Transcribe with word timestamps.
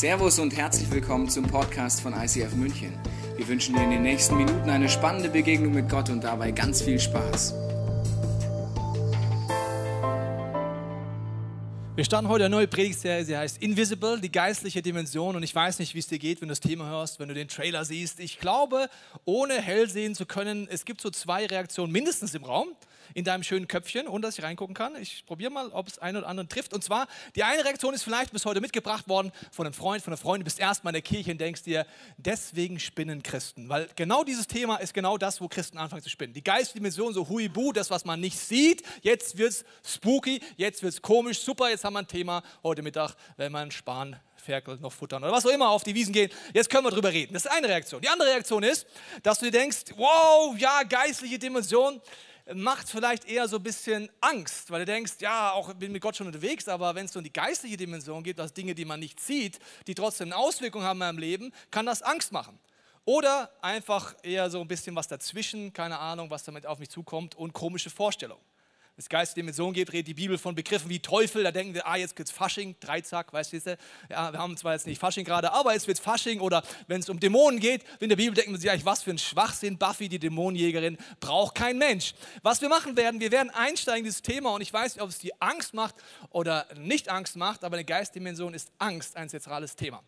Servus 0.00 0.38
und 0.38 0.56
herzlich 0.56 0.90
willkommen 0.90 1.28
zum 1.28 1.46
Podcast 1.46 2.00
von 2.00 2.14
ICF 2.14 2.54
München. 2.54 2.98
Wir 3.36 3.46
wünschen 3.46 3.74
dir 3.74 3.82
in 3.82 3.90
den 3.90 4.00
nächsten 4.00 4.34
Minuten 4.34 4.70
eine 4.70 4.88
spannende 4.88 5.28
Begegnung 5.28 5.74
mit 5.74 5.90
Gott 5.90 6.08
und 6.08 6.24
dabei 6.24 6.52
ganz 6.52 6.80
viel 6.80 6.98
Spaß. 6.98 7.52
Wir 11.96 12.04
starten 12.06 12.28
heute 12.28 12.46
eine 12.46 12.56
neue 12.56 12.66
Predigtserie, 12.66 13.26
sie 13.26 13.36
heißt 13.36 13.58
Invisible, 13.58 14.18
die 14.18 14.32
geistliche 14.32 14.80
Dimension. 14.80 15.36
Und 15.36 15.42
ich 15.42 15.54
weiß 15.54 15.78
nicht, 15.80 15.94
wie 15.94 15.98
es 15.98 16.06
dir 16.06 16.18
geht, 16.18 16.40
wenn 16.40 16.48
du 16.48 16.52
das 16.52 16.60
Thema 16.60 16.88
hörst, 16.88 17.20
wenn 17.20 17.28
du 17.28 17.34
den 17.34 17.48
Trailer 17.48 17.84
siehst. 17.84 18.20
Ich 18.20 18.38
glaube, 18.38 18.88
ohne 19.26 19.60
hell 19.60 19.90
sehen 19.90 20.14
zu 20.14 20.24
können, 20.24 20.66
es 20.70 20.86
gibt 20.86 21.02
so 21.02 21.10
zwei 21.10 21.44
Reaktionen 21.44 21.92
mindestens 21.92 22.34
im 22.34 22.44
Raum 22.44 22.68
in 23.14 23.24
deinem 23.24 23.42
schönen 23.42 23.68
Köpfchen, 23.68 24.08
ohne 24.08 24.22
dass 24.22 24.38
ich 24.38 24.44
reingucken 24.44 24.74
kann. 24.74 24.96
Ich 24.96 25.24
probiere 25.26 25.50
mal, 25.50 25.68
ob 25.70 25.88
es 25.88 25.98
einen 25.98 26.18
oder 26.18 26.28
anderen 26.28 26.48
trifft. 26.48 26.72
Und 26.72 26.82
zwar, 26.82 27.08
die 27.36 27.44
eine 27.44 27.64
Reaktion 27.64 27.94
ist 27.94 28.02
vielleicht 28.02 28.32
bis 28.32 28.44
heute 28.44 28.60
mitgebracht 28.60 29.08
worden 29.08 29.32
von 29.50 29.66
einem 29.66 29.74
Freund, 29.74 30.02
von 30.02 30.12
einer 30.12 30.18
Freundin. 30.18 30.42
Du 30.42 30.44
bist 30.44 30.60
erstmal 30.60 30.92
in 30.92 30.94
der 30.94 31.02
Kirche 31.02 31.32
und 31.32 31.40
denkst 31.40 31.62
dir, 31.62 31.86
deswegen 32.16 32.78
spinnen 32.80 33.22
Christen. 33.22 33.68
Weil 33.68 33.88
genau 33.96 34.24
dieses 34.24 34.46
Thema 34.46 34.76
ist 34.76 34.94
genau 34.94 35.18
das, 35.18 35.40
wo 35.40 35.48
Christen 35.48 35.78
anfangen 35.78 36.02
zu 36.02 36.10
spinnen. 36.10 36.34
Die 36.34 36.44
Geistdimension, 36.44 37.12
so 37.12 37.28
huibu, 37.28 37.72
das, 37.72 37.90
was 37.90 38.04
man 38.04 38.20
nicht 38.20 38.38
sieht. 38.38 38.82
Jetzt 39.02 39.38
wird 39.38 39.50
es 39.50 39.64
spooky, 39.84 40.40
jetzt 40.56 40.82
wird 40.82 40.94
es 40.94 41.02
komisch. 41.02 41.40
Super, 41.40 41.70
jetzt 41.70 41.84
haben 41.84 41.94
wir 41.94 42.00
ein 42.00 42.08
Thema 42.08 42.42
heute 42.62 42.82
Mittag, 42.82 43.14
wenn 43.36 43.52
man 43.52 43.70
sparen 43.70 44.16
Ferkel 44.40 44.78
noch 44.80 44.92
futtern 44.92 45.22
oder 45.22 45.32
was 45.32 45.46
auch 45.46 45.50
immer 45.50 45.68
auf 45.68 45.84
die 45.84 45.94
Wiesen 45.94 46.12
gehen. 46.12 46.30
Jetzt 46.52 46.70
können 46.70 46.84
wir 46.84 46.90
drüber 46.90 47.12
reden. 47.12 47.34
Das 47.34 47.44
ist 47.44 47.50
eine 47.50 47.68
Reaktion. 47.68 48.00
Die 48.00 48.08
andere 48.08 48.28
Reaktion 48.30 48.62
ist, 48.62 48.86
dass 49.22 49.38
du 49.38 49.46
dir 49.46 49.52
denkst, 49.52 49.84
wow, 49.96 50.56
ja, 50.58 50.82
geistliche 50.82 51.38
Dimension 51.38 52.00
macht 52.54 52.88
vielleicht 52.88 53.24
eher 53.26 53.48
so 53.48 53.56
ein 53.56 53.62
bisschen 53.62 54.10
Angst, 54.20 54.70
weil 54.70 54.80
du 54.80 54.92
denkst, 54.92 55.14
ja, 55.20 55.52
auch 55.52 55.72
bin 55.74 55.92
mit 55.92 56.02
Gott 56.02 56.16
schon 56.16 56.26
unterwegs, 56.26 56.68
aber 56.68 56.94
wenn 56.94 57.06
es 57.06 57.12
so 57.12 57.20
in 57.20 57.24
die 57.24 57.32
geistliche 57.32 57.76
Dimension 57.76 58.22
geht, 58.22 58.40
also 58.40 58.52
Dinge, 58.52 58.74
die 58.74 58.84
man 58.84 59.00
nicht 59.00 59.20
sieht, 59.20 59.58
die 59.86 59.94
trotzdem 59.94 60.28
eine 60.28 60.36
Auswirkung 60.36 60.82
haben 60.82 60.96
in 60.96 61.06
meinem 61.06 61.18
Leben, 61.18 61.52
kann 61.70 61.86
das 61.86 62.02
Angst 62.02 62.32
machen. 62.32 62.58
Oder 63.04 63.50
einfach 63.62 64.14
eher 64.22 64.50
so 64.50 64.60
ein 64.60 64.68
bisschen 64.68 64.94
was 64.94 65.08
dazwischen, 65.08 65.72
keine 65.72 65.98
Ahnung, 65.98 66.30
was 66.30 66.44
damit 66.44 66.66
auf 66.66 66.78
mich 66.78 66.90
zukommt 66.90 67.34
und 67.34 67.52
komische 67.52 67.90
Vorstellungen 67.90 68.42
es 69.00 69.08
Geistdimension 69.08 69.72
geht, 69.72 69.92
redet 69.92 70.08
die 70.08 70.14
Bibel 70.14 70.36
von 70.36 70.54
Begriffen 70.54 70.88
wie 70.90 71.00
Teufel. 71.00 71.42
Da 71.42 71.50
denken 71.50 71.74
wir, 71.74 71.86
ah, 71.86 71.96
jetzt 71.96 72.18
es 72.18 72.30
Fasching, 72.30 72.76
Dreizack, 72.80 73.32
weißt 73.32 73.52
du, 73.52 73.78
ja, 74.10 74.32
wir 74.32 74.38
haben 74.38 74.56
zwar 74.56 74.74
jetzt 74.74 74.86
nicht 74.86 75.00
Fasching 75.00 75.24
gerade, 75.24 75.52
aber 75.52 75.72
jetzt 75.72 75.88
wird 75.88 75.98
Fasching. 75.98 76.40
Oder 76.40 76.62
wenn 76.86 77.00
es 77.00 77.08
um 77.08 77.18
Dämonen 77.18 77.60
geht, 77.60 77.84
in 77.98 78.10
der 78.10 78.16
Bibel 78.16 78.34
denken 78.34 78.52
wir 78.52 78.58
sich, 78.58 78.84
was 78.84 79.02
für 79.02 79.10
ein 79.10 79.18
Schwachsinn, 79.18 79.78
Buffy, 79.78 80.08
die 80.08 80.18
Dämonenjägerin, 80.18 80.98
braucht 81.18 81.54
kein 81.54 81.78
Mensch. 81.78 82.14
Was 82.42 82.60
wir 82.60 82.68
machen 82.68 82.96
werden, 82.96 83.20
wir 83.20 83.32
werden 83.32 83.50
einsteigen 83.50 84.00
in 84.00 84.04
dieses 84.04 84.22
Thema 84.22 84.54
und 84.54 84.60
ich 84.60 84.72
weiß 84.72 84.94
nicht, 84.94 85.02
ob 85.02 85.08
es 85.08 85.18
dir 85.18 85.32
Angst 85.40 85.74
macht 85.74 85.94
oder 86.30 86.66
nicht 86.76 87.08
Angst 87.08 87.36
macht, 87.36 87.64
aber 87.64 87.76
eine 87.76 87.84
Geistdimension 87.84 88.54
ist 88.54 88.70
Angst 88.78 89.16
ein 89.16 89.28
zentrales 89.28 89.76
Thema. 89.76 90.02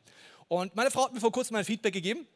Und 0.48 0.76
meine 0.76 0.90
Frau 0.90 1.06
hat 1.06 1.14
mir 1.14 1.20
vor 1.20 1.32
kurzem 1.32 1.56
ein 1.56 1.64
Feedback 1.64 1.94
gegeben 1.94 2.26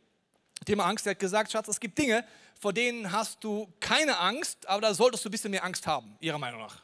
Thema 0.65 0.85
Angst, 0.87 1.07
er 1.07 1.11
hat 1.11 1.19
gesagt, 1.19 1.53
Schatz, 1.53 1.69
es 1.69 1.79
gibt 1.79 1.99
Dinge, 1.99 2.25
vor 2.59 2.73
denen 2.73 3.13
hast 3.13 3.43
du 3.45 3.69
keine 3.81 4.19
Angst, 4.19 4.67
aber 4.69 4.81
da 4.81 4.95
solltest 4.95 5.25
du 5.25 5.29
ein 5.29 5.33
bisschen 5.33 5.51
mehr 5.51 5.65
Angst 5.65 5.87
haben, 5.87 6.17
ihrer 6.21 6.39
Meinung 6.39 6.61
nach. 6.61 6.83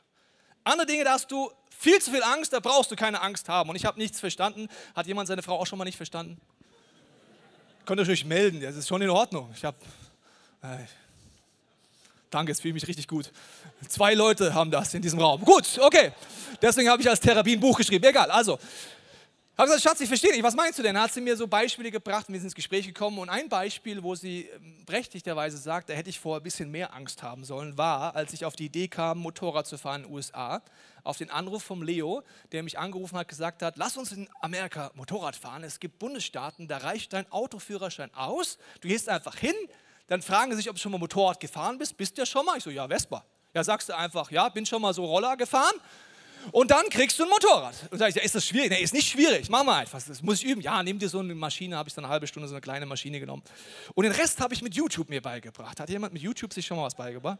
Andere 0.64 0.86
Dinge, 0.86 1.04
da 1.04 1.12
hast 1.12 1.30
du 1.30 1.50
viel 1.78 2.00
zu 2.00 2.12
viel 2.12 2.22
Angst, 2.22 2.52
da 2.52 2.60
brauchst 2.60 2.90
du 2.90 2.96
keine 2.96 3.20
Angst 3.20 3.48
haben. 3.48 3.70
Und 3.70 3.76
ich 3.76 3.84
habe 3.84 3.98
nichts 3.98 4.20
verstanden. 4.20 4.68
Hat 4.94 5.06
jemand 5.06 5.26
seine 5.26 5.42
Frau 5.42 5.58
auch 5.58 5.66
schon 5.66 5.78
mal 5.78 5.84
nicht 5.84 5.96
verstanden? 5.96 6.40
Könnt 7.84 8.00
ihr 8.00 8.08
euch 8.08 8.24
melden, 8.24 8.60
das 8.60 8.76
ist 8.76 8.86
schon 8.86 9.02
in 9.02 9.10
Ordnung. 9.10 9.50
Ich 9.56 9.64
habe. 9.64 9.76
Äh, 10.62 10.76
danke, 12.30 12.52
es 12.52 12.60
fühlt 12.60 12.74
mich 12.74 12.86
richtig 12.86 13.08
gut. 13.08 13.32
Zwei 13.88 14.14
Leute 14.14 14.54
haben 14.54 14.70
das 14.70 14.94
in 14.94 15.02
diesem 15.02 15.18
Raum. 15.18 15.40
Gut, 15.40 15.78
okay. 15.80 16.12
Deswegen 16.60 16.88
habe 16.88 17.02
ich 17.02 17.10
als 17.10 17.18
Therapie 17.18 17.54
ein 17.54 17.60
Buch 17.60 17.76
geschrieben. 17.76 18.04
Egal, 18.04 18.30
also 18.30 18.60
habe 19.58 19.66
gesagt, 19.68 19.82
Schatz, 19.82 20.00
ich 20.00 20.08
verstehe 20.08 20.32
nicht, 20.32 20.42
was 20.42 20.54
meinst 20.54 20.78
du 20.78 20.82
denn? 20.82 20.98
Hat 20.98 21.12
sie 21.12 21.20
mir 21.20 21.36
so 21.36 21.46
Beispiele 21.46 21.90
gebracht 21.90 22.26
wir 22.28 22.36
sind 22.36 22.46
ins 22.46 22.54
Gespräch 22.54 22.86
gekommen. 22.86 23.18
Und 23.18 23.28
ein 23.28 23.50
Beispiel, 23.50 24.02
wo 24.02 24.14
sie 24.14 24.48
ähm, 24.54 24.82
berechtigterweise 24.86 25.58
sagt, 25.58 25.90
da 25.90 25.92
hätte 25.92 26.08
ich 26.08 26.18
vorher 26.18 26.40
ein 26.40 26.42
bisschen 26.42 26.70
mehr 26.70 26.94
Angst 26.94 27.22
haben 27.22 27.44
sollen, 27.44 27.76
war, 27.76 28.16
als 28.16 28.32
ich 28.32 28.46
auf 28.46 28.56
die 28.56 28.66
Idee 28.66 28.88
kam, 28.88 29.18
Motorrad 29.18 29.66
zu 29.66 29.76
fahren 29.76 30.02
in 30.02 30.08
den 30.08 30.14
USA, 30.14 30.62
auf 31.04 31.18
den 31.18 31.30
Anruf 31.30 31.62
vom 31.62 31.82
Leo, 31.82 32.22
der 32.52 32.62
mich 32.62 32.78
angerufen 32.78 33.18
hat, 33.18 33.28
gesagt 33.28 33.62
hat, 33.62 33.76
lass 33.76 33.98
uns 33.98 34.12
in 34.12 34.28
Amerika 34.40 34.90
Motorrad 34.94 35.36
fahren. 35.36 35.64
Es 35.64 35.80
gibt 35.80 35.98
Bundesstaaten, 35.98 36.66
da 36.66 36.78
reicht 36.78 37.12
dein 37.12 37.30
Autoführerschein 37.30 38.14
aus. 38.14 38.56
Du 38.80 38.88
gehst 38.88 39.10
einfach 39.10 39.36
hin, 39.36 39.54
dann 40.06 40.22
fragen 40.22 40.52
sie 40.52 40.58
sich, 40.58 40.70
ob 40.70 40.76
du 40.76 40.80
schon 40.80 40.92
mal 40.92 40.98
Motorrad 40.98 41.40
gefahren 41.40 41.76
bist. 41.76 41.96
Bist 41.98 42.16
du 42.16 42.22
ja 42.22 42.26
schon 42.26 42.46
mal? 42.46 42.56
Ich 42.56 42.64
so, 42.64 42.70
ja, 42.70 42.88
Vespa. 42.88 43.22
Ja, 43.54 43.62
sagst 43.62 43.90
du 43.90 43.96
einfach, 43.96 44.30
ja, 44.30 44.48
bin 44.48 44.64
schon 44.64 44.80
mal 44.80 44.94
so 44.94 45.04
Roller 45.04 45.36
gefahren. 45.36 45.74
Und 46.50 46.70
dann 46.70 46.88
kriegst 46.90 47.18
du 47.18 47.22
ein 47.22 47.28
Motorrad. 47.28 47.74
Und 47.90 47.98
sag 47.98 48.08
ich, 48.08 48.16
ja, 48.16 48.22
ist 48.22 48.34
das 48.34 48.46
schwierig? 48.46 48.70
Nee, 48.70 48.82
ist 48.82 48.92
nicht 48.92 49.08
schwierig. 49.08 49.48
Mach 49.48 49.62
mal 49.64 49.80
einfach. 49.80 50.02
Das 50.02 50.22
muss 50.22 50.42
ich 50.42 50.44
üben. 50.44 50.60
Ja, 50.60 50.82
nimm 50.82 50.98
dir 50.98 51.08
so 51.08 51.20
eine 51.20 51.34
Maschine. 51.34 51.76
Habe 51.76 51.88
ich 51.88 51.94
dann 51.94 52.04
eine 52.04 52.12
halbe 52.12 52.26
Stunde 52.26 52.48
so 52.48 52.54
eine 52.54 52.60
kleine 52.60 52.86
Maschine 52.86 53.20
genommen. 53.20 53.42
Und 53.94 54.04
den 54.04 54.12
Rest 54.12 54.40
habe 54.40 54.52
ich 54.54 54.62
mit 54.62 54.74
YouTube 54.74 55.08
mir 55.08 55.22
beigebracht. 55.22 55.78
Hat 55.78 55.88
jemand 55.88 56.12
mit 56.12 56.22
YouTube 56.22 56.52
sich 56.52 56.66
schon 56.66 56.76
mal 56.76 56.84
was 56.84 56.94
beigebracht? 56.94 57.38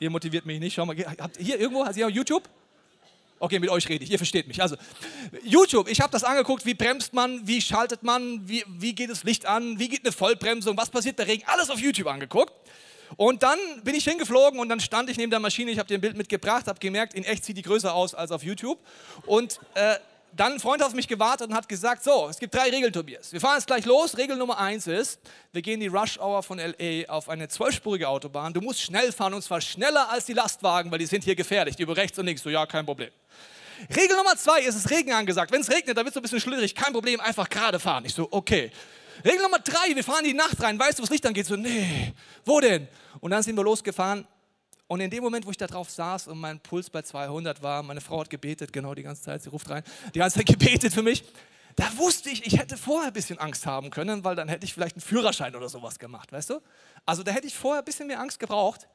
Ihr 0.00 0.10
motiviert 0.10 0.44
mich 0.44 0.60
nicht. 0.60 0.74
Schau 0.74 0.84
mal, 0.84 0.96
habt 0.96 1.36
hier 1.38 1.58
irgendwo, 1.58 1.84
hat 1.84 1.96
jemand 1.96 2.14
YouTube? 2.16 2.48
Okay, 3.38 3.58
mit 3.58 3.68
euch 3.68 3.86
rede 3.88 4.02
ich, 4.02 4.10
ihr 4.10 4.18
versteht 4.18 4.48
mich. 4.48 4.62
Also, 4.62 4.76
YouTube, 5.44 5.88
ich 5.88 6.00
habe 6.00 6.10
das 6.10 6.24
angeguckt, 6.24 6.64
wie 6.64 6.72
bremst 6.72 7.12
man, 7.12 7.46
wie 7.46 7.60
schaltet 7.60 8.02
man, 8.02 8.48
wie, 8.48 8.64
wie 8.66 8.94
geht 8.94 9.10
das 9.10 9.24
Licht 9.24 9.44
an, 9.44 9.78
wie 9.78 9.88
geht 9.88 10.04
eine 10.04 10.12
Vollbremsung, 10.12 10.76
was 10.78 10.88
passiert 10.88 11.16
bei 11.16 11.24
Regen, 11.24 11.44
alles 11.46 11.68
auf 11.68 11.78
YouTube 11.78 12.06
angeguckt. 12.06 12.54
Und 13.16 13.42
dann 13.42 13.58
bin 13.84 13.94
ich 13.94 14.04
hingeflogen 14.04 14.58
und 14.58 14.68
dann 14.68 14.80
stand 14.80 15.08
ich 15.10 15.16
neben 15.16 15.30
der 15.30 15.40
Maschine, 15.40 15.70
ich 15.70 15.78
habe 15.78 15.88
dir 15.88 15.94
ein 15.96 16.00
Bild 16.00 16.16
mitgebracht, 16.16 16.66
habe 16.66 16.78
gemerkt, 16.78 17.14
in 17.14 17.24
echt 17.24 17.44
sieht 17.44 17.56
die 17.56 17.62
größer 17.62 17.94
aus 17.94 18.14
als 18.14 18.30
auf 18.30 18.42
YouTube. 18.42 18.78
Und 19.26 19.60
äh, 19.74 19.96
dann 20.36 20.54
ein 20.54 20.60
Freund 20.60 20.82
auf 20.82 20.92
mich 20.92 21.08
gewartet 21.08 21.48
und 21.48 21.54
hat 21.54 21.68
gesagt, 21.68 22.04
so, 22.04 22.28
es 22.28 22.38
gibt 22.38 22.54
drei 22.54 22.68
Regeln, 22.68 22.92
Tobias. 22.92 23.32
Wir 23.32 23.40
fahren 23.40 23.56
jetzt 23.56 23.66
gleich 23.66 23.84
los. 23.86 24.16
Regel 24.18 24.36
Nummer 24.36 24.58
eins 24.58 24.86
ist, 24.86 25.20
wir 25.52 25.62
gehen 25.62 25.80
die 25.80 25.86
Rush 25.86 26.18
Hour 26.18 26.42
von 26.42 26.58
L.A. 26.58 27.10
auf 27.10 27.28
eine 27.28 27.48
zwölfspurige 27.48 28.08
Autobahn. 28.08 28.52
Du 28.52 28.60
musst 28.60 28.82
schnell 28.82 29.12
fahren 29.12 29.34
und 29.34 29.42
zwar 29.42 29.60
schneller 29.60 30.10
als 30.10 30.26
die 30.26 30.34
Lastwagen, 30.34 30.90
weil 30.90 30.98
die 30.98 31.06
sind 31.06 31.24
hier 31.24 31.36
gefährlich. 31.36 31.76
Die 31.76 31.82
über 31.82 31.96
rechts 31.96 32.18
und 32.18 32.26
links. 32.26 32.42
So, 32.42 32.50
ja, 32.50 32.66
kein 32.66 32.84
Problem. 32.84 33.10
Regel 33.94 34.16
Nummer 34.16 34.36
zwei 34.36 34.60
ist, 34.60 34.74
es 34.74 34.90
Regen 34.90 35.12
angesagt. 35.12 35.52
Wenn 35.52 35.60
es 35.60 35.70
regnet, 35.70 35.96
dann 35.96 36.04
wird 36.04 36.14
es 36.14 36.16
ein 36.16 36.22
bisschen 36.22 36.40
schlürig. 36.40 36.74
Kein 36.74 36.92
Problem, 36.92 37.20
einfach 37.20 37.48
gerade 37.48 37.78
fahren. 37.78 38.04
Ich 38.04 38.14
so, 38.14 38.28
okay. 38.30 38.70
Regel 39.26 39.42
Nummer 39.42 39.58
drei, 39.58 39.94
wir 39.94 40.04
fahren 40.04 40.22
die 40.22 40.34
Nacht 40.34 40.62
rein. 40.62 40.78
Weißt 40.78 40.98
du, 40.98 41.02
was 41.02 41.10
Licht 41.10 41.26
angeht? 41.26 41.46
So, 41.46 41.56
nee, 41.56 42.14
wo 42.44 42.60
denn? 42.60 42.86
Und 43.18 43.32
dann 43.32 43.42
sind 43.42 43.56
wir 43.56 43.64
losgefahren. 43.64 44.26
Und 44.86 45.00
in 45.00 45.10
dem 45.10 45.24
Moment, 45.24 45.44
wo 45.44 45.50
ich 45.50 45.56
da 45.56 45.66
drauf 45.66 45.90
saß 45.90 46.28
und 46.28 46.38
mein 46.38 46.60
Puls 46.60 46.88
bei 46.90 47.02
200 47.02 47.60
war, 47.60 47.82
meine 47.82 48.00
Frau 48.00 48.20
hat 48.20 48.30
gebetet, 48.30 48.72
genau 48.72 48.94
die 48.94 49.02
ganze 49.02 49.22
Zeit, 49.22 49.42
sie 49.42 49.48
ruft 49.48 49.68
rein, 49.68 49.82
die 50.14 50.20
ganze 50.20 50.38
Zeit 50.38 50.46
gebetet 50.58 50.94
für 50.94 51.02
mich. 51.02 51.24
Da 51.74 51.84
wusste 51.96 52.30
ich, 52.30 52.46
ich 52.46 52.56
hätte 52.56 52.76
vorher 52.76 53.08
ein 53.08 53.12
bisschen 53.12 53.38
Angst 53.38 53.66
haben 53.66 53.90
können, 53.90 54.22
weil 54.22 54.36
dann 54.36 54.48
hätte 54.48 54.64
ich 54.64 54.72
vielleicht 54.72 54.94
einen 54.94 55.02
Führerschein 55.02 55.56
oder 55.56 55.68
sowas 55.68 55.98
gemacht, 55.98 56.30
weißt 56.30 56.50
du? 56.50 56.60
Also 57.04 57.24
da 57.24 57.32
hätte 57.32 57.48
ich 57.48 57.56
vorher 57.56 57.82
ein 57.82 57.84
bisschen 57.84 58.06
mehr 58.06 58.20
Angst 58.20 58.38
gebraucht, 58.38 58.86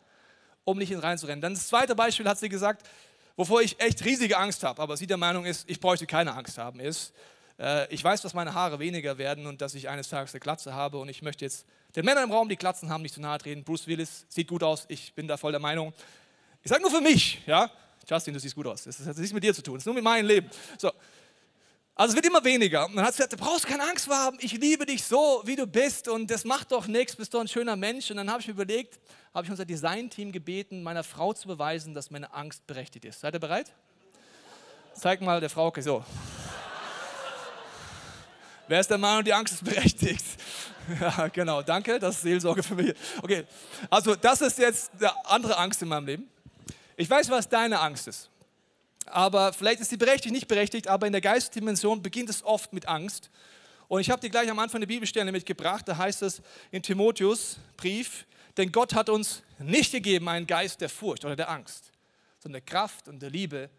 um 0.63 0.77
nicht 0.77 0.91
reinzurennen. 0.95 1.41
Dann 1.41 1.55
das 1.55 1.67
zweite 1.67 1.93
Beispiel 1.93 2.27
hat 2.27 2.39
sie 2.39 2.47
gesagt, 2.47 2.87
wovor 3.35 3.61
ich 3.61 3.77
echt 3.81 4.03
riesige 4.05 4.37
Angst 4.37 4.63
habe, 4.63 4.81
aber 4.81 4.95
sie 4.95 5.07
der 5.07 5.17
Meinung 5.17 5.43
ist, 5.43 5.69
ich 5.69 5.81
bräuchte 5.81 6.07
keine 6.07 6.33
Angst 6.33 6.57
haben, 6.57 6.79
ist, 6.79 7.13
äh, 7.61 7.93
ich 7.93 8.03
weiß, 8.03 8.21
dass 8.21 8.33
meine 8.33 8.53
Haare 8.53 8.79
weniger 8.79 9.17
werden 9.17 9.45
und 9.45 9.61
dass 9.61 9.75
ich 9.75 9.87
eines 9.87 10.09
Tages 10.09 10.33
eine 10.33 10.39
Glatze 10.39 10.73
habe 10.73 10.97
und 10.97 11.09
ich 11.09 11.21
möchte 11.21 11.45
jetzt 11.45 11.65
den 11.95 12.05
Männern 12.05 12.23
im 12.25 12.31
Raum, 12.31 12.49
die 12.49 12.55
Glatzen 12.55 12.89
haben, 12.89 13.03
nicht 13.03 13.13
zu 13.13 13.21
nahe 13.21 13.37
treten. 13.37 13.63
Bruce 13.63 13.87
Willis 13.87 14.25
sieht 14.29 14.47
gut 14.47 14.63
aus, 14.63 14.85
ich 14.87 15.13
bin 15.13 15.27
da 15.27 15.37
voll 15.37 15.51
der 15.51 15.61
Meinung. 15.61 15.93
Ich 16.63 16.69
sage 16.69 16.81
nur 16.81 16.91
für 16.91 17.01
mich, 17.01 17.41
ja. 17.45 17.69
Justin, 18.09 18.33
du 18.33 18.39
siehst 18.39 18.55
gut 18.55 18.65
aus. 18.65 18.83
Das 18.83 18.99
hat 19.05 19.15
nichts 19.15 19.31
mit 19.31 19.43
dir 19.43 19.53
zu 19.53 19.61
tun, 19.61 19.75
das 19.75 19.83
ist 19.83 19.85
nur 19.85 19.95
mit 19.95 20.03
meinem 20.03 20.25
Leben. 20.25 20.49
So. 20.77 20.91
Also 21.93 22.13
es 22.13 22.15
wird 22.15 22.25
immer 22.25 22.43
weniger. 22.43 22.87
Und 22.87 22.95
dann 22.95 23.05
hat 23.05 23.13
sie 23.13 23.17
gesagt, 23.17 23.33
du 23.33 23.37
brauchst 23.37 23.67
keine 23.67 23.83
Angst 23.83 24.05
vor 24.05 24.15
haben, 24.15 24.37
ich 24.41 24.53
liebe 24.53 24.87
dich 24.87 25.03
so, 25.03 25.43
wie 25.45 25.55
du 25.55 25.67
bist 25.67 26.07
und 26.07 26.31
das 26.31 26.45
macht 26.45 26.71
doch 26.71 26.87
nichts, 26.87 27.15
bist 27.15 27.31
doch 27.33 27.41
ein 27.41 27.47
schöner 27.47 27.75
Mensch. 27.75 28.09
Und 28.09 28.17
dann 28.17 28.31
habe 28.31 28.41
ich 28.41 28.47
mir 28.47 28.53
überlegt, 28.53 28.99
habe 29.35 29.45
ich 29.45 29.51
unser 29.51 29.65
Designteam 29.65 30.31
gebeten, 30.31 30.81
meiner 30.81 31.03
Frau 31.03 31.33
zu 31.33 31.47
beweisen, 31.47 31.93
dass 31.93 32.09
meine 32.09 32.33
Angst 32.33 32.65
berechtigt 32.65 33.05
ist. 33.05 33.19
Seid 33.19 33.35
ihr 33.35 33.39
bereit? 33.39 33.71
Zeig 34.95 35.21
mal 35.21 35.39
der 35.39 35.49
Frau, 35.49 35.67
okay, 35.67 35.81
so. 35.81 36.03
Wer 38.71 38.79
ist 38.79 38.89
der 38.89 38.97
Meinung, 38.97 39.21
die 39.25 39.33
Angst 39.33 39.55
ist 39.55 39.65
berechtigt? 39.65 40.23
Ja, 40.99 41.27
genau, 41.27 41.61
danke, 41.61 41.99
das 41.99 42.15
ist 42.15 42.21
Seelsorge 42.21 42.63
für 42.63 42.73
mich. 42.73 42.93
Okay, 43.21 43.43
also 43.89 44.15
das 44.15 44.41
ist 44.41 44.57
jetzt 44.57 44.91
eine 44.97 45.11
andere 45.25 45.57
Angst 45.57 45.81
in 45.81 45.89
meinem 45.89 46.05
Leben. 46.05 46.29
Ich 46.95 47.09
weiß, 47.09 47.29
was 47.29 47.47
deine 47.47 47.79
Angst 47.79 48.07
ist. 48.07 48.29
Aber 49.05 49.51
vielleicht 49.51 49.81
ist 49.81 49.89
sie 49.89 49.97
berechtigt, 49.97 50.33
nicht 50.33 50.47
berechtigt, 50.47 50.87
aber 50.87 51.05
in 51.05 51.11
der 51.11 51.21
Geistdimension 51.21 52.01
beginnt 52.01 52.29
es 52.29 52.43
oft 52.43 52.71
mit 52.71 52.87
Angst. 52.87 53.29
Und 53.89 53.99
ich 53.99 54.09
habe 54.09 54.21
dir 54.21 54.29
gleich 54.29 54.49
am 54.49 54.57
Anfang 54.57 54.79
eine 54.79 54.87
Bibelstelle 54.87 55.33
mitgebracht, 55.33 55.85
da 55.87 55.97
heißt 55.97 56.21
es 56.21 56.41
in 56.71 56.81
Timotheus 56.81 57.57
Brief, 57.75 58.25
denn 58.55 58.71
Gott 58.71 58.93
hat 58.93 59.09
uns 59.09 59.43
nicht 59.59 59.91
gegeben 59.91 60.29
einen 60.29 60.47
Geist 60.47 60.79
der 60.79 60.89
Furcht 60.89 61.25
oder 61.25 61.35
der 61.35 61.49
Angst, 61.49 61.91
sondern 62.39 62.63
der 62.65 62.73
Kraft 62.73 63.09
und 63.09 63.21
der 63.21 63.31
Liebe 63.31 63.69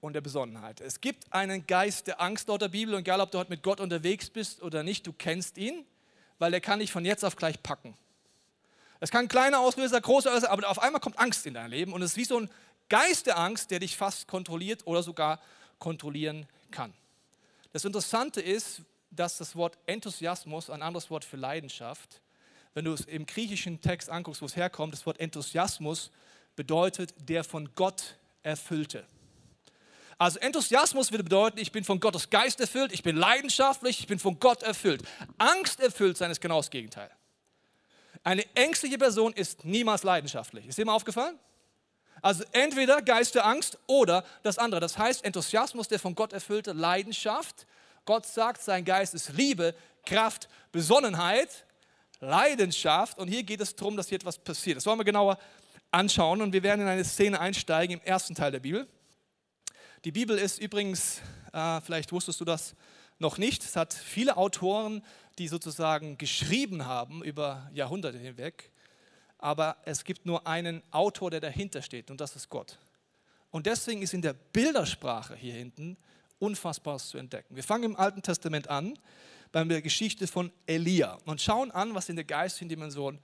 und 0.00 0.12
der 0.12 0.20
Besonnenheit. 0.20 0.80
Es 0.80 1.00
gibt 1.00 1.32
einen 1.32 1.66
Geist 1.66 2.06
der 2.06 2.20
Angst 2.20 2.48
laut 2.48 2.62
der 2.62 2.68
Bibel 2.68 2.94
und 2.94 3.00
egal, 3.00 3.20
ob 3.20 3.30
du 3.30 3.38
heute 3.38 3.50
mit 3.50 3.62
Gott 3.62 3.80
unterwegs 3.80 4.30
bist 4.30 4.62
oder 4.62 4.82
nicht, 4.82 5.06
du 5.06 5.12
kennst 5.12 5.58
ihn, 5.58 5.84
weil 6.38 6.52
er 6.54 6.60
kann 6.60 6.80
dich 6.80 6.92
von 6.92 7.04
jetzt 7.04 7.24
auf 7.24 7.36
gleich 7.36 7.62
packen. 7.62 7.96
Es 9.00 9.10
kann 9.10 9.26
ein 9.26 9.28
kleiner 9.28 9.60
Auslöser, 9.60 10.00
großer 10.00 10.30
Auslöser, 10.30 10.50
aber 10.50 10.68
auf 10.68 10.78
einmal 10.78 11.00
kommt 11.00 11.18
Angst 11.18 11.46
in 11.46 11.54
dein 11.54 11.70
Leben 11.70 11.92
und 11.92 12.02
es 12.02 12.12
ist 12.12 12.16
wie 12.16 12.24
so 12.24 12.38
ein 12.40 12.50
Geist 12.88 13.26
der 13.26 13.38
Angst, 13.38 13.70
der 13.70 13.80
dich 13.80 13.96
fast 13.96 14.28
kontrolliert 14.28 14.86
oder 14.86 15.02
sogar 15.02 15.40
kontrollieren 15.78 16.46
kann. 16.70 16.94
Das 17.72 17.84
Interessante 17.84 18.40
ist, 18.40 18.82
dass 19.10 19.38
das 19.38 19.56
Wort 19.56 19.76
Enthusiasmus, 19.86 20.70
ein 20.70 20.82
anderes 20.82 21.10
Wort 21.10 21.24
für 21.24 21.36
Leidenschaft, 21.36 22.20
wenn 22.74 22.84
du 22.84 22.92
es 22.92 23.02
im 23.02 23.26
griechischen 23.26 23.80
Text 23.80 24.10
anguckst, 24.10 24.42
wo 24.42 24.46
es 24.46 24.56
herkommt, 24.56 24.92
das 24.92 25.06
Wort 25.06 25.18
Enthusiasmus 25.18 26.10
bedeutet 26.54 27.14
der 27.28 27.42
von 27.42 27.74
Gott 27.74 28.16
erfüllte. 28.42 29.06
Also 30.18 30.38
Enthusiasmus 30.38 31.10
würde 31.10 31.24
bedeuten, 31.24 31.58
ich 31.58 31.72
bin 31.72 31.84
von 31.84 32.00
Gottes 32.00 32.30
Geist 32.30 32.60
erfüllt, 32.60 32.92
ich 32.92 33.02
bin 33.02 33.16
leidenschaftlich, 33.16 34.00
ich 34.00 34.06
bin 34.06 34.18
von 34.18 34.38
Gott 34.40 34.62
erfüllt. 34.62 35.02
Angst 35.36 35.80
erfüllt 35.80 36.16
sein 36.16 36.30
ist 36.30 36.40
genau 36.40 36.56
das 36.56 36.70
Gegenteil. 36.70 37.10
Eine 38.24 38.44
ängstliche 38.56 38.98
Person 38.98 39.32
ist 39.34 39.64
niemals 39.64 40.02
leidenschaftlich. 40.02 40.66
Ist 40.66 40.78
dir 40.78 40.86
mal 40.86 40.94
aufgefallen? 40.94 41.38
Also 42.22 42.44
entweder 42.52 43.02
Geist 43.02 43.34
der 43.34 43.44
Angst 43.44 43.78
oder 43.86 44.24
das 44.42 44.58
andere. 44.58 44.80
Das 44.80 44.96
heißt 44.96 45.24
Enthusiasmus, 45.24 45.86
der 45.86 45.98
von 45.98 46.14
Gott 46.14 46.32
erfüllte 46.32 46.72
Leidenschaft. 46.72 47.66
Gott 48.06 48.26
sagt, 48.26 48.62
sein 48.62 48.84
Geist 48.84 49.14
ist 49.14 49.34
Liebe, 49.34 49.74
Kraft, 50.04 50.48
Besonnenheit, 50.72 51.66
Leidenschaft. 52.20 53.18
Und 53.18 53.28
hier 53.28 53.42
geht 53.42 53.60
es 53.60 53.76
darum, 53.76 53.96
dass 53.96 54.08
hier 54.08 54.16
etwas 54.16 54.38
passiert. 54.38 54.78
Das 54.78 54.86
wollen 54.86 54.98
wir 54.98 55.04
genauer 55.04 55.38
anschauen 55.90 56.40
und 56.40 56.52
wir 56.52 56.62
werden 56.62 56.80
in 56.80 56.88
eine 56.88 57.04
Szene 57.04 57.38
einsteigen 57.38 57.98
im 57.98 58.04
ersten 58.04 58.34
Teil 58.34 58.50
der 58.50 58.60
Bibel. 58.60 58.88
Die 60.04 60.12
Bibel 60.12 60.38
ist 60.38 60.58
übrigens, 60.58 61.20
äh, 61.52 61.80
vielleicht 61.80 62.12
wusstest 62.12 62.40
du 62.40 62.44
das 62.44 62.74
noch 63.18 63.38
nicht, 63.38 63.64
es 63.64 63.76
hat 63.76 63.94
viele 63.94 64.36
Autoren, 64.36 65.02
die 65.38 65.48
sozusagen 65.48 66.18
geschrieben 66.18 66.84
haben 66.84 67.24
über 67.24 67.68
Jahrhunderte 67.72 68.18
hinweg, 68.18 68.70
aber 69.38 69.78
es 69.84 70.04
gibt 70.04 70.26
nur 70.26 70.46
einen 70.46 70.82
Autor, 70.92 71.30
der 71.30 71.40
dahinter 71.40 71.82
steht 71.82 72.10
und 72.10 72.20
das 72.20 72.36
ist 72.36 72.50
Gott. 72.50 72.78
Und 73.50 73.66
deswegen 73.66 74.02
ist 74.02 74.12
in 74.12 74.22
der 74.22 74.34
Bildersprache 74.34 75.34
hier 75.34 75.54
hinten 75.54 75.96
Unfassbares 76.38 77.08
zu 77.08 77.16
entdecken. 77.16 77.56
Wir 77.56 77.62
fangen 77.62 77.84
im 77.84 77.96
Alten 77.96 78.20
Testament 78.20 78.68
an, 78.68 78.98
bei 79.50 79.64
der 79.64 79.80
Geschichte 79.80 80.26
von 80.26 80.52
Elia 80.66 81.18
und 81.24 81.40
schauen 81.40 81.70
an, 81.70 81.94
was 81.94 82.10
in 82.10 82.16
der 82.16 82.26
geistigen 82.26 82.68
Dimension 82.68 83.18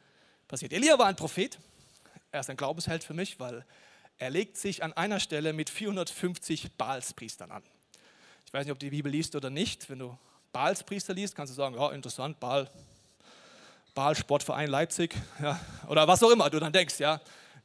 passiert. 0.48 0.72
Elia 0.72 0.98
war 0.98 1.06
ein 1.06 1.16
Prophet, 1.16 1.58
er 2.30 2.40
ist 2.40 2.48
ein 2.48 2.56
Glaubensheld 2.56 3.04
für 3.04 3.12
mich, 3.12 3.38
weil 3.38 3.66
er 4.22 4.30
legt 4.30 4.56
sich 4.56 4.84
an 4.84 4.92
einer 4.92 5.19
Stelle 5.19 5.52
mit 5.52 5.69
450 5.69 6.76
Baalspriestern 6.78 7.50
an. 7.50 7.64
Ich 8.46 8.52
weiß 8.52 8.64
nicht, 8.64 8.70
ob 8.70 8.78
du 8.78 8.86
die 8.86 8.90
Bibel 8.90 9.10
liest 9.10 9.34
oder 9.34 9.50
nicht. 9.50 9.90
Wenn 9.90 9.98
du 9.98 10.16
Baalspriester 10.52 11.12
liest, 11.12 11.34
kannst 11.34 11.50
du 11.50 11.56
sagen, 11.56 11.74
ja, 11.74 11.90
interessant, 11.90 12.38
Baal, 12.38 12.70
Baal 13.96 14.14
Sportverein 14.14 14.70
Leipzig, 14.70 15.16
ja, 15.42 15.58
oder 15.88 16.06
was 16.06 16.22
auch 16.22 16.30
immer 16.30 16.48
du 16.50 16.60
dann 16.60 16.72
denkst, 16.72 17.00
ja. 17.00 17.20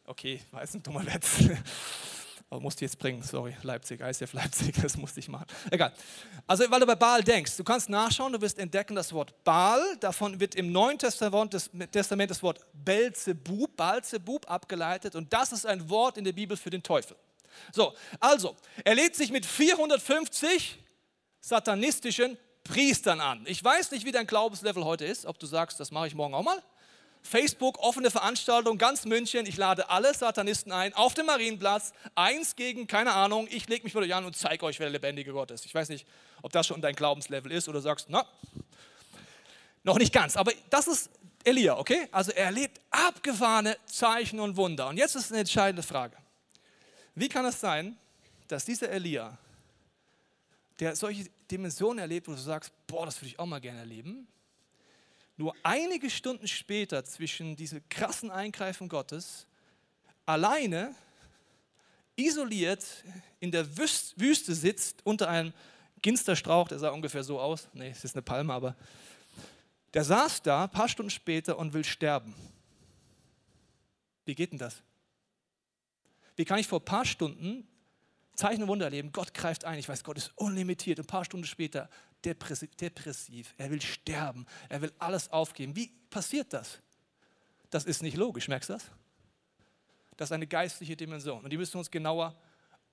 Okay, 0.08 0.42
war 0.50 0.62
jetzt 0.62 0.74
ein 0.74 0.82
dummer 0.82 1.06
Witz. 1.06 1.48
Aber 2.50 2.62
musste 2.62 2.86
ich 2.86 2.92
jetzt 2.92 3.00
bringen, 3.00 3.22
sorry, 3.24 3.56
Leipzig, 3.62 4.00
ICF 4.00 4.32
Leipzig, 4.32 4.76
das 4.82 4.96
musste 4.96 5.20
ich 5.20 5.28
machen. 5.28 5.48
Egal. 5.70 5.92
Also, 6.46 6.70
weil 6.72 6.80
du 6.80 6.86
bei 6.86 6.96
Baal 6.96 7.22
denkst, 7.22 7.58
du 7.58 7.64
kannst 7.64 7.90
nachschauen, 7.90 8.32
du 8.32 8.40
wirst 8.40 8.58
entdecken, 8.58 8.96
das 8.96 9.12
Wort 9.12 9.44
Baal, 9.44 9.98
davon 10.00 10.40
wird 10.40 10.56
im 10.56 10.72
Neuen 10.72 10.98
Testament 10.98 11.54
das, 11.54 11.70
Testament 11.92 12.32
das 12.32 12.42
Wort 12.42 12.66
Belzebub, 12.74 13.76
Balzebub 13.76 14.50
abgeleitet 14.50 15.16
und 15.16 15.32
das 15.34 15.52
ist 15.52 15.66
ein 15.66 15.90
Wort 15.90 16.18
in 16.18 16.24
der 16.24 16.32
Bibel 16.32 16.56
für 16.56 16.70
den 16.70 16.82
Teufel. 16.82 17.18
So, 17.74 17.94
also, 18.20 18.56
er 18.86 18.96
lädt 18.96 19.16
sich 19.16 19.32
mit 19.32 19.46
450 19.46 20.80
satanistischen 21.42 22.38
Priestern 22.64 23.20
an. 23.20 23.44
Ich 23.46 23.62
weiß 23.62 23.92
nicht, 23.92 24.06
wie 24.06 24.12
dein 24.12 24.28
Glaubenslevel 24.28 24.86
heute 24.86 25.06
ist, 25.06 25.26
ob 25.26 25.38
du 25.40 25.48
sagst, 25.48 25.80
das 25.80 25.92
mache 25.92 26.08
ich 26.08 26.16
morgen 26.16 26.34
auch 26.34 26.44
mal 26.44 26.62
Facebook, 27.28 27.78
offene 27.80 28.10
Veranstaltung, 28.10 28.78
ganz 28.78 29.06
München. 29.06 29.46
Ich 29.46 29.58
lade 29.58 29.90
alle 29.90 30.14
Satanisten 30.14 30.72
ein 30.72 30.94
auf 30.94 31.14
dem 31.14 31.26
Marienplatz. 31.26 31.94
Eins 32.16 32.56
gegen, 32.56 32.88
keine 32.88 33.14
Ahnung, 33.14 33.48
ich 33.52 33.68
lege 33.68 33.84
mich 33.84 33.94
mit 33.94 34.04
euch 34.04 34.14
an 34.14 34.26
und 34.26 34.36
zeige 34.36 34.66
euch, 34.66 34.80
wer 34.80 34.86
der 34.86 34.94
lebendige 34.94 35.34
Gott 35.34 35.52
ist. 35.52 35.66
Ich 35.66 35.76
weiß 35.76 35.90
nicht, 35.90 36.08
ob 36.42 36.52
das 36.52 36.66
schon 36.66 36.82
dein 36.82 36.96
Glaubenslevel 36.96 37.52
ist 37.52 37.68
oder 37.68 37.82
sagst, 37.82 38.08
na, 38.10 38.26
noch 39.84 39.98
nicht 39.98 40.14
ganz. 40.14 40.38
Aber 40.38 40.52
das 40.70 40.88
ist 40.88 41.10
Elia, 41.44 41.78
okay? 41.78 42.08
Also 42.12 42.32
er 42.32 42.46
erlebt 42.46 42.80
abgefahrene 42.92 43.78
Zeichen 43.86 44.40
und 44.40 44.56
Wunder. 44.56 44.88
Und 44.88 44.98
jetzt 44.98 45.16
ist 45.16 45.32
eine 45.32 45.42
entscheidende 45.42 45.84
Frage. 45.84 46.18
Wie 47.16 47.30
kann 47.30 47.46
es 47.46 47.60
sein, 47.60 47.98
dass 48.48 48.66
dieser 48.66 48.90
Elia, 48.90 49.38
der 50.80 50.96
solche 50.96 51.26
Dimensionen 51.50 52.00
erlebt, 52.00 52.28
wo 52.28 52.32
du 52.32 52.38
sagst, 52.38 52.72
boah, 52.88 53.06
das 53.06 53.18
würde 53.18 53.28
ich 53.28 53.40
auch 53.40 53.46
mal 53.46 53.60
gerne 53.60 53.80
erleben, 53.80 54.28
nur 55.38 55.56
einige 55.64 56.10
Stunden 56.10 56.48
später 56.48 57.06
zwischen 57.06 57.56
diesem 57.56 57.88
krassen 57.90 58.32
Eingreifen 58.32 58.90
Gottes 58.90 59.46
alleine 60.26 60.96
isoliert 62.16 62.84
in 63.40 63.52
der 63.52 63.78
Wüste 63.78 64.56
sitzt 64.56 65.06
unter 65.06 65.30
einem 65.30 65.54
Ginsterstrauch, 66.02 66.68
der 66.68 66.80
sah 66.80 66.90
ungefähr 66.90 67.24
so 67.24 67.40
aus. 67.40 67.68
Nee, 67.74 67.90
es 67.90 68.04
ist 68.04 68.16
eine 68.16 68.24
Palme, 68.24 68.54
aber 68.54 68.76
der 69.94 70.04
saß 70.04 70.42
da 70.42 70.64
ein 70.64 70.72
paar 70.72 70.90
Stunden 70.90 71.12
später 71.12 71.58
und 71.58 71.74
will 71.74 71.84
sterben. 71.84 72.34
Wie 74.26 74.36
geht 74.36 74.52
denn 74.52 74.60
das? 74.60 74.82
Wie 76.36 76.46
kann 76.46 76.60
ich 76.60 76.68
vor 76.68 76.80
ein 76.80 76.86
paar 76.86 77.06
Stunden 77.06 77.68
Zeichen 78.36 78.64
und 78.64 78.68
Wunder 78.68 78.86
erleben? 78.86 79.12
Gott 79.12 79.34
greift 79.34 79.66
ein. 79.66 79.80
Ich 79.80 79.90
weiß, 79.90 80.04
Gott 80.04 80.18
ist 80.18 80.32
unlimitiert. 80.36 81.00
Und 81.00 81.06
ein 81.06 81.08
paar 81.08 81.26
Stunden 81.26 81.46
später 81.46 81.90
depressiv, 82.34 83.54
er 83.58 83.70
will 83.70 83.82
sterben, 83.82 84.46
er 84.70 84.82
will 84.82 84.94
alles 85.00 85.32
aufgeben. 85.32 85.76
Wie 85.76 85.92
passiert 86.10 86.54
das? 86.54 86.80
Das 87.70 87.86
ist 87.86 88.02
nicht 88.02 88.18
logisch, 88.18 88.48
merkst 88.48 88.70
du 88.70 88.74
das? 88.74 88.86
Das 90.16 90.30
ist 90.30 90.34
eine 90.34 90.48
geistliche 90.48 90.96
Dimension 90.96 91.44
und 91.44 91.50
die 91.52 91.58
müssen 91.58 91.74
wir 91.76 91.80
uns 91.80 91.92
genauer 91.92 92.36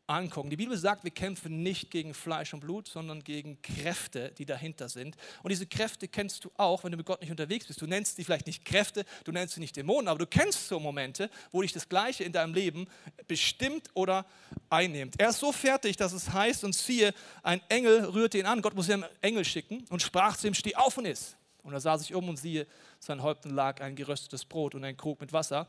angucken. 0.07 0.51
Die 0.51 0.57
Bibel 0.57 0.77
sagt, 0.77 1.05
wir 1.05 1.11
kämpfen 1.11 1.63
nicht 1.63 1.91
gegen 1.91 2.13
Fleisch 2.13 2.53
und 2.53 2.61
Blut, 2.61 2.89
sondern 2.89 3.25
gegen 3.25 3.61
Kräfte, 3.63 4.33
die 4.37 4.45
dahinter 4.45 4.89
sind. 4.89 5.17
Und 5.43 5.51
diese 5.51 5.67
Kräfte 5.67 6.09
kennst 6.09 6.45
du 6.45 6.51
auch, 6.57 6.85
wenn 6.85 6.91
du 6.91 6.99
mit 6.99 7.07
Gott 7.07 7.21
nicht 7.21 7.31
unterwegs 7.31 7.67
bist. 7.67 7.81
Du 7.81 7.87
nennst 7.87 8.17
sie 8.17 8.25
vielleicht 8.25 8.47
nicht 8.47 8.65
Kräfte, 8.65 9.05
du 9.25 9.33
nennst 9.33 9.55
sie 9.55 9.61
nicht 9.61 9.77
Dämonen, 9.77 10.09
aber 10.09 10.19
du 10.19 10.27
kennst 10.27 10.69
so 10.69 10.79
Momente, 10.79 11.31
wo 11.53 11.63
dich 11.63 11.73
das 11.73 11.89
Gleiche 11.89 12.25
in 12.25 12.33
deinem 12.33 12.55
Leben 12.55 12.87
bestimmt 13.27 13.89
oder 13.95 14.27
einnimmt. 14.69 15.19
Er 15.19 15.31
ist 15.31 15.41
so 15.41 15.53
fertig, 15.53 15.97
dass 15.97 16.13
es 16.13 16.33
heißt, 16.33 16.65
und 16.65 16.75
siehe, 16.75 17.15
ein 17.43 17.63
Engel 17.69 18.05
rührte 18.05 18.39
ihn 18.39 18.47
an. 18.47 18.61
Gott 18.61 18.75
muss 18.75 18.89
ihm 18.89 19.05
einen 19.05 19.13
Engel 19.23 19.45
schicken 19.45 19.85
und 19.89 20.03
sprach 20.03 20.37
zu 20.37 20.47
ihm, 20.47 20.55
steh 20.55 20.75
auf 20.77 20.99
und 20.99 21.07
iss. 21.07 21.37
Und 21.63 21.73
er 21.73 21.81
sah 21.81 21.97
sich 21.97 22.15
um 22.15 22.29
und 22.29 22.37
siehe, 22.37 22.67
sein 22.99 23.23
Häupten 23.23 23.51
lag 23.51 23.81
ein 23.81 23.97
geröstetes 23.97 24.45
Brot 24.45 24.75
und 24.75 24.85
ein 24.85 24.99
Krug 24.99 25.21
mit 25.23 25.33
Wasser. 25.33 25.67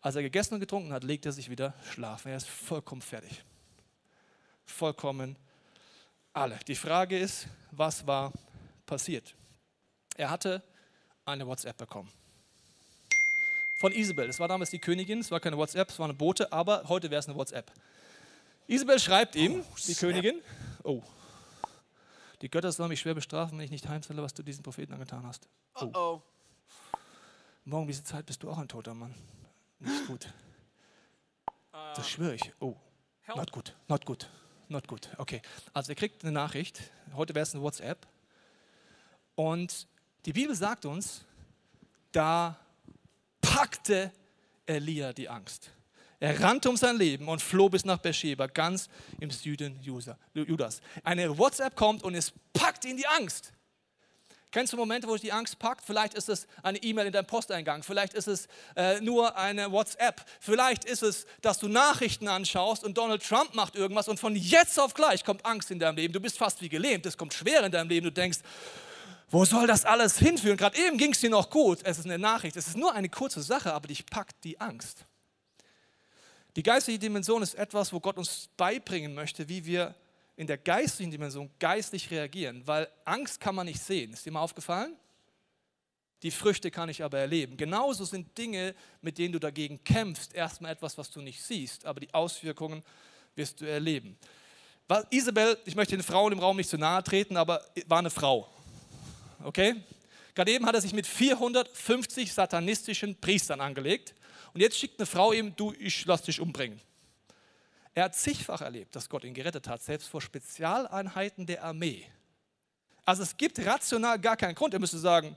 Als 0.00 0.16
er 0.16 0.22
gegessen 0.22 0.54
und 0.54 0.60
getrunken 0.60 0.92
hat, 0.94 1.04
legte 1.04 1.28
er 1.28 1.32
sich 1.32 1.50
wieder 1.50 1.74
schlafen. 1.90 2.30
Er 2.30 2.38
ist 2.38 2.48
vollkommen 2.48 3.02
fertig 3.02 3.44
vollkommen 4.66 5.36
alle. 6.32 6.58
Die 6.66 6.74
Frage 6.74 7.18
ist, 7.18 7.46
was 7.70 8.06
war 8.06 8.32
passiert? 8.84 9.34
Er 10.16 10.30
hatte 10.30 10.62
eine 11.24 11.46
WhatsApp 11.46 11.76
bekommen. 11.76 12.10
Von 13.78 13.92
Isabel. 13.92 14.26
Das 14.26 14.38
war 14.38 14.48
damals 14.48 14.70
die 14.70 14.78
Königin. 14.78 15.20
Es 15.20 15.30
war 15.30 15.40
keine 15.40 15.56
WhatsApp, 15.56 15.90
es 15.90 15.98
war 15.98 16.06
eine 16.06 16.14
Bote, 16.14 16.52
aber 16.52 16.84
heute 16.88 17.10
wäre 17.10 17.20
es 17.20 17.28
eine 17.28 17.36
WhatsApp. 17.36 17.70
Isabel 18.66 18.98
schreibt 18.98 19.36
ihm, 19.36 19.60
oh, 19.60 19.76
die 19.86 19.94
Königin, 19.94 20.40
oh, 20.82 21.02
die 22.42 22.50
Götter 22.50 22.72
sollen 22.72 22.88
mich 22.88 23.00
schwer 23.00 23.14
bestrafen, 23.14 23.58
wenn 23.58 23.64
ich 23.64 23.70
nicht 23.70 23.88
heimzähle, 23.88 24.22
was 24.22 24.34
du 24.34 24.42
diesen 24.42 24.62
Propheten 24.62 24.92
angetan 24.92 25.26
hast. 25.26 25.48
Oh. 25.74 25.84
Uh 25.84 25.92
-oh. 25.92 26.22
Morgen 27.64 27.86
diese 27.86 28.04
Zeit 28.04 28.26
bist 28.26 28.42
du 28.42 28.50
auch 28.50 28.58
ein 28.58 28.68
toter 28.68 28.94
Mann. 28.94 29.14
Nicht 29.78 30.06
gut. 30.06 30.32
Das 31.72 31.98
uh. 31.98 32.02
schwöre 32.02 32.34
ich. 32.34 32.52
Oh, 32.60 32.76
not 33.34 33.52
gut, 33.52 33.76
not 33.88 34.04
gut 34.04 34.28
not 34.68 34.88
good. 34.88 35.08
Okay, 35.18 35.42
also 35.72 35.92
er 35.92 35.96
kriegt 35.96 36.22
eine 36.22 36.32
Nachricht, 36.32 36.80
heute 37.14 37.34
wäre 37.34 37.42
es 37.42 37.54
eine 37.54 37.62
WhatsApp. 37.62 38.06
Und 39.34 39.86
die 40.24 40.32
Bibel 40.32 40.54
sagt 40.54 40.84
uns, 40.84 41.24
da 42.12 42.58
packte 43.40 44.10
Elia 44.66 45.12
die 45.12 45.28
Angst. 45.28 45.70
Er 46.18 46.40
rannte 46.40 46.70
um 46.70 46.76
sein 46.76 46.96
Leben 46.96 47.28
und 47.28 47.42
floh 47.42 47.68
bis 47.68 47.84
nach 47.84 47.98
Beersheba, 47.98 48.46
ganz 48.46 48.88
im 49.20 49.30
Süden 49.30 49.78
Judas. 49.82 50.80
Eine 51.04 51.36
WhatsApp 51.36 51.76
kommt 51.76 52.02
und 52.02 52.14
es 52.14 52.32
packt 52.52 52.84
ihn 52.86 52.96
die 52.96 53.06
Angst. 53.06 53.52
Kennst 54.50 54.72
du 54.72 54.76
Momente, 54.76 55.06
wo 55.06 55.12
dich 55.12 55.22
die 55.22 55.32
Angst 55.32 55.58
packt? 55.58 55.84
Vielleicht 55.84 56.14
ist 56.14 56.28
es 56.28 56.46
eine 56.62 56.78
E-Mail 56.78 57.06
in 57.06 57.12
deinem 57.12 57.26
Posteingang, 57.26 57.82
vielleicht 57.82 58.14
ist 58.14 58.28
es 58.28 58.48
äh, 58.74 59.00
nur 59.00 59.36
eine 59.36 59.70
WhatsApp, 59.70 60.24
vielleicht 60.40 60.84
ist 60.84 61.02
es, 61.02 61.26
dass 61.42 61.58
du 61.58 61.68
Nachrichten 61.68 62.28
anschaust 62.28 62.84
und 62.84 62.96
Donald 62.96 63.22
Trump 63.22 63.54
macht 63.54 63.76
irgendwas 63.76 64.08
und 64.08 64.18
von 64.18 64.34
jetzt 64.34 64.78
auf 64.78 64.94
gleich 64.94 65.24
kommt 65.24 65.44
Angst 65.44 65.70
in 65.70 65.78
deinem 65.78 65.96
Leben. 65.96 66.12
Du 66.12 66.20
bist 66.20 66.38
fast 66.38 66.62
wie 66.62 66.68
gelähmt, 66.68 67.04
es 67.06 67.18
kommt 67.18 67.34
schwer 67.34 67.64
in 67.64 67.72
deinem 67.72 67.88
Leben. 67.88 68.04
Du 68.04 68.12
denkst, 68.12 68.38
wo 69.28 69.44
soll 69.44 69.66
das 69.66 69.84
alles 69.84 70.18
hinführen? 70.18 70.56
Gerade 70.56 70.78
eben 70.78 70.98
ging 70.98 71.12
es 71.12 71.20
dir 71.20 71.30
noch 71.30 71.50
gut. 71.50 71.80
Es 71.82 71.98
ist 71.98 72.04
eine 72.04 72.18
Nachricht, 72.18 72.56
es 72.56 72.68
ist 72.68 72.76
nur 72.76 72.94
eine 72.94 73.08
kurze 73.08 73.42
Sache, 73.42 73.72
aber 73.72 73.88
dich 73.88 74.06
packt 74.06 74.44
die 74.44 74.60
Angst. 74.60 75.04
Die 76.54 76.62
geistliche 76.62 76.98
Dimension 76.98 77.42
ist 77.42 77.54
etwas, 77.54 77.92
wo 77.92 78.00
Gott 78.00 78.16
uns 78.16 78.48
beibringen 78.56 79.14
möchte, 79.14 79.48
wie 79.48 79.66
wir 79.66 79.94
in 80.36 80.46
der 80.46 80.58
geistlichen 80.58 81.10
Dimension 81.10 81.50
geistlich 81.58 82.10
reagieren, 82.10 82.62
weil 82.66 82.88
Angst 83.04 83.40
kann 83.40 83.54
man 83.54 83.66
nicht 83.66 83.80
sehen. 83.80 84.12
Ist 84.12 84.26
dir 84.26 84.30
mal 84.30 84.42
aufgefallen? 84.42 84.94
Die 86.22 86.30
Früchte 86.30 86.70
kann 86.70 86.88
ich 86.88 87.02
aber 87.02 87.18
erleben. 87.18 87.56
Genauso 87.56 88.04
sind 88.04 88.36
Dinge, 88.36 88.74
mit 89.00 89.18
denen 89.18 89.32
du 89.32 89.38
dagegen 89.38 89.82
kämpfst, 89.82 90.34
erstmal 90.34 90.72
etwas, 90.72 90.96
was 90.98 91.10
du 91.10 91.20
nicht 91.20 91.42
siehst, 91.42 91.84
aber 91.84 92.00
die 92.00 92.12
Auswirkungen 92.12 92.82
wirst 93.34 93.60
du 93.60 93.64
erleben. 93.64 94.18
Isabel, 95.10 95.58
ich 95.64 95.74
möchte 95.74 95.96
den 95.96 96.02
Frauen 96.02 96.32
im 96.32 96.38
Raum 96.38 96.56
nicht 96.56 96.70
zu 96.70 96.78
nahe 96.78 97.02
treten, 97.02 97.36
aber 97.36 97.62
war 97.86 97.98
eine 97.98 98.10
Frau. 98.10 98.48
okay? 99.42 99.74
Gerade 100.34 100.52
eben 100.52 100.66
hat 100.66 100.74
er 100.74 100.80
sich 100.80 100.92
mit 100.92 101.06
450 101.06 102.32
satanistischen 102.32 103.18
Priestern 103.20 103.60
angelegt 103.60 104.14
und 104.52 104.60
jetzt 104.60 104.78
schickt 104.78 104.98
eine 104.98 105.06
Frau 105.06 105.32
ihm, 105.32 105.54
du, 105.56 105.72
ich 105.78 106.04
lass 106.06 106.22
dich 106.22 106.40
umbringen. 106.40 106.80
Er 107.96 108.04
hat 108.04 108.14
zigfach 108.14 108.60
erlebt, 108.60 108.94
dass 108.94 109.08
Gott 109.08 109.24
ihn 109.24 109.32
gerettet 109.32 109.66
hat, 109.68 109.82
selbst 109.82 110.08
vor 110.08 110.20
Spezialeinheiten 110.20 111.46
der 111.46 111.64
Armee. 111.64 112.04
Also 113.06 113.22
es 113.22 113.34
gibt 113.34 113.58
rational 113.64 114.18
gar 114.18 114.36
keinen 114.36 114.54
Grund. 114.54 114.74
Er 114.74 114.80
müsste 114.80 114.98
sagen, 114.98 115.34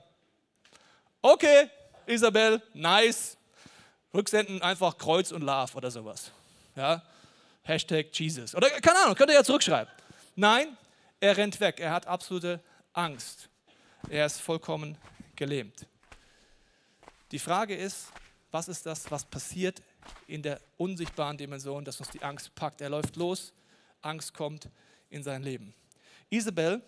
okay, 1.22 1.70
Isabel, 2.04 2.60
nice, 2.74 3.38
rücksenden 4.12 4.60
einfach 4.60 4.98
Kreuz 4.98 5.32
und 5.32 5.40
Love 5.40 5.74
oder 5.74 5.90
sowas. 5.90 6.32
Ja? 6.76 7.02
Hashtag 7.62 8.08
Jesus. 8.12 8.54
Oder 8.54 8.68
keine 8.68 9.04
Ahnung, 9.04 9.14
könnt 9.14 9.30
ihr 9.30 9.36
ja 9.36 9.44
zurückschreiben. 9.44 9.90
Nein, 10.36 10.76
er 11.18 11.38
rennt 11.38 11.60
weg. 11.60 11.80
Er 11.80 11.92
hat 11.92 12.06
absolute 12.06 12.60
Angst. 12.92 13.48
Er 14.10 14.26
ist 14.26 14.38
vollkommen 14.38 14.98
gelähmt. 15.34 15.86
Die 17.30 17.38
Frage 17.38 17.74
ist, 17.74 18.08
was 18.50 18.68
ist 18.68 18.84
das, 18.84 19.10
was 19.10 19.24
passiert 19.24 19.80
in 20.26 20.42
der 20.42 20.60
unsichtbaren 20.76 21.36
Dimension, 21.36 21.84
dass 21.84 22.00
uns 22.00 22.10
die 22.10 22.22
Angst 22.22 22.54
packt? 22.54 22.80
Er 22.80 22.90
läuft 22.90 23.16
los, 23.16 23.52
Angst 24.02 24.34
kommt 24.34 24.68
in 25.08 25.22
sein 25.22 25.42
Leben. 25.42 25.74
Isabel, 26.30 26.82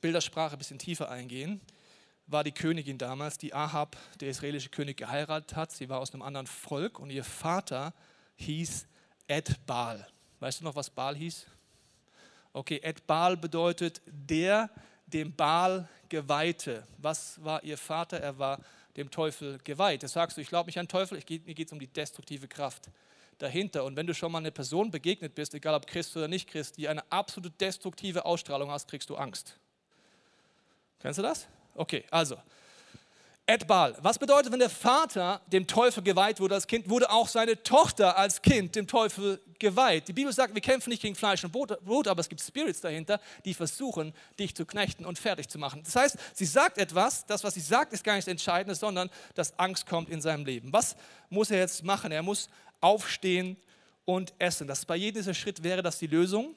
Bildersprache 0.00 0.56
ein 0.56 0.58
bisschen 0.58 0.78
tiefer 0.78 1.10
eingehen, 1.10 1.60
war 2.26 2.44
die 2.44 2.52
Königin 2.52 2.98
damals, 2.98 3.38
die 3.38 3.52
Ahab, 3.52 3.96
der 4.20 4.30
israelische 4.30 4.70
König, 4.70 4.96
geheiratet 4.96 5.56
hat. 5.56 5.72
Sie 5.72 5.88
war 5.88 6.00
aus 6.00 6.12
einem 6.12 6.22
anderen 6.22 6.46
Volk 6.46 6.98
und 6.98 7.10
ihr 7.10 7.24
Vater 7.24 7.92
hieß 8.36 8.86
Ed 9.26 9.66
Baal. 9.66 10.06
Weißt 10.40 10.60
du 10.60 10.64
noch, 10.64 10.74
was 10.74 10.90
Baal 10.90 11.16
hieß? 11.16 11.46
Okay, 12.52 12.80
Ed 12.82 13.06
Baal 13.06 13.36
bedeutet 13.36 14.00
der, 14.06 14.70
dem 15.06 15.34
Baal 15.34 15.88
geweihte. 16.08 16.86
Was 16.98 17.42
war 17.44 17.62
ihr 17.62 17.76
Vater? 17.76 18.18
Er 18.20 18.38
war 18.38 18.60
dem 18.96 19.10
Teufel 19.10 19.58
geweiht. 19.64 20.02
Jetzt 20.02 20.12
sagst 20.12 20.36
du, 20.36 20.40
ich 20.40 20.48
glaube 20.48 20.68
nicht 20.68 20.78
an 20.78 20.88
Teufel, 20.88 21.18
ich, 21.18 21.28
mir 21.28 21.54
geht 21.54 21.66
es 21.66 21.72
um 21.72 21.78
die 21.78 21.86
destruktive 21.86 22.48
Kraft 22.48 22.90
dahinter. 23.38 23.84
Und 23.84 23.96
wenn 23.96 24.06
du 24.06 24.14
schon 24.14 24.30
mal 24.30 24.38
eine 24.38 24.52
Person 24.52 24.90
begegnet 24.90 25.34
bist, 25.34 25.54
egal 25.54 25.74
ob 25.74 25.86
Christ 25.86 26.16
oder 26.16 26.28
nicht 26.28 26.48
Christ, 26.48 26.76
die 26.76 26.88
eine 26.88 27.02
absolute 27.10 27.50
destruktive 27.50 28.24
Ausstrahlung 28.24 28.70
hast, 28.70 28.88
kriegst 28.88 29.10
du 29.10 29.16
Angst. 29.16 29.58
Kennst 31.00 31.18
du 31.18 31.22
das? 31.22 31.48
Okay, 31.74 32.04
also 32.10 32.36
Edbal. 33.46 33.94
Was 34.00 34.18
bedeutet, 34.18 34.50
wenn 34.52 34.58
der 34.58 34.70
Vater 34.70 35.42
dem 35.48 35.66
Teufel 35.66 36.02
geweiht 36.02 36.40
wurde 36.40 36.54
als 36.54 36.66
Kind, 36.66 36.88
wurde 36.88 37.10
auch 37.10 37.28
seine 37.28 37.62
Tochter 37.62 38.16
als 38.16 38.40
Kind 38.40 38.74
dem 38.74 38.86
Teufel 38.86 39.38
geweiht. 39.58 40.08
Die 40.08 40.14
Bibel 40.14 40.32
sagt, 40.32 40.54
wir 40.54 40.62
kämpfen 40.62 40.88
nicht 40.88 41.02
gegen 41.02 41.14
Fleisch 41.14 41.44
und 41.44 41.52
Blut, 41.52 42.08
aber 42.08 42.20
es 42.20 42.28
gibt 42.30 42.40
Spirits 42.40 42.80
dahinter, 42.80 43.20
die 43.44 43.52
versuchen, 43.52 44.14
dich 44.38 44.54
zu 44.54 44.64
knechten 44.64 45.04
und 45.04 45.18
fertig 45.18 45.48
zu 45.50 45.58
machen. 45.58 45.82
Das 45.84 45.94
heißt, 45.94 46.18
sie 46.32 46.46
sagt 46.46 46.78
etwas, 46.78 47.26
das, 47.26 47.44
was 47.44 47.52
sie 47.52 47.60
sagt, 47.60 47.92
ist 47.92 48.02
gar 48.02 48.14
nicht 48.14 48.26
das 48.26 48.32
Entscheidende, 48.32 48.74
sondern 48.74 49.10
dass 49.34 49.58
Angst 49.58 49.86
kommt 49.86 50.08
in 50.08 50.22
seinem 50.22 50.46
Leben. 50.46 50.72
Was 50.72 50.96
muss 51.28 51.50
er 51.50 51.58
jetzt 51.58 51.84
machen? 51.84 52.12
Er 52.12 52.22
muss 52.22 52.48
aufstehen 52.80 53.58
und 54.06 54.32
essen. 54.38 54.66
Das 54.66 54.86
bei 54.86 54.96
jedem 54.96 55.20
dieser 55.20 55.34
Schritt 55.34 55.62
wäre 55.62 55.82
das 55.82 55.98
die 55.98 56.06
Lösung. 56.06 56.54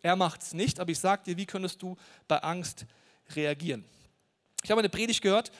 Er 0.00 0.16
macht 0.16 0.40
es 0.40 0.54
nicht, 0.54 0.80
aber 0.80 0.90
ich 0.90 0.98
sage 0.98 1.24
dir, 1.26 1.36
wie 1.36 1.46
könntest 1.46 1.82
du 1.82 1.94
bei 2.26 2.38
Angst 2.38 2.86
reagieren? 3.36 3.84
Ich 4.64 4.70
habe 4.70 4.80
eine 4.80 4.88
Predigt 4.88 5.20
gehört 5.20 5.52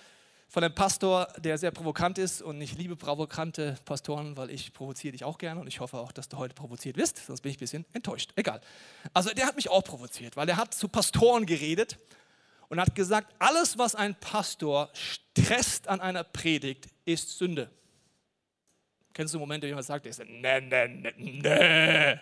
von 0.53 0.63
einem 0.63 0.75
Pastor, 0.75 1.29
der 1.39 1.57
sehr 1.57 1.71
provokant 1.71 2.19
ist 2.19 2.43
und 2.43 2.61
ich 2.61 2.77
liebe 2.77 2.95
provokante 2.95 3.79
Pastoren, 3.87 4.37
weil 4.37 4.51
ich 4.51 4.75
provoziere 4.75 5.13
dich 5.13 5.25
auch 5.25 5.39
gerne 5.39 5.59
und 5.59 5.67
ich 5.67 5.81
hoffe 5.81 5.97
auch, 5.97 6.13
dass 6.13 6.29
du 6.29 6.37
heute 6.37 6.55
provoziert 6.55 6.99
wirst, 6.99 7.25
sonst 7.25 7.41
bin 7.41 7.53
ich 7.53 7.57
ein 7.57 7.61
bisschen 7.61 7.87
enttäuscht. 7.95 8.33
Egal. 8.37 8.61
Also 9.15 9.31
der 9.31 9.47
hat 9.47 9.57
mich 9.57 9.71
auch 9.71 9.83
provoziert, 9.83 10.37
weil 10.37 10.47
er 10.51 10.59
hat 10.59 10.75
zu 10.75 10.89
Pastoren 10.89 11.47
geredet 11.47 11.97
und 12.69 12.79
hat 12.79 12.95
gesagt, 12.95 13.35
alles, 13.39 13.79
was 13.79 13.95
ein 13.95 14.15
Pastor 14.15 14.91
stresst 14.93 15.89
an 15.89 16.03
einer 16.03 16.23
Predigt, 16.23 16.87
ist 17.07 17.39
Sünde. 17.39 17.71
Kennst 19.15 19.33
du 19.33 19.39
Momente, 19.39 19.67
wo 19.67 19.69
jemand 19.69 19.87
sagt, 19.87 20.05
der 20.05 20.11
ist, 20.11 20.23
nee, 20.23 20.61
nee, 20.61 20.87
nee, 20.87 21.13
nee, 21.17 22.21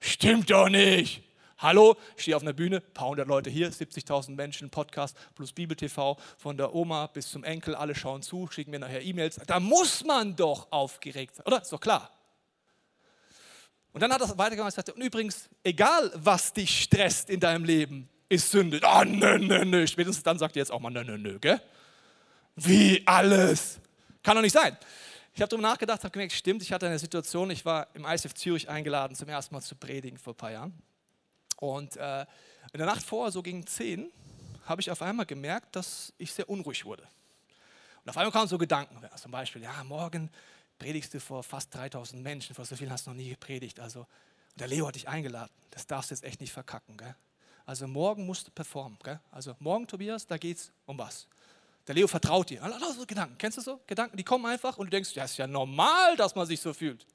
stimmt 0.00 0.50
doch 0.50 0.68
nicht. 0.68 1.22
Hallo, 1.58 1.96
ich 2.16 2.22
stehe 2.24 2.36
auf 2.36 2.42
einer 2.42 2.52
Bühne, 2.52 2.76
ein 2.76 2.92
paar 2.92 3.08
hundert 3.08 3.28
Leute 3.28 3.48
hier, 3.48 3.72
70.000 3.72 4.34
Menschen, 4.34 4.68
Podcast 4.68 5.16
plus 5.34 5.54
Bibel 5.54 5.74
TV, 5.74 6.18
von 6.36 6.58
der 6.58 6.74
Oma 6.74 7.06
bis 7.06 7.30
zum 7.30 7.44
Enkel, 7.44 7.74
alle 7.74 7.94
schauen 7.94 8.20
zu, 8.20 8.46
schicken 8.48 8.72
mir 8.72 8.78
nachher 8.78 9.00
E-Mails. 9.00 9.40
Da 9.46 9.58
muss 9.58 10.04
man 10.04 10.36
doch 10.36 10.70
aufgeregt 10.70 11.36
sein, 11.36 11.46
oder? 11.46 11.62
Ist 11.62 11.72
doch 11.72 11.80
klar. 11.80 12.10
Und 13.94 14.02
dann 14.02 14.12
hat 14.12 14.20
er 14.20 14.28
weitergemacht 14.36 14.76
und 14.76 14.84
gesagt, 14.84 14.90
und 14.90 15.02
übrigens, 15.02 15.48
egal 15.64 16.12
was 16.14 16.52
dich 16.52 16.82
stresst 16.82 17.30
in 17.30 17.40
deinem 17.40 17.64
Leben, 17.64 18.10
ist 18.28 18.50
Sünde. 18.50 18.78
Ah, 18.82 19.06
nö, 19.06 19.38
nö, 19.38 19.64
nö. 19.64 19.86
Spätestens 19.86 20.22
dann 20.22 20.38
sagt 20.38 20.56
er 20.56 20.60
jetzt 20.60 20.70
auch 20.70 20.80
mal 20.80 20.90
nö, 20.90 21.04
nö, 21.04 21.16
nö, 21.16 21.38
gell? 21.38 21.62
Wie 22.54 23.02
alles? 23.06 23.80
Kann 24.22 24.34
doch 24.34 24.42
nicht 24.42 24.52
sein. 24.52 24.76
Ich 25.32 25.40
habe 25.40 25.48
darüber 25.48 25.68
nachgedacht, 25.68 26.04
habe 26.04 26.12
gemerkt, 26.12 26.34
stimmt, 26.34 26.60
ich 26.60 26.70
hatte 26.70 26.86
eine 26.86 26.98
Situation, 26.98 27.50
ich 27.50 27.64
war 27.64 27.86
im 27.94 28.04
ISF 28.04 28.34
Zürich 28.34 28.68
eingeladen, 28.68 29.14
zum 29.14 29.28
ersten 29.30 29.54
Mal 29.54 29.62
zu 29.62 29.74
predigen 29.74 30.18
vor 30.18 30.34
ein 30.34 30.36
paar 30.36 30.52
Jahren. 30.52 30.74
Und 31.56 31.96
äh, 31.96 32.22
in 32.72 32.78
der 32.78 32.86
Nacht 32.86 33.02
vorher, 33.02 33.32
so 33.32 33.42
gegen 33.42 33.66
10, 33.66 34.10
habe 34.66 34.80
ich 34.80 34.90
auf 34.90 35.02
einmal 35.02 35.26
gemerkt, 35.26 35.76
dass 35.76 36.12
ich 36.18 36.32
sehr 36.32 36.48
unruhig 36.48 36.84
wurde. 36.84 37.06
Und 38.04 38.10
auf 38.10 38.16
einmal 38.16 38.32
kamen 38.32 38.48
so 38.48 38.58
Gedanken, 38.58 39.00
zum 39.16 39.30
Beispiel, 39.30 39.62
ja, 39.62 39.82
morgen 39.84 40.30
predigst 40.78 41.14
du 41.14 41.20
vor 41.20 41.42
fast 41.42 41.74
3000 41.74 42.22
Menschen, 42.22 42.54
vor 42.54 42.64
so 42.64 42.76
vielen 42.76 42.90
hast 42.90 43.06
du 43.06 43.10
noch 43.10 43.16
nie 43.16 43.30
gepredigt. 43.30 43.80
Also, 43.80 44.00
und 44.00 44.60
der 44.60 44.68
Leo 44.68 44.86
hat 44.86 44.94
dich 44.94 45.08
eingeladen, 45.08 45.52
das 45.70 45.86
darfst 45.86 46.10
du 46.10 46.14
jetzt 46.14 46.24
echt 46.24 46.40
nicht 46.40 46.52
verkacken. 46.52 46.96
Gell? 46.96 47.14
Also 47.64 47.86
morgen 47.86 48.26
musst 48.26 48.46
du 48.46 48.50
performen. 48.50 48.98
Gell? 49.02 49.20
Also 49.30 49.54
morgen, 49.58 49.86
Tobias, 49.86 50.26
da 50.26 50.38
geht 50.38 50.58
es 50.58 50.72
um 50.86 50.98
was. 50.98 51.26
Der 51.86 51.94
Leo 51.94 52.08
vertraut 52.08 52.50
dir. 52.50 52.62
Also 52.62 52.92
so 52.92 53.06
Gedanken, 53.06 53.36
kennst 53.38 53.58
du 53.58 53.62
so? 53.62 53.80
Gedanken, 53.86 54.16
die 54.16 54.24
kommen 54.24 54.46
einfach 54.46 54.78
und 54.78 54.86
du 54.86 54.90
denkst, 54.90 55.14
ja, 55.14 55.24
ist 55.24 55.36
ja 55.36 55.46
normal, 55.46 56.16
dass 56.16 56.34
man 56.34 56.46
sich 56.46 56.60
so 56.60 56.72
fühlt. 56.72 57.06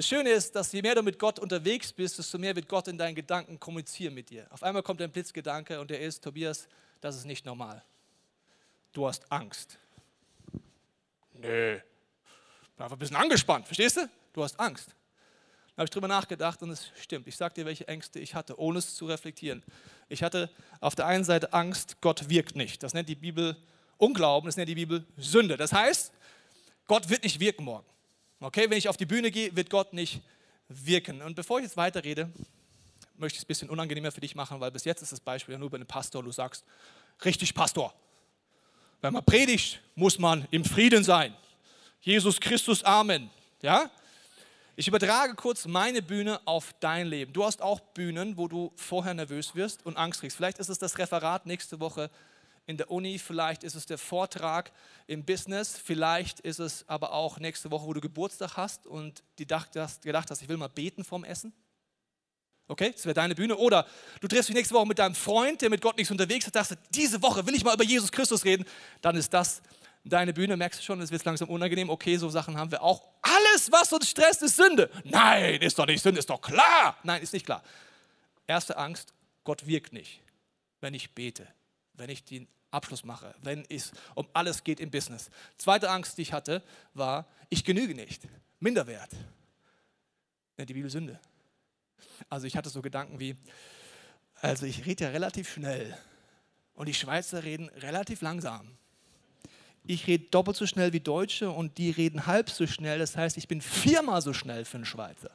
Das 0.00 0.08
Schöne 0.08 0.30
ist, 0.30 0.56
dass 0.56 0.72
je 0.72 0.80
mehr 0.80 0.94
du 0.94 1.02
mit 1.02 1.18
Gott 1.18 1.38
unterwegs 1.38 1.92
bist, 1.92 2.16
desto 2.16 2.38
mehr 2.38 2.56
wird 2.56 2.66
Gott 2.66 2.88
in 2.88 2.96
deinen 2.96 3.14
Gedanken 3.14 3.60
kommunizieren 3.60 4.14
mit 4.14 4.30
dir. 4.30 4.46
Auf 4.48 4.62
einmal 4.62 4.82
kommt 4.82 5.02
ein 5.02 5.12
Blitzgedanke 5.12 5.78
und 5.78 5.90
der 5.90 6.00
ist, 6.00 6.24
Tobias, 6.24 6.68
das 7.02 7.16
ist 7.16 7.26
nicht 7.26 7.44
normal. 7.44 7.84
Du 8.94 9.06
hast 9.06 9.30
Angst. 9.30 9.76
Nö. 11.34 11.74
Bin 11.74 11.82
einfach 12.78 12.96
ein 12.96 12.98
bisschen 12.98 13.16
angespannt, 13.16 13.66
verstehst 13.66 13.98
du? 13.98 14.08
Du 14.32 14.42
hast 14.42 14.58
Angst. 14.58 14.86
Dann 14.86 15.82
habe 15.82 15.84
ich 15.84 15.90
drüber 15.90 16.08
nachgedacht 16.08 16.62
und 16.62 16.70
es 16.70 16.90
stimmt. 16.98 17.26
Ich 17.26 17.36
sage 17.36 17.52
dir, 17.52 17.66
welche 17.66 17.86
Ängste 17.86 18.20
ich 18.20 18.34
hatte, 18.34 18.58
ohne 18.58 18.78
es 18.78 18.94
zu 18.94 19.04
reflektieren. 19.04 19.62
Ich 20.08 20.22
hatte 20.22 20.48
auf 20.80 20.94
der 20.94 21.08
einen 21.08 21.24
Seite 21.24 21.52
Angst, 21.52 22.00
Gott 22.00 22.30
wirkt 22.30 22.56
nicht. 22.56 22.82
Das 22.82 22.94
nennt 22.94 23.10
die 23.10 23.16
Bibel 23.16 23.54
Unglauben, 23.98 24.48
das 24.48 24.56
nennt 24.56 24.70
die 24.70 24.76
Bibel 24.76 25.04
Sünde. 25.18 25.58
Das 25.58 25.74
heißt, 25.74 26.10
Gott 26.86 27.10
wird 27.10 27.22
nicht 27.22 27.38
wirken 27.38 27.64
morgen. 27.64 27.84
Okay, 28.42 28.70
wenn 28.70 28.78
ich 28.78 28.88
auf 28.88 28.96
die 28.96 29.04
Bühne 29.04 29.30
gehe, 29.30 29.54
wird 29.54 29.68
Gott 29.68 29.92
nicht 29.92 30.22
wirken. 30.68 31.20
Und 31.20 31.34
bevor 31.34 31.58
ich 31.58 31.64
jetzt 31.64 31.76
weiterrede, 31.76 32.30
möchte 33.18 33.36
ich 33.36 33.40
es 33.40 33.44
ein 33.44 33.48
bisschen 33.48 33.68
unangenehmer 33.68 34.10
für 34.10 34.22
dich 34.22 34.34
machen, 34.34 34.58
weil 34.60 34.70
bis 34.70 34.84
jetzt 34.84 35.02
ist 35.02 35.12
das 35.12 35.20
Beispiel 35.20 35.52
ja 35.52 35.58
nur 35.58 35.68
bei 35.68 35.76
einem 35.76 35.86
Pastor, 35.86 36.22
du 36.22 36.32
sagst, 36.32 36.64
richtig 37.22 37.52
Pastor. 37.54 37.92
Wenn 39.02 39.12
man 39.12 39.24
predigt, 39.24 39.80
muss 39.94 40.18
man 40.18 40.48
im 40.50 40.64
Frieden 40.64 41.04
sein. 41.04 41.36
Jesus 42.00 42.40
Christus, 42.40 42.82
Amen. 42.82 43.28
Ja? 43.60 43.90
Ich 44.74 44.88
übertrage 44.88 45.34
kurz 45.34 45.66
meine 45.66 46.00
Bühne 46.00 46.40
auf 46.46 46.74
dein 46.80 47.08
Leben. 47.08 47.34
Du 47.34 47.44
hast 47.44 47.60
auch 47.60 47.80
Bühnen, 47.80 48.38
wo 48.38 48.48
du 48.48 48.72
vorher 48.74 49.12
nervös 49.12 49.54
wirst 49.54 49.84
und 49.84 49.98
Angst 49.98 50.20
kriegst. 50.20 50.38
Vielleicht 50.38 50.58
ist 50.58 50.70
es 50.70 50.78
das 50.78 50.96
Referat 50.96 51.44
nächste 51.44 51.78
Woche 51.78 52.10
in 52.70 52.76
der 52.76 52.90
Uni, 52.90 53.18
vielleicht 53.18 53.64
ist 53.64 53.74
es 53.74 53.84
der 53.84 53.98
Vortrag 53.98 54.72
im 55.06 55.24
Business, 55.24 55.76
vielleicht 55.76 56.40
ist 56.40 56.60
es 56.60 56.88
aber 56.88 57.12
auch 57.12 57.38
nächste 57.38 57.70
Woche, 57.70 57.86
wo 57.86 57.92
du 57.92 58.00
Geburtstag 58.00 58.56
hast 58.56 58.86
und 58.86 59.22
gedacht 59.36 59.70
hast, 59.76 60.02
gedacht 60.02 60.30
hast 60.30 60.40
ich 60.40 60.48
will 60.48 60.56
mal 60.56 60.68
beten 60.68 61.04
vorm 61.04 61.24
Essen. 61.24 61.52
Okay, 62.68 62.92
das 62.92 63.04
wäre 63.04 63.14
deine 63.14 63.34
Bühne. 63.34 63.56
Oder 63.56 63.84
du 64.20 64.28
triffst 64.28 64.48
dich 64.48 64.54
nächste 64.54 64.74
Woche 64.76 64.86
mit 64.86 65.00
deinem 65.00 65.16
Freund, 65.16 65.60
der 65.60 65.68
mit 65.68 65.80
Gott 65.80 65.96
nichts 65.96 66.12
unterwegs 66.12 66.46
ist, 66.46 66.54
dachte, 66.54 66.78
diese 66.90 67.20
Woche 67.20 67.44
will 67.44 67.56
ich 67.56 67.64
mal 67.64 67.74
über 67.74 67.82
Jesus 67.82 68.12
Christus 68.12 68.44
reden. 68.44 68.64
Dann 69.00 69.16
ist 69.16 69.34
das 69.34 69.60
deine 70.04 70.32
Bühne. 70.32 70.56
Merkst 70.56 70.78
du 70.78 70.84
schon, 70.84 71.00
es 71.00 71.10
wird 71.10 71.24
langsam 71.24 71.48
unangenehm. 71.48 71.90
Okay, 71.90 72.16
so 72.16 72.30
Sachen 72.30 72.56
haben 72.56 72.70
wir 72.70 72.80
auch. 72.80 73.02
Alles, 73.22 73.72
was 73.72 73.92
uns 73.92 74.08
stresst, 74.08 74.42
ist 74.42 74.54
Sünde. 74.54 74.88
Nein, 75.02 75.60
ist 75.60 75.80
doch 75.80 75.86
nicht 75.86 76.00
Sünde, 76.00 76.20
ist 76.20 76.30
doch 76.30 76.40
klar. 76.40 76.96
Nein, 77.02 77.20
ist 77.22 77.32
nicht 77.32 77.44
klar. 77.44 77.64
Erste 78.46 78.76
Angst, 78.76 79.14
Gott 79.42 79.66
wirkt 79.66 79.92
nicht, 79.92 80.20
wenn 80.80 80.94
ich 80.94 81.12
bete, 81.12 81.48
wenn 81.94 82.08
ich 82.08 82.24
den 82.24 82.46
Abschluss 82.70 83.04
mache, 83.04 83.34
wenn 83.42 83.64
es 83.68 83.92
um 84.14 84.28
alles 84.32 84.62
geht 84.64 84.80
im 84.80 84.90
Business. 84.90 85.30
Zweite 85.58 85.90
Angst, 85.90 86.18
die 86.18 86.22
ich 86.22 86.32
hatte, 86.32 86.62
war, 86.94 87.26
ich 87.48 87.64
genüge 87.64 87.94
nicht. 87.94 88.22
Minderwert. 88.60 89.10
Nennt 90.56 90.70
die 90.70 90.74
Bibel 90.74 90.90
Sünde. 90.90 91.18
Also 92.28 92.46
ich 92.46 92.56
hatte 92.56 92.68
so 92.68 92.82
Gedanken 92.82 93.18
wie, 93.18 93.36
also 94.40 94.66
ich 94.66 94.86
rede 94.86 95.04
ja 95.04 95.10
relativ 95.10 95.52
schnell 95.52 95.96
und 96.74 96.86
die 96.86 96.94
Schweizer 96.94 97.42
reden 97.44 97.68
relativ 97.70 98.20
langsam. 98.20 98.76
Ich 99.84 100.06
rede 100.06 100.26
doppelt 100.30 100.56
so 100.56 100.66
schnell 100.66 100.92
wie 100.92 101.00
Deutsche 101.00 101.50
und 101.50 101.78
die 101.78 101.90
reden 101.90 102.26
halb 102.26 102.50
so 102.50 102.66
schnell. 102.66 102.98
Das 102.98 103.16
heißt, 103.16 103.36
ich 103.38 103.48
bin 103.48 103.60
viermal 103.60 104.20
so 104.22 104.32
schnell 104.32 104.64
für 104.64 104.76
einen 104.76 104.84
Schweizer. 104.84 105.30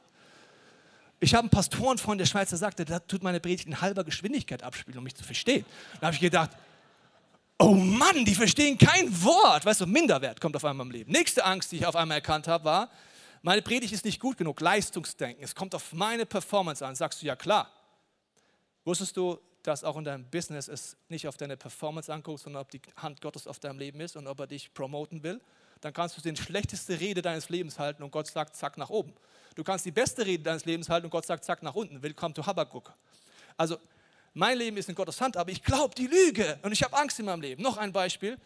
Ich 1.20 1.34
habe 1.34 1.42
einen 1.42 1.50
Pastorenfreund 1.50 2.22
der 2.22 2.26
Schweizer 2.26 2.58
sagte, 2.58 2.86
da 2.86 3.00
tut 3.00 3.24
meine 3.24 3.40
Predigt 3.40 3.66
in 3.68 3.82
halber 3.82 4.04
Geschwindigkeit 4.04 4.64
abspielen, 4.64 4.98
um 4.98 5.04
mich 5.04 5.16
zu 5.16 5.24
verstehen. 5.24 5.66
Da 6.00 6.08
habe 6.08 6.14
ich 6.14 6.22
gedacht, 6.22 6.52
oh 7.60 7.74
Mann, 7.74 8.26
die 8.26 8.36
verstehen 8.36 8.78
kein 8.78 9.24
Wort. 9.24 9.66
Weißt 9.66 9.82
du, 9.82 9.86
Minderwert 9.86 10.42
kommt 10.42 10.56
auf 10.56 10.66
einmal 10.66 10.86
im 10.86 10.92
Leben. 10.92 11.12
Nächste 11.12 11.46
Angst, 11.46 11.72
die 11.72 11.78
ich 11.78 11.86
auf 11.86 11.96
einmal 11.96 12.18
erkannt 12.18 12.48
habe, 12.48 12.66
war, 12.66 12.90
meine 13.42 13.62
Predigt 13.62 13.94
ist 13.94 14.06
nicht 14.06 14.20
gut 14.20 14.38
genug, 14.38 14.60
Leistungsdenken. 14.60 15.44
Es 15.44 15.54
kommt 15.54 15.76
auf 15.76 15.94
meine 15.94 16.26
Performance 16.26 16.86
an. 16.86 16.96
Sagst 16.96 17.22
du, 17.22 17.28
ja 17.28 17.36
klar. 17.36 17.72
Wusstest 18.84 19.16
du, 19.18 19.40
dass 19.62 19.84
auch 19.84 19.98
in 19.98 20.04
deinem 20.04 20.30
Business 20.30 20.68
es 20.68 20.98
nicht 21.10 21.28
auf 21.28 21.38
deine 21.38 21.58
Performance 21.58 22.12
anguckt, 22.12 22.40
sondern 22.40 22.62
ob 22.62 22.72
die 22.72 22.82
Hand 22.98 23.22
Gottes 23.22 23.48
auf 23.48 23.60
deinem 23.60 23.80
Leben 23.80 24.00
ist 24.00 24.16
und 24.16 24.28
ob 24.28 24.40
er 24.40 24.48
dich 24.48 24.74
promoten 24.74 25.24
will? 25.24 25.42
Dann 25.82 25.94
kannst 25.94 26.18
du 26.18 26.22
die 26.22 26.36
schlechteste 26.42 27.00
Rede 27.00 27.22
deines 27.22 27.50
Lebens 27.50 27.78
halten 27.78 28.02
und 28.02 28.12
Gott 28.12 28.28
sagt, 28.28 28.56
zack, 28.56 28.78
nach 28.78 28.90
oben. 28.90 29.14
Du 29.56 29.64
kannst 29.64 29.86
die 29.86 29.92
beste 29.92 30.26
Rede 30.26 30.44
deines 30.44 30.66
Lebens 30.66 30.90
halten 30.90 31.06
und 31.06 31.12
Gott 31.12 31.26
sagt, 31.26 31.46
zack, 31.46 31.62
nach 31.64 31.76
unten. 31.76 32.02
Willkommen 32.02 32.34
zu 32.34 32.46
Habakkuk. 32.46 32.94
Also, 33.58 33.78
mein 34.36 34.58
Leben 34.58 34.76
ist 34.76 34.90
in 34.90 34.96
Gottes 34.96 35.20
Hand, 35.22 35.38
aber 35.38 35.50
ich 35.50 35.64
glaube 35.64 35.96
die 35.96 36.08
Lüge 36.08 36.60
und 36.62 36.74
ich 36.74 36.84
habe 36.84 36.96
Angst 36.98 37.18
in 37.20 37.26
meinem 37.26 37.42
Leben. 37.42 37.64
Noch 37.64 37.78
ein 37.78 37.94
Beispiel. 37.94 38.38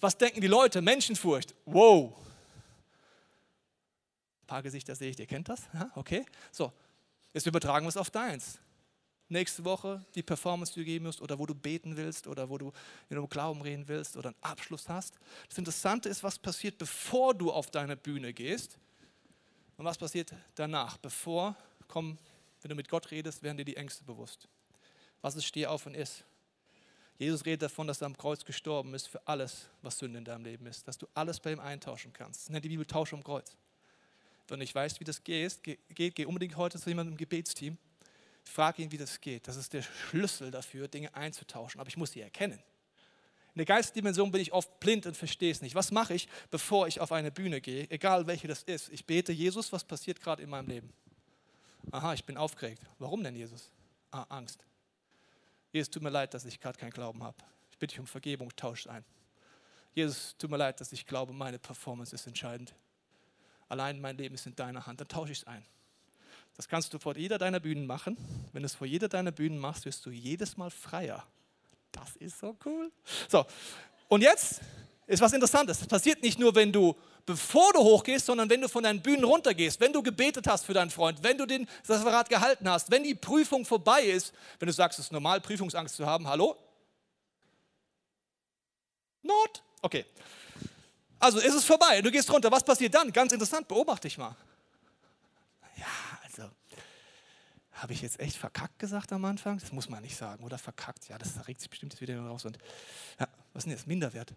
Was 0.00 0.18
denken 0.18 0.40
die 0.40 0.48
Leute? 0.48 0.82
Menschenfurcht. 0.82 1.54
Wow. 1.64 2.12
Ein 4.42 4.46
paar 4.48 4.62
Gesichter 4.62 4.96
sehe 4.96 5.10
ich, 5.10 5.18
ihr 5.18 5.26
kennt 5.26 5.48
das? 5.48 5.62
Ja, 5.72 5.88
okay. 5.94 6.26
So, 6.50 6.72
jetzt 7.32 7.46
übertragen 7.46 7.86
wir 7.86 7.90
es 7.90 7.96
auf 7.96 8.10
deins. 8.10 8.58
Nächste 9.28 9.64
Woche 9.64 10.04
die 10.16 10.22
Performance, 10.24 10.74
die 10.74 10.80
du 10.80 10.84
geben 10.84 11.06
musst, 11.06 11.22
oder 11.22 11.38
wo 11.38 11.46
du 11.46 11.54
beten 11.54 11.96
willst, 11.96 12.26
oder 12.26 12.50
wo 12.50 12.58
du 12.58 12.72
in 13.08 13.16
einem 13.16 13.28
Glauben 13.28 13.62
reden 13.62 13.86
willst, 13.86 14.16
oder 14.16 14.30
einen 14.30 14.42
Abschluss 14.42 14.88
hast. 14.88 15.14
Das 15.48 15.58
Interessante 15.58 16.08
ist, 16.08 16.24
was 16.24 16.40
passiert, 16.40 16.76
bevor 16.76 17.34
du 17.34 17.52
auf 17.52 17.70
deine 17.70 17.96
Bühne 17.96 18.34
gehst. 18.34 18.78
Und 19.76 19.84
was 19.84 19.96
passiert 19.96 20.34
danach? 20.56 20.98
Bevor, 20.98 21.56
komm, 21.86 22.18
wenn 22.62 22.68
du 22.68 22.74
mit 22.74 22.88
Gott 22.88 23.12
redest, 23.12 23.44
werden 23.44 23.58
dir 23.58 23.64
die 23.64 23.76
Ängste 23.76 24.02
bewusst 24.02 24.48
was 25.24 25.36
es 25.36 25.46
Steh 25.46 25.64
auf 25.64 25.86
und 25.86 25.94
ist. 25.94 26.22
Jesus 27.16 27.46
redet 27.46 27.62
davon, 27.62 27.86
dass 27.86 28.02
er 28.02 28.06
am 28.06 28.16
Kreuz 28.16 28.44
gestorben 28.44 28.92
ist 28.92 29.08
für 29.08 29.26
alles, 29.26 29.70
was 29.80 29.96
Sünde 29.96 30.18
in 30.18 30.24
deinem 30.26 30.44
Leben 30.44 30.66
ist. 30.66 30.86
Dass 30.86 30.98
du 30.98 31.06
alles 31.14 31.40
bei 31.40 31.52
ihm 31.52 31.60
eintauschen 31.60 32.12
kannst. 32.12 32.42
Das 32.42 32.50
nennt 32.50 32.62
die 32.62 32.68
Bibel 32.68 32.84
Tausch 32.84 33.14
am 33.14 33.24
Kreuz. 33.24 33.56
Wenn 34.48 34.58
du 34.58 34.64
nicht 34.64 34.74
weißt, 34.74 35.00
wie 35.00 35.04
das 35.04 35.24
geht, 35.24 35.62
geh, 35.62 36.10
geh 36.10 36.26
unbedingt 36.26 36.58
heute 36.58 36.78
zu 36.78 36.90
jemandem 36.90 37.14
im 37.14 37.16
Gebetsteam. 37.16 37.78
Frag 38.42 38.78
ihn, 38.78 38.92
wie 38.92 38.98
das 38.98 39.18
geht. 39.18 39.48
Das 39.48 39.56
ist 39.56 39.72
der 39.72 39.80
Schlüssel 39.80 40.50
dafür, 40.50 40.88
Dinge 40.88 41.14
einzutauschen. 41.14 41.80
Aber 41.80 41.88
ich 41.88 41.96
muss 41.96 42.10
sie 42.10 42.20
erkennen. 42.20 42.58
In 43.54 43.60
der 43.60 43.64
Geistdimension 43.64 44.30
bin 44.30 44.42
ich 44.42 44.52
oft 44.52 44.78
blind 44.78 45.06
und 45.06 45.16
verstehe 45.16 45.52
es 45.52 45.62
nicht. 45.62 45.74
Was 45.74 45.90
mache 45.90 46.12
ich, 46.12 46.28
bevor 46.50 46.86
ich 46.86 47.00
auf 47.00 47.12
eine 47.12 47.30
Bühne 47.30 47.62
gehe, 47.62 47.90
egal 47.90 48.26
welche 48.26 48.46
das 48.46 48.62
ist? 48.64 48.90
Ich 48.90 49.06
bete, 49.06 49.32
Jesus, 49.32 49.72
was 49.72 49.84
passiert 49.84 50.20
gerade 50.20 50.42
in 50.42 50.50
meinem 50.50 50.68
Leben? 50.68 50.92
Aha, 51.92 52.12
ich 52.12 52.26
bin 52.26 52.36
aufgeregt. 52.36 52.82
Warum 52.98 53.24
denn, 53.24 53.36
Jesus? 53.36 53.70
Ah, 54.10 54.26
Angst. 54.28 54.62
Jesus, 55.74 55.90
tut 55.90 56.04
mir 56.04 56.10
leid, 56.10 56.32
dass 56.34 56.44
ich 56.44 56.60
gerade 56.60 56.78
keinen 56.78 56.92
Glauben 56.92 57.24
habe. 57.24 57.36
Ich 57.72 57.78
bitte 57.78 57.94
dich 57.94 57.98
um 57.98 58.06
Vergebung, 58.06 58.54
tausch 58.54 58.86
ein. 58.86 59.04
Jesus, 59.92 60.36
tut 60.38 60.48
mir 60.48 60.56
leid, 60.56 60.80
dass 60.80 60.92
ich 60.92 61.04
glaube, 61.04 61.32
meine 61.32 61.58
Performance 61.58 62.14
ist 62.14 62.28
entscheidend. 62.28 62.76
Allein 63.68 64.00
mein 64.00 64.16
Leben 64.16 64.36
ist 64.36 64.46
in 64.46 64.54
deiner 64.54 64.86
Hand, 64.86 65.00
dann 65.00 65.08
tausche 65.08 65.32
ich 65.32 65.38
es 65.38 65.46
ein. 65.48 65.64
Das 66.56 66.68
kannst 66.68 66.94
du 66.94 67.00
vor 67.00 67.16
jeder 67.16 67.38
deiner 67.38 67.58
Bühnen 67.58 67.86
machen. 67.86 68.16
Wenn 68.52 68.62
du 68.62 68.66
es 68.66 68.76
vor 68.76 68.86
jeder 68.86 69.08
deiner 69.08 69.32
Bühnen 69.32 69.58
machst, 69.58 69.84
wirst 69.84 70.06
du 70.06 70.10
jedes 70.10 70.56
Mal 70.56 70.70
freier. 70.70 71.26
Das 71.90 72.14
ist 72.16 72.38
so 72.38 72.56
cool. 72.64 72.92
So, 73.28 73.44
und 74.06 74.22
jetzt 74.22 74.60
ist 75.06 75.20
was 75.20 75.32
Interessantes. 75.32 75.78
Das 75.78 75.88
passiert 75.88 76.22
nicht 76.22 76.38
nur, 76.38 76.54
wenn 76.54 76.72
du, 76.72 76.96
bevor 77.26 77.72
du 77.72 77.80
hochgehst, 77.80 78.26
sondern 78.26 78.48
wenn 78.48 78.60
du 78.60 78.68
von 78.68 78.82
deinen 78.82 79.02
Bühnen 79.02 79.24
runtergehst, 79.24 79.80
wenn 79.80 79.92
du 79.92 80.02
gebetet 80.02 80.46
hast 80.46 80.64
für 80.64 80.72
deinen 80.72 80.90
Freund, 80.90 81.22
wenn 81.22 81.36
du 81.36 81.46
den 81.46 81.68
Referat 81.88 82.28
gehalten 82.28 82.68
hast, 82.68 82.90
wenn 82.90 83.04
die 83.04 83.14
Prüfung 83.14 83.64
vorbei 83.64 84.02
ist, 84.02 84.32
wenn 84.58 84.66
du 84.66 84.72
sagst, 84.72 84.98
es 84.98 85.06
ist 85.06 85.12
normal, 85.12 85.40
Prüfungsangst 85.40 85.96
zu 85.96 86.06
haben, 86.06 86.26
hallo? 86.26 86.56
Not? 89.22 89.62
Okay. 89.82 90.06
Also 91.18 91.38
ist 91.38 91.54
es 91.54 91.64
vorbei, 91.64 92.00
du 92.02 92.10
gehst 92.10 92.30
runter, 92.32 92.50
was 92.50 92.64
passiert 92.64 92.94
dann? 92.94 93.12
Ganz 93.12 93.32
interessant, 93.32 93.68
beobachte 93.68 94.08
ich 94.08 94.18
mal. 94.18 94.36
Ja, 95.76 95.86
also, 96.22 96.50
habe 97.72 97.92
ich 97.92 98.02
jetzt 98.02 98.20
echt 98.20 98.36
verkackt 98.36 98.78
gesagt 98.78 99.12
am 99.12 99.24
Anfang? 99.24 99.58
Das 99.58 99.72
muss 99.72 99.88
man 99.88 100.02
nicht 100.02 100.16
sagen, 100.16 100.44
oder 100.44 100.58
verkackt? 100.58 101.08
Ja, 101.08 101.18
das 101.18 101.46
regt 101.46 101.60
sich 101.60 101.70
bestimmt 101.70 101.92
jetzt 101.92 102.00
wieder 102.00 102.18
raus. 102.20 102.44
Und, 102.44 102.58
ja, 103.18 103.28
was 103.52 103.60
ist 103.60 103.64
denn 103.64 103.72
jetzt? 103.72 103.86
Minderwert 103.86 104.34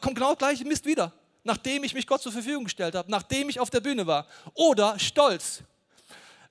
kommt 0.00 0.16
genau 0.16 0.30
das 0.30 0.38
gleiche 0.38 0.64
Mist 0.64 0.86
wieder, 0.86 1.12
nachdem 1.44 1.84
ich 1.84 1.94
mich 1.94 2.06
Gott 2.06 2.22
zur 2.22 2.32
Verfügung 2.32 2.64
gestellt 2.64 2.94
habe, 2.94 3.10
nachdem 3.10 3.48
ich 3.48 3.60
auf 3.60 3.70
der 3.70 3.80
Bühne 3.80 4.06
war. 4.06 4.26
Oder 4.54 4.98
Stolz. 4.98 5.62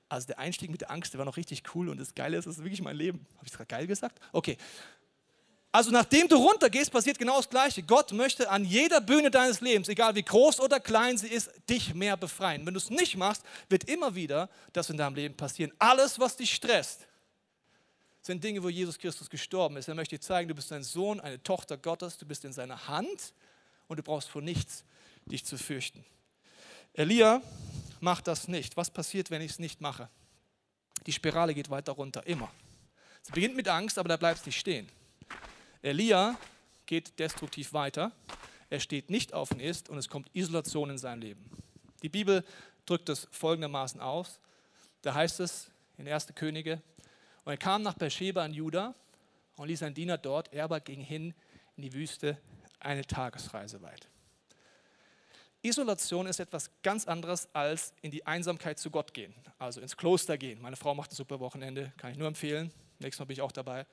Also 0.07 0.27
der 0.27 0.39
Einstieg 0.39 0.69
mit 0.69 0.81
der 0.81 0.91
Angst, 0.91 1.13
der 1.13 1.17
war 1.17 1.25
noch 1.25 1.37
richtig 1.37 1.63
cool 1.73 1.89
und 1.89 1.99
das 1.99 2.13
Geile 2.13 2.37
ist, 2.37 2.45
das 2.45 2.57
ist 2.57 2.63
wirklich 2.63 2.81
mein 2.81 2.95
Leben. 2.95 3.25
Habe 3.35 3.45
ich 3.45 3.51
es 3.51 3.57
gerade 3.57 3.67
geil 3.67 3.87
gesagt? 3.87 4.19
Okay. 4.31 4.57
Also 5.71 5.91
nachdem 5.91 6.29
du 6.29 6.37
runtergehst, 6.37 6.89
passiert 6.89 7.19
genau 7.19 7.35
das 7.35 7.49
Gleiche. 7.49 7.83
Gott 7.83 8.13
möchte 8.13 8.49
an 8.49 8.63
jeder 8.63 9.01
Bühne 9.01 9.29
deines 9.29 9.59
Lebens, 9.59 9.89
egal 9.89 10.15
wie 10.15 10.23
groß 10.23 10.61
oder 10.61 10.79
klein 10.79 11.17
sie 11.17 11.27
ist, 11.27 11.51
dich 11.69 11.93
mehr 11.93 12.15
befreien. 12.15 12.65
Wenn 12.65 12.73
du 12.73 12.77
es 12.77 12.89
nicht 12.89 13.17
machst, 13.17 13.43
wird 13.67 13.89
immer 13.89 14.15
wieder 14.15 14.49
das 14.71 14.89
in 14.89 14.95
deinem 14.95 15.15
Leben 15.15 15.35
passieren. 15.35 15.73
Alles, 15.77 16.17
was 16.17 16.37
dich 16.37 16.53
stresst, 16.53 17.07
sind 18.25 18.43
Dinge, 18.43 18.63
wo 18.63 18.69
Jesus 18.69 18.97
Christus 18.97 19.29
gestorben 19.29 19.77
ist. 19.77 19.87
Er 19.87 19.93
möchte 19.93 20.15
dir 20.15 20.21
zeigen, 20.21 20.49
du 20.49 20.55
bist 20.55 20.71
ein 20.71 20.81
Sohn, 20.81 21.19
eine 21.19 21.41
Tochter 21.43 21.77
Gottes, 21.77 22.17
du 22.17 22.25
bist 22.25 22.43
in 22.43 22.53
seiner 22.53 22.87
Hand 22.87 23.35
und 23.87 23.97
du 23.97 24.03
brauchst 24.03 24.29
vor 24.29 24.41
nichts 24.41 24.83
dich 25.27 25.45
zu 25.45 25.59
fürchten. 25.59 26.03
Elia 26.93 27.43
macht 27.99 28.27
das 28.27 28.47
nicht. 28.47 28.77
Was 28.77 28.89
passiert, 28.89 29.29
wenn 29.29 29.43
ich 29.43 29.51
es 29.51 29.59
nicht 29.59 29.79
mache? 29.79 30.09
Die 31.05 31.11
Spirale 31.11 31.53
geht 31.53 31.69
weiter 31.69 31.91
runter, 31.91 32.25
immer. 32.25 32.51
Es 33.23 33.29
beginnt 33.29 33.55
mit 33.55 33.67
Angst, 33.67 33.99
aber 33.99 34.09
da 34.09 34.17
bleibt 34.17 34.39
es 34.39 34.45
nicht 34.47 34.59
stehen. 34.59 34.89
Elia 35.83 36.35
geht 36.87 37.19
destruktiv 37.19 37.73
weiter. 37.73 38.11
Er 38.71 38.79
steht 38.79 39.11
nicht 39.11 39.35
auf 39.35 39.51
und 39.51 39.59
ist 39.59 39.87
und 39.87 39.99
es 39.99 40.09
kommt 40.09 40.33
Isolation 40.33 40.89
in 40.89 40.97
sein 40.97 41.21
Leben. 41.21 41.47
Die 42.01 42.09
Bibel 42.09 42.43
drückt 42.87 43.07
es 43.09 43.27
folgendermaßen 43.29 44.01
aus. 44.01 44.39
Da 45.03 45.13
heißt 45.13 45.41
es 45.41 45.69
in 45.99 46.07
1. 46.07 46.33
Könige 46.33 46.81
und 47.45 47.51
er 47.51 47.57
kam 47.57 47.83
nach 47.83 47.93
Beersheba 47.93 48.45
in 48.45 48.53
Juda 48.53 48.95
und 49.55 49.67
ließ 49.67 49.83
einen 49.83 49.95
Diener 49.95 50.17
dort, 50.17 50.51
er 50.51 50.65
aber 50.65 50.79
ging 50.81 50.99
hin 50.99 51.33
in 51.77 51.83
die 51.83 51.93
Wüste 51.93 52.37
eine 52.79 53.05
Tagesreise 53.05 53.81
weit. 53.81 54.09
Isolation 55.61 56.27
ist 56.27 56.39
etwas 56.39 56.69
ganz 56.83 57.07
anderes 57.07 57.47
als 57.53 57.93
in 58.01 58.11
die 58.11 58.25
Einsamkeit 58.27 58.77
zu 58.77 58.91
Gott 58.91 59.13
gehen, 59.13 59.33
also 59.57 59.81
ins 59.81 59.97
Kloster 59.97 60.37
gehen. 60.37 60.61
Meine 60.61 60.75
Frau 60.75 60.93
macht 60.93 61.11
ein 61.11 61.15
super 61.15 61.39
Wochenende, 61.39 61.91
kann 61.97 62.11
ich 62.11 62.17
nur 62.17 62.27
empfehlen. 62.27 62.71
Nächstes 62.99 63.19
Mal 63.19 63.25
bin 63.25 63.33
ich 63.33 63.41
auch 63.41 63.51
dabei. 63.51 63.85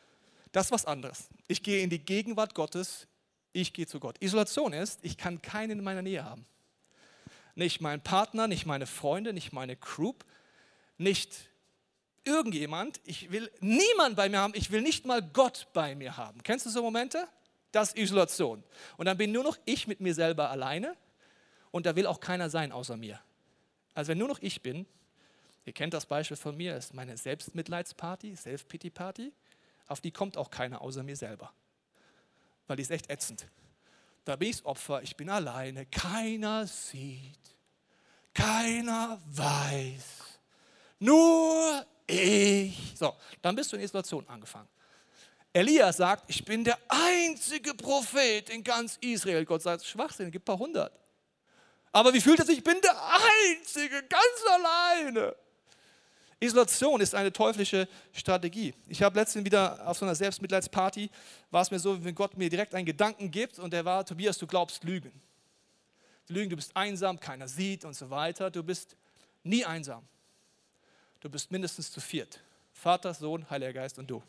Das 0.52 0.66
ist 0.66 0.72
was 0.72 0.84
anderes. 0.84 1.28
Ich 1.48 1.62
gehe 1.62 1.82
in 1.82 1.88
die 1.88 1.98
Gegenwart 1.98 2.54
Gottes, 2.54 3.06
ich 3.52 3.72
gehe 3.72 3.86
zu 3.86 4.00
Gott. 4.00 4.20
Isolation 4.20 4.72
ist, 4.72 5.00
ich 5.02 5.16
kann 5.16 5.40
keinen 5.40 5.78
in 5.78 5.84
meiner 5.84 6.02
Nähe 6.02 6.24
haben. 6.24 6.46
Nicht 7.54 7.80
mein 7.80 8.02
Partner, 8.02 8.48
nicht 8.48 8.66
meine 8.66 8.86
Freunde, 8.86 9.32
nicht 9.32 9.52
meine 9.52 9.76
Group, 9.76 10.24
nicht 10.98 11.51
irgendjemand, 12.24 13.00
ich 13.04 13.30
will 13.30 13.50
niemand 13.60 14.16
bei 14.16 14.28
mir 14.28 14.38
haben, 14.38 14.54
ich 14.54 14.70
will 14.70 14.82
nicht 14.82 15.06
mal 15.06 15.22
Gott 15.22 15.68
bei 15.72 15.94
mir 15.94 16.16
haben. 16.16 16.42
Kennst 16.42 16.66
du 16.66 16.70
so 16.70 16.82
Momente? 16.82 17.26
Das 17.72 17.88
ist 17.88 17.98
Isolation. 17.98 18.62
Und 18.96 19.06
dann 19.06 19.16
bin 19.16 19.32
nur 19.32 19.44
noch 19.44 19.58
ich 19.64 19.86
mit 19.86 20.00
mir 20.00 20.14
selber 20.14 20.50
alleine 20.50 20.96
und 21.70 21.86
da 21.86 21.96
will 21.96 22.06
auch 22.06 22.20
keiner 22.20 22.50
sein 22.50 22.70
außer 22.70 22.96
mir. 22.96 23.18
Also 23.94 24.10
wenn 24.10 24.18
nur 24.18 24.28
noch 24.28 24.38
ich 24.40 24.62
bin, 24.62 24.86
ihr 25.64 25.72
kennt 25.72 25.94
das 25.94 26.06
Beispiel 26.06 26.36
von 26.36 26.56
mir, 26.56 26.76
ist 26.76 26.94
meine 26.94 27.16
Selbstmitleidsparty, 27.16 28.36
Self-Pity-Party, 28.36 29.32
auf 29.88 30.00
die 30.00 30.10
kommt 30.10 30.36
auch 30.36 30.50
keiner 30.50 30.80
außer 30.82 31.02
mir 31.02 31.16
selber. 31.16 31.52
Weil 32.66 32.76
die 32.76 32.82
ist 32.82 32.90
echt 32.90 33.10
ätzend. 33.10 33.46
Da 34.24 34.36
bin 34.36 34.50
ich 34.50 34.64
Opfer, 34.64 35.02
ich 35.02 35.16
bin 35.16 35.28
alleine, 35.28 35.86
keiner 35.86 36.66
sieht, 36.66 37.56
keiner 38.34 39.20
weiß, 39.26 40.38
nur 41.00 41.84
ich. 42.12 42.92
So, 42.96 43.14
dann 43.40 43.54
bist 43.54 43.72
du 43.72 43.76
in 43.76 43.82
Isolation 43.82 44.26
angefangen. 44.28 44.68
Elia 45.52 45.92
sagt, 45.92 46.24
ich 46.28 46.44
bin 46.44 46.64
der 46.64 46.78
einzige 46.88 47.74
Prophet 47.74 48.48
in 48.48 48.64
ganz 48.64 48.96
Israel. 49.00 49.44
Gott 49.44 49.62
sagt, 49.62 49.84
Schwachsinn, 49.84 50.30
gibt 50.30 50.44
ein 50.44 50.46
paar 50.46 50.58
hundert. 50.58 50.92
Aber 51.92 52.14
wie 52.14 52.20
fühlt 52.20 52.40
es 52.40 52.46
sich? 52.46 52.58
Ich 52.58 52.64
bin 52.64 52.80
der 52.80 52.96
Einzige, 53.50 54.02
ganz 54.02 54.42
alleine. 54.50 55.36
Isolation 56.40 57.00
ist 57.00 57.14
eine 57.14 57.32
teuflische 57.32 57.86
Strategie. 58.12 58.74
Ich 58.88 59.02
habe 59.02 59.18
letztens 59.18 59.44
wieder 59.44 59.86
auf 59.86 59.98
so 59.98 60.04
einer 60.04 60.14
Selbstmitleidsparty, 60.14 61.08
war 61.50 61.62
es 61.62 61.70
mir 61.70 61.78
so, 61.78 62.02
wenn 62.02 62.14
Gott 62.14 62.36
mir 62.36 62.48
direkt 62.48 62.74
einen 62.74 62.86
Gedanken 62.86 63.30
gibt 63.30 63.58
und 63.58 63.72
der 63.72 63.84
war, 63.84 64.04
Tobias, 64.04 64.38
du 64.38 64.46
glaubst 64.46 64.82
Lügen. 64.82 65.12
Lügen, 66.28 66.50
du 66.50 66.56
bist 66.56 66.74
einsam, 66.74 67.20
keiner 67.20 67.46
sieht 67.46 67.84
und 67.84 67.94
so 67.94 68.10
weiter. 68.10 68.50
Du 68.50 68.62
bist 68.62 68.96
nie 69.44 69.64
einsam. 69.64 70.02
Du 71.22 71.30
bist 71.30 71.52
mindestens 71.52 71.92
zu 71.92 72.00
viert. 72.00 72.40
Vater, 72.72 73.14
Sohn, 73.14 73.48
Heiliger 73.48 73.72
Geist 73.72 73.96
und 74.00 74.10
du. 74.10 74.20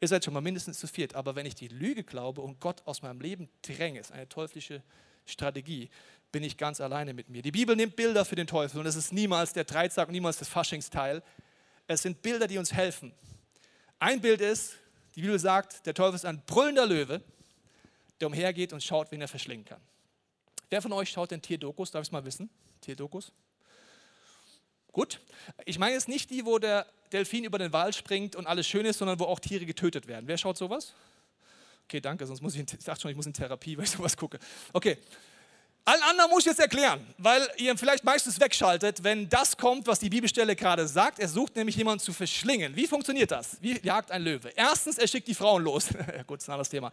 Ihr 0.00 0.08
seid 0.08 0.24
schon 0.24 0.32
mal 0.32 0.40
mindestens 0.40 0.78
zu 0.78 0.86
viert. 0.86 1.14
Aber 1.14 1.36
wenn 1.36 1.44
ich 1.44 1.54
die 1.54 1.68
Lüge 1.68 2.02
glaube 2.02 2.40
und 2.40 2.58
Gott 2.58 2.80
aus 2.86 3.02
meinem 3.02 3.20
Leben 3.20 3.50
dränge, 3.60 4.00
ist 4.00 4.10
eine 4.10 4.26
teuflische 4.26 4.82
Strategie, 5.26 5.90
bin 6.32 6.42
ich 6.42 6.56
ganz 6.56 6.80
alleine 6.80 7.12
mit 7.12 7.28
mir. 7.28 7.42
Die 7.42 7.52
Bibel 7.52 7.76
nimmt 7.76 7.96
Bilder 7.96 8.24
für 8.24 8.34
den 8.34 8.46
Teufel 8.46 8.80
und 8.80 8.86
es 8.86 8.96
ist 8.96 9.12
niemals 9.12 9.52
der 9.52 9.64
Dreizack, 9.64 10.10
niemals 10.10 10.38
das 10.38 10.48
Faschingsteil. 10.48 11.22
Es 11.86 12.00
sind 12.00 12.22
Bilder, 12.22 12.46
die 12.46 12.56
uns 12.56 12.72
helfen. 12.72 13.12
Ein 13.98 14.22
Bild 14.22 14.40
ist, 14.40 14.78
Die 15.16 15.20
Bibel 15.20 15.38
sagt, 15.38 15.84
der 15.86 15.94
Teufel 15.94 16.16
ist 16.16 16.24
ein 16.24 16.42
brüllender 16.44 16.86
Löwe, 16.86 17.22
der 18.20 18.28
umhergeht 18.28 18.72
und 18.72 18.82
schaut, 18.82 19.12
wen 19.12 19.20
er 19.20 19.28
verschlingen 19.28 19.64
kann. 19.64 19.80
Wer 20.70 20.82
von 20.82 20.92
euch 20.92 21.10
schaut 21.10 21.30
denn 21.30 21.42
Tierdokus? 21.42 21.90
Darf 21.90 22.02
ich 22.02 22.08
es 22.08 22.12
mal 22.12 22.24
wissen? 22.24 22.48
Tierdokus? 22.80 23.30
Gut. 24.94 25.20
Ich 25.64 25.78
meine 25.78 25.94
jetzt 25.94 26.08
nicht 26.08 26.30
die, 26.30 26.46
wo 26.46 26.58
der 26.58 26.86
Delfin 27.12 27.44
über 27.44 27.58
den 27.58 27.72
Wald 27.72 27.96
springt 27.96 28.36
und 28.36 28.46
alles 28.46 28.66
schön 28.66 28.86
ist, 28.86 28.98
sondern 28.98 29.18
wo 29.18 29.24
auch 29.24 29.40
Tiere 29.40 29.66
getötet 29.66 30.06
werden. 30.06 30.26
Wer 30.28 30.38
schaut 30.38 30.56
sowas? 30.56 30.94
Okay, 31.86 32.00
danke, 32.00 32.24
sonst 32.26 32.40
muss 32.40 32.54
ich, 32.54 32.60
ich 32.60 32.84
dachte 32.84 33.02
schon, 33.02 33.10
ich 33.10 33.16
muss 33.16 33.26
in 33.26 33.32
Therapie, 33.32 33.76
weil 33.76 33.84
ich 33.84 33.90
sowas 33.90 34.16
gucke. 34.16 34.38
Okay. 34.72 34.96
Allen 35.84 36.02
anderen 36.02 36.30
muss 36.30 36.40
ich 36.40 36.46
jetzt 36.46 36.60
erklären, 36.60 37.04
weil 37.18 37.46
ihr 37.58 37.76
vielleicht 37.76 38.04
meistens 38.04 38.40
wegschaltet, 38.40 39.04
wenn 39.04 39.28
das 39.28 39.56
kommt, 39.56 39.86
was 39.86 39.98
die 39.98 40.08
Bibelstelle 40.08 40.56
gerade 40.56 40.86
sagt. 40.86 41.18
Er 41.18 41.28
sucht 41.28 41.56
nämlich 41.56 41.76
jemanden 41.76 42.02
zu 42.02 42.14
verschlingen. 42.14 42.74
Wie 42.74 42.86
funktioniert 42.86 43.32
das? 43.32 43.58
Wie 43.60 43.78
jagt 43.82 44.10
ein 44.10 44.22
Löwe? 44.22 44.50
Erstens, 44.54 44.96
er 44.96 45.08
schickt 45.08 45.28
die 45.28 45.34
Frauen 45.34 45.62
los. 45.64 45.88
Gut, 46.26 46.38
das 46.38 46.44
ist 46.44 46.48
ein 46.48 46.52
anderes 46.52 46.70
Thema. 46.70 46.90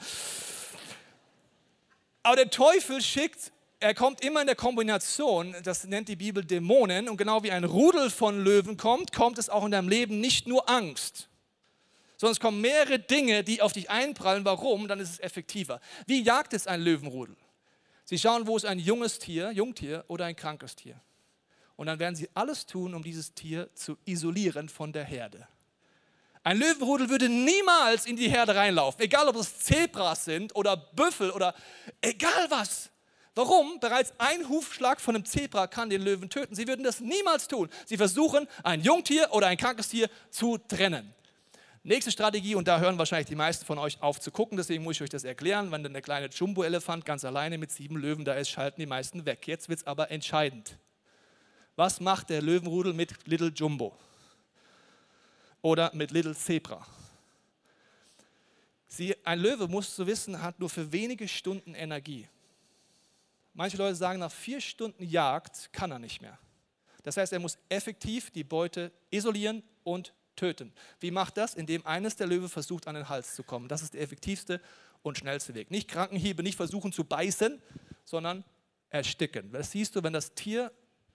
Aber 2.24 2.36
der 2.36 2.50
Teufel 2.50 3.02
schickt, 3.02 3.52
er 3.82 3.96
kommt 3.96 4.24
immer 4.24 4.42
in 4.42 4.48
der 4.48 4.56
Kombination, 4.56 5.56
das 5.64 5.86
nennt 5.86 6.08
die 6.08 6.16
Bibel 6.16 6.46
Dämonen. 6.46 7.10
Und 7.10 7.18
genau 7.18 7.42
wie 7.42 7.52
ein 7.52 7.64
Rudel 7.64 8.12
von 8.12 8.44
Löwen 8.44 8.78
kommt, 8.78 9.12
kommt 9.12 9.40
es 9.40 9.50
auch 9.50 9.66
in 9.66 9.72
deinem 9.72 9.90
Leben 9.90 10.22
nicht 10.22 10.48
nur 10.48 10.70
Angst, 10.70 11.28
sondern 12.18 12.34
es 12.34 12.40
kommen 12.40 12.62
mehrere 12.62 13.00
Dinge, 13.00 13.44
die 13.44 13.60
auf 13.62 13.74
dich 13.74 13.90
einprallen. 13.90 14.46
Warum? 14.46 14.88
Dann 14.88 15.00
ist 15.00 15.10
es 15.10 15.20
effektiver. 15.20 15.82
Wie 16.06 16.22
jagt 16.22 16.54
es 16.54 16.68
ein 16.68 16.80
Löwenrudel? 16.80 17.36
Sie 18.06 18.20
schauen, 18.20 18.46
wo 18.46 18.56
ist 18.56 18.66
ein 18.66 18.78
junges 18.78 19.18
Tier, 19.18 19.52
Jungtier 19.52 20.06
oder 20.08 20.26
ein 20.26 20.36
krankes 20.36 20.76
Tier. 20.76 21.02
Und 21.76 21.88
dann 21.88 21.98
werden 21.98 22.16
sie 22.16 22.30
alles 22.36 22.68
tun, 22.68 22.94
um 22.94 23.02
dieses 23.02 23.34
Tier 23.34 23.74
zu 23.74 23.98
isolieren 24.06 24.70
von 24.70 24.94
der 24.94 25.06
Herde. 25.06 25.48
Ein 26.44 26.60
Löwenrudel 26.60 27.10
würde 27.10 27.30
niemals 27.30 28.06
in 28.06 28.16
die 28.16 28.30
Herde 28.30 28.56
reinlaufen, 28.56 29.02
egal 29.02 29.28
ob 29.28 29.38
es 29.38 29.58
Zebras 29.58 30.26
sind 30.26 30.56
oder 30.56 30.78
Büffel 30.78 31.32
oder 31.32 31.56
egal 32.00 32.46
was. 32.50 32.91
Warum? 33.34 33.80
Bereits 33.80 34.14
ein 34.18 34.50
Hufschlag 34.50 35.00
von 35.00 35.16
einem 35.16 35.26
Zebra 35.26 35.68
kann 35.68 35.90
den 35.90 36.02
Löwen 36.02 36.30
töten. 36.30 36.54
Sie 36.54 36.68
würden 36.68 36.84
das 36.84 37.00
niemals 37.00 37.48
tun. 37.48 37.70
Sie 37.86 37.96
versuchen, 37.96 38.48
ein 38.64 38.82
Jungtier 38.82 39.30
oder 39.32 39.48
ein 39.48 39.58
krankes 39.58 39.88
Tier 39.90 40.10
zu 40.30 40.58
trennen. 40.58 41.14
Nächste 41.84 42.12
Strategie, 42.12 42.54
und 42.54 42.68
da 42.68 42.80
hören 42.80 43.00
wahrscheinlich 43.00 43.30
die 43.30 43.36
meisten 43.36 43.66
von 43.66 43.80
euch 43.80 44.00
auf 44.04 44.20
zu 44.20 44.30
gucken, 44.30 44.56
deswegen 44.56 44.84
muss 44.84 44.98
ich 44.98 45.02
euch 45.02 45.10
das 45.10 45.24
erklären. 45.24 45.72
Wenn 45.72 45.82
dann 45.82 45.94
der 45.94 46.04
kleine 46.04 46.28
Jumbo-Elefant 46.28 47.06
ganz 47.06 47.26
alleine 47.26 47.58
mit 47.58 47.72
sieben 47.72 47.98
Löwen 47.98 48.24
da 48.24 48.36
ist, 48.36 48.50
schalten 48.50 48.80
die 48.80 48.86
meisten 48.86 49.26
weg. 49.26 49.48
Jetzt 49.48 49.68
wird 49.68 49.80
es 49.80 49.88
aber 49.88 50.12
entscheidend. 50.12 50.78
Was 51.76 52.00
macht 52.00 52.30
der 52.30 52.42
Löwenrudel 52.42 52.94
mit 52.94 53.26
Little 53.26 53.48
Jumbo? 53.48 53.98
Oder 55.64 55.90
mit 55.96 56.12
Little 56.12 56.36
Zebra? 56.36 56.86
Sie, 58.88 59.16
ein 59.26 59.40
Löwe, 59.40 59.68
musst 59.68 59.98
du 59.98 60.06
wissen, 60.06 60.42
hat 60.42 60.60
nur 60.60 60.70
für 60.70 60.92
wenige 60.92 61.28
Stunden 61.28 61.74
Energie. 61.74 62.28
Manche 63.54 63.78
Leute 63.78 63.96
sagen, 63.96 64.20
nach 64.20 64.32
vier 64.32 64.62
Stunden 64.62 65.04
Jagd 65.04 65.72
kann 65.74 65.92
er 65.92 66.00
nicht 66.00 66.22
mehr. 66.22 66.38
Das 67.04 67.18
heißt, 67.18 67.34
er 67.34 67.40
muss 67.40 67.58
effektiv 67.70 68.32
die 68.32 68.44
Beute 68.44 68.92
isolieren 69.10 69.64
und 69.84 70.14
töten. 70.36 70.72
Wie 71.00 71.12
macht 71.12 71.38
das? 71.38 71.56
Indem 71.56 71.86
eines 71.86 72.16
der 72.16 72.28
Löwe 72.28 72.48
versucht, 72.48 72.88
an 72.88 72.96
den 72.96 73.10
Hals 73.10 73.36
zu 73.36 73.44
kommen. 73.44 73.68
Das 73.68 73.82
ist 73.82 73.94
der 73.94 74.02
effektivste 74.02 74.62
und 75.02 75.18
schnellste 75.18 75.54
Weg. 75.54 75.72
Nicht 75.72 75.90
Krankenhiebe, 75.90 76.44
nicht 76.44 76.56
versuchen 76.56 76.94
zu 76.94 77.04
beißen, 77.04 77.62
sondern 78.06 78.44
ersticken. 78.90 79.52
Das 79.52 79.72
siehst 79.72 79.96
du, 79.96 80.04
wenn 80.04 80.14
das 80.14 80.34
Tier 80.34 80.72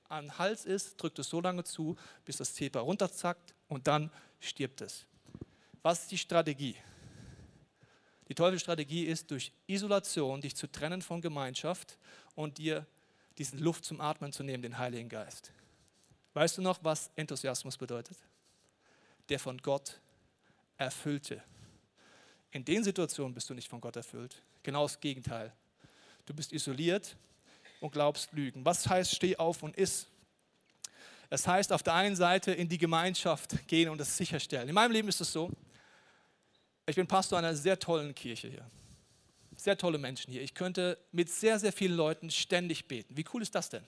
an 0.08 0.26
den 0.26 0.38
Hals 0.38 0.64
ist, 0.64 0.96
drückt 0.96 1.18
es 1.18 1.28
so 1.28 1.40
lange 1.40 1.64
zu, 1.64 1.96
bis 2.24 2.36
das 2.36 2.54
Zebra 2.54 2.80
runterzackt 2.80 3.54
und 3.68 3.86
dann 3.86 4.10
stirbt 4.40 4.80
es. 4.80 5.06
Was 5.82 6.02
ist 6.02 6.10
die 6.10 6.18
Strategie? 6.18 6.76
Die 8.28 8.34
Teufelsstrategie 8.34 9.04
ist, 9.04 9.30
durch 9.30 9.52
Isolation 9.66 10.40
dich 10.40 10.56
zu 10.56 10.66
trennen 10.66 11.00
von 11.00 11.20
Gemeinschaft 11.20 11.98
und 12.36 12.58
dir 12.58 12.86
diesen 13.38 13.58
Luft 13.58 13.84
zum 13.84 14.00
Atmen 14.00 14.32
zu 14.32 14.44
nehmen, 14.44 14.62
den 14.62 14.78
Heiligen 14.78 15.08
Geist. 15.08 15.50
Weißt 16.34 16.58
du 16.58 16.62
noch, 16.62 16.78
was 16.84 17.10
Enthusiasmus 17.16 17.76
bedeutet? 17.76 18.16
der 19.28 19.38
von 19.38 19.58
Gott 19.58 20.00
erfüllte. 20.76 21.42
In 22.50 22.64
den 22.64 22.84
Situationen 22.84 23.34
bist 23.34 23.50
du 23.50 23.54
nicht 23.54 23.68
von 23.68 23.80
Gott 23.80 23.96
erfüllt. 23.96 24.42
Genau 24.62 24.84
das 24.84 25.00
Gegenteil. 25.00 25.52
Du 26.24 26.34
bist 26.34 26.52
isoliert 26.52 27.16
und 27.80 27.92
glaubst 27.92 28.32
Lügen. 28.32 28.64
Was 28.64 28.88
heißt, 28.88 29.14
steh 29.14 29.36
auf 29.36 29.62
und 29.62 29.76
iss? 29.76 30.06
Es 31.28 31.46
heißt 31.46 31.72
auf 31.72 31.82
der 31.82 31.94
einen 31.94 32.16
Seite 32.16 32.52
in 32.52 32.68
die 32.68 32.78
Gemeinschaft 32.78 33.66
gehen 33.66 33.88
und 33.88 33.98
das 33.98 34.16
sicherstellen. 34.16 34.68
In 34.68 34.74
meinem 34.74 34.92
Leben 34.92 35.08
ist 35.08 35.20
es 35.20 35.32
so, 35.32 35.50
ich 36.86 36.94
bin 36.94 37.06
Pastor 37.06 37.38
einer 37.38 37.54
sehr 37.54 37.78
tollen 37.78 38.14
Kirche 38.14 38.48
hier. 38.48 38.70
Sehr 39.66 39.76
tolle 39.76 39.98
Menschen 39.98 40.30
hier. 40.30 40.42
Ich 40.42 40.54
könnte 40.54 40.96
mit 41.10 41.28
sehr, 41.28 41.58
sehr 41.58 41.72
vielen 41.72 41.96
Leuten 41.96 42.30
ständig 42.30 42.86
beten. 42.86 43.16
Wie 43.16 43.24
cool 43.34 43.42
ist 43.42 43.52
das 43.56 43.68
denn? 43.68 43.82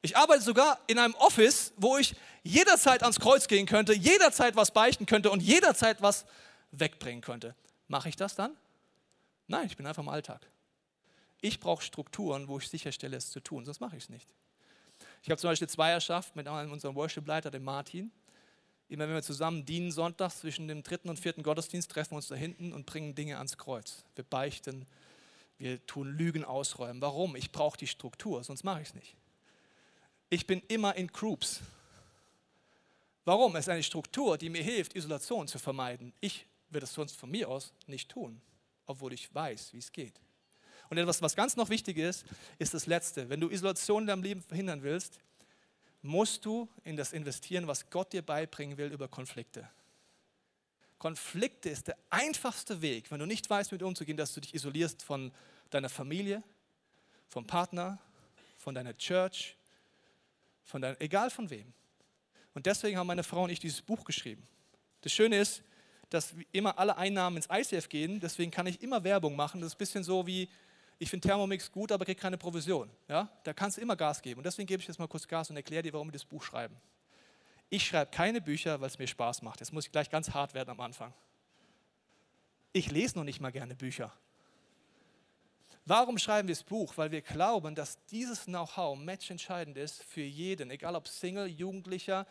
Ich 0.00 0.16
arbeite 0.16 0.40
sogar 0.40 0.80
in 0.86 0.98
einem 0.98 1.12
Office, 1.16 1.74
wo 1.76 1.98
ich 1.98 2.16
jederzeit 2.42 3.02
ans 3.02 3.20
Kreuz 3.20 3.48
gehen 3.48 3.66
könnte, 3.66 3.92
jederzeit 3.92 4.56
was 4.56 4.70
beichten 4.70 5.04
könnte 5.04 5.30
und 5.30 5.42
jederzeit 5.42 6.00
was 6.00 6.24
wegbringen 6.70 7.20
könnte. 7.20 7.54
Mache 7.86 8.08
ich 8.08 8.16
das 8.16 8.34
dann? 8.34 8.56
Nein, 9.46 9.66
ich 9.66 9.76
bin 9.76 9.86
einfach 9.86 10.02
im 10.02 10.08
Alltag. 10.08 10.40
Ich 11.42 11.60
brauche 11.60 11.82
Strukturen, 11.84 12.48
wo 12.48 12.56
ich 12.56 12.66
sicherstelle, 12.66 13.18
es 13.18 13.30
zu 13.30 13.40
tun, 13.40 13.66
sonst 13.66 13.80
mache 13.80 13.98
ich 13.98 14.04
es 14.04 14.08
nicht. 14.08 14.30
Ich 15.22 15.28
habe 15.28 15.38
zum 15.38 15.50
Beispiel 15.50 15.68
Zweierschaft 15.68 16.34
mit 16.34 16.48
unserem 16.48 16.94
Worship-Leiter, 16.94 17.50
dem 17.50 17.64
Martin. 17.64 18.10
Immer 18.88 19.06
wenn 19.06 19.14
wir 19.14 19.22
zusammen 19.22 19.64
dienen 19.64 19.90
sonntags 19.90 20.40
zwischen 20.40 20.68
dem 20.68 20.82
dritten 20.82 21.08
und 21.08 21.18
vierten 21.18 21.42
Gottesdienst, 21.42 21.90
treffen 21.90 22.12
wir 22.12 22.16
uns 22.16 22.28
da 22.28 22.34
hinten 22.34 22.72
und 22.72 22.84
bringen 22.84 23.14
Dinge 23.14 23.38
ans 23.38 23.56
Kreuz. 23.56 24.04
Wir 24.14 24.24
beichten, 24.24 24.86
wir 25.58 25.84
tun 25.86 26.12
Lügen 26.16 26.44
ausräumen. 26.44 27.00
Warum? 27.00 27.36
Ich 27.36 27.52
brauche 27.52 27.78
die 27.78 27.86
Struktur, 27.86 28.44
sonst 28.44 28.64
mache 28.64 28.82
ich 28.82 28.88
es 28.88 28.94
nicht. 28.94 29.16
Ich 30.28 30.46
bin 30.46 30.60
immer 30.68 30.96
in 30.96 31.08
Groups. 31.08 31.60
Warum? 33.24 33.54
Es 33.56 33.66
ist 33.66 33.68
eine 33.68 33.82
Struktur, 33.82 34.36
die 34.36 34.50
mir 34.50 34.62
hilft, 34.62 34.94
Isolation 34.94 35.46
zu 35.46 35.58
vermeiden. 35.58 36.12
Ich 36.20 36.46
würde 36.70 36.84
es 36.84 36.92
sonst 36.92 37.16
von 37.16 37.30
mir 37.30 37.48
aus 37.48 37.72
nicht 37.86 38.08
tun, 38.08 38.40
obwohl 38.86 39.12
ich 39.12 39.32
weiß, 39.34 39.72
wie 39.72 39.78
es 39.78 39.92
geht. 39.92 40.20
Und 40.90 40.98
etwas, 40.98 41.22
was 41.22 41.36
ganz 41.36 41.56
noch 41.56 41.70
wichtig 41.70 41.96
ist, 41.96 42.24
ist 42.58 42.74
das 42.74 42.86
Letzte. 42.86 43.28
Wenn 43.28 43.40
du 43.40 43.48
Isolation 43.48 44.02
in 44.02 44.06
deinem 44.08 44.22
Leben 44.22 44.42
verhindern 44.42 44.82
willst, 44.82 45.20
musst 46.02 46.44
du 46.44 46.68
in 46.84 46.96
das 46.96 47.12
investieren, 47.12 47.66
was 47.66 47.88
Gott 47.88 48.12
dir 48.12 48.22
beibringen 48.22 48.76
will 48.76 48.92
über 48.92 49.08
Konflikte. 49.08 49.68
Konflikte 50.98 51.68
ist 51.68 51.88
der 51.88 51.96
einfachste 52.10 52.82
Weg, 52.82 53.10
wenn 53.10 53.18
du 53.18 53.26
nicht 53.26 53.48
weißt, 53.48 53.72
mit 53.72 53.82
umzugehen, 53.82 54.16
dass 54.16 54.34
du 54.34 54.40
dich 54.40 54.54
isolierst 54.54 55.02
von 55.02 55.32
deiner 55.70 55.88
Familie, 55.88 56.42
vom 57.28 57.46
Partner, 57.46 57.98
von 58.58 58.74
deiner 58.74 58.96
Church, 58.96 59.56
von 60.64 60.82
deinem, 60.82 60.96
egal 61.00 61.30
von 61.30 61.50
wem. 61.50 61.72
Und 62.54 62.66
deswegen 62.66 62.98
haben 62.98 63.06
meine 63.06 63.24
Frau 63.24 63.44
und 63.44 63.50
ich 63.50 63.58
dieses 63.58 63.82
Buch 63.82 64.04
geschrieben. 64.04 64.46
Das 65.00 65.12
Schöne 65.12 65.38
ist, 65.38 65.62
dass 66.10 66.34
immer 66.52 66.78
alle 66.78 66.96
Einnahmen 66.96 67.38
ins 67.38 67.48
ICF 67.50 67.88
gehen, 67.88 68.20
deswegen 68.20 68.50
kann 68.50 68.66
ich 68.66 68.82
immer 68.82 69.02
Werbung 69.02 69.34
machen. 69.34 69.60
Das 69.60 69.68
ist 69.68 69.74
ein 69.76 69.78
bisschen 69.78 70.04
so 70.04 70.26
wie, 70.26 70.48
ich 70.98 71.10
finde 71.10 71.26
Thermomix 71.26 71.70
gut, 71.70 71.90
aber 71.90 72.04
kriege 72.04 72.20
keine 72.20 72.38
Provision. 72.38 72.90
Ja? 73.08 73.28
Da 73.44 73.52
kannst 73.52 73.76
du 73.76 73.80
immer 73.80 73.96
Gas 73.96 74.22
geben. 74.22 74.38
Und 74.38 74.44
deswegen 74.44 74.66
gebe 74.66 74.80
ich 74.80 74.88
jetzt 74.88 74.98
mal 74.98 75.08
kurz 75.08 75.26
Gas 75.26 75.50
und 75.50 75.56
erkläre 75.56 75.82
dir, 75.82 75.92
warum 75.92 76.08
wir 76.08 76.12
das 76.12 76.24
Buch 76.24 76.42
schreiben. 76.42 76.76
Ich 77.70 77.86
schreibe 77.86 78.10
keine 78.10 78.40
Bücher, 78.40 78.80
weil 78.80 78.88
es 78.88 78.98
mir 78.98 79.06
Spaß 79.06 79.42
macht. 79.42 79.60
Jetzt 79.60 79.72
muss 79.72 79.86
ich 79.86 79.92
gleich 79.92 80.10
ganz 80.10 80.30
hart 80.30 80.54
werden 80.54 80.70
am 80.70 80.80
Anfang. 80.80 81.12
Ich 82.72 82.90
lese 82.90 83.18
noch 83.18 83.24
nicht 83.24 83.40
mal 83.40 83.50
gerne 83.50 83.74
Bücher. 83.74 84.12
Warum 85.84 86.18
schreiben 86.18 86.46
wir 86.46 86.54
das 86.54 86.62
Buch? 86.62 86.96
Weil 86.96 87.10
wir 87.10 87.22
glauben, 87.22 87.74
dass 87.74 88.04
dieses 88.06 88.44
Know-how 88.44 88.96
matchentscheidend 88.96 89.76
ist 89.76 90.04
für 90.04 90.22
jeden, 90.22 90.70
egal 90.70 90.94
ob 90.94 91.08
Single, 91.08 91.46
Jugendlicher, 91.46 92.26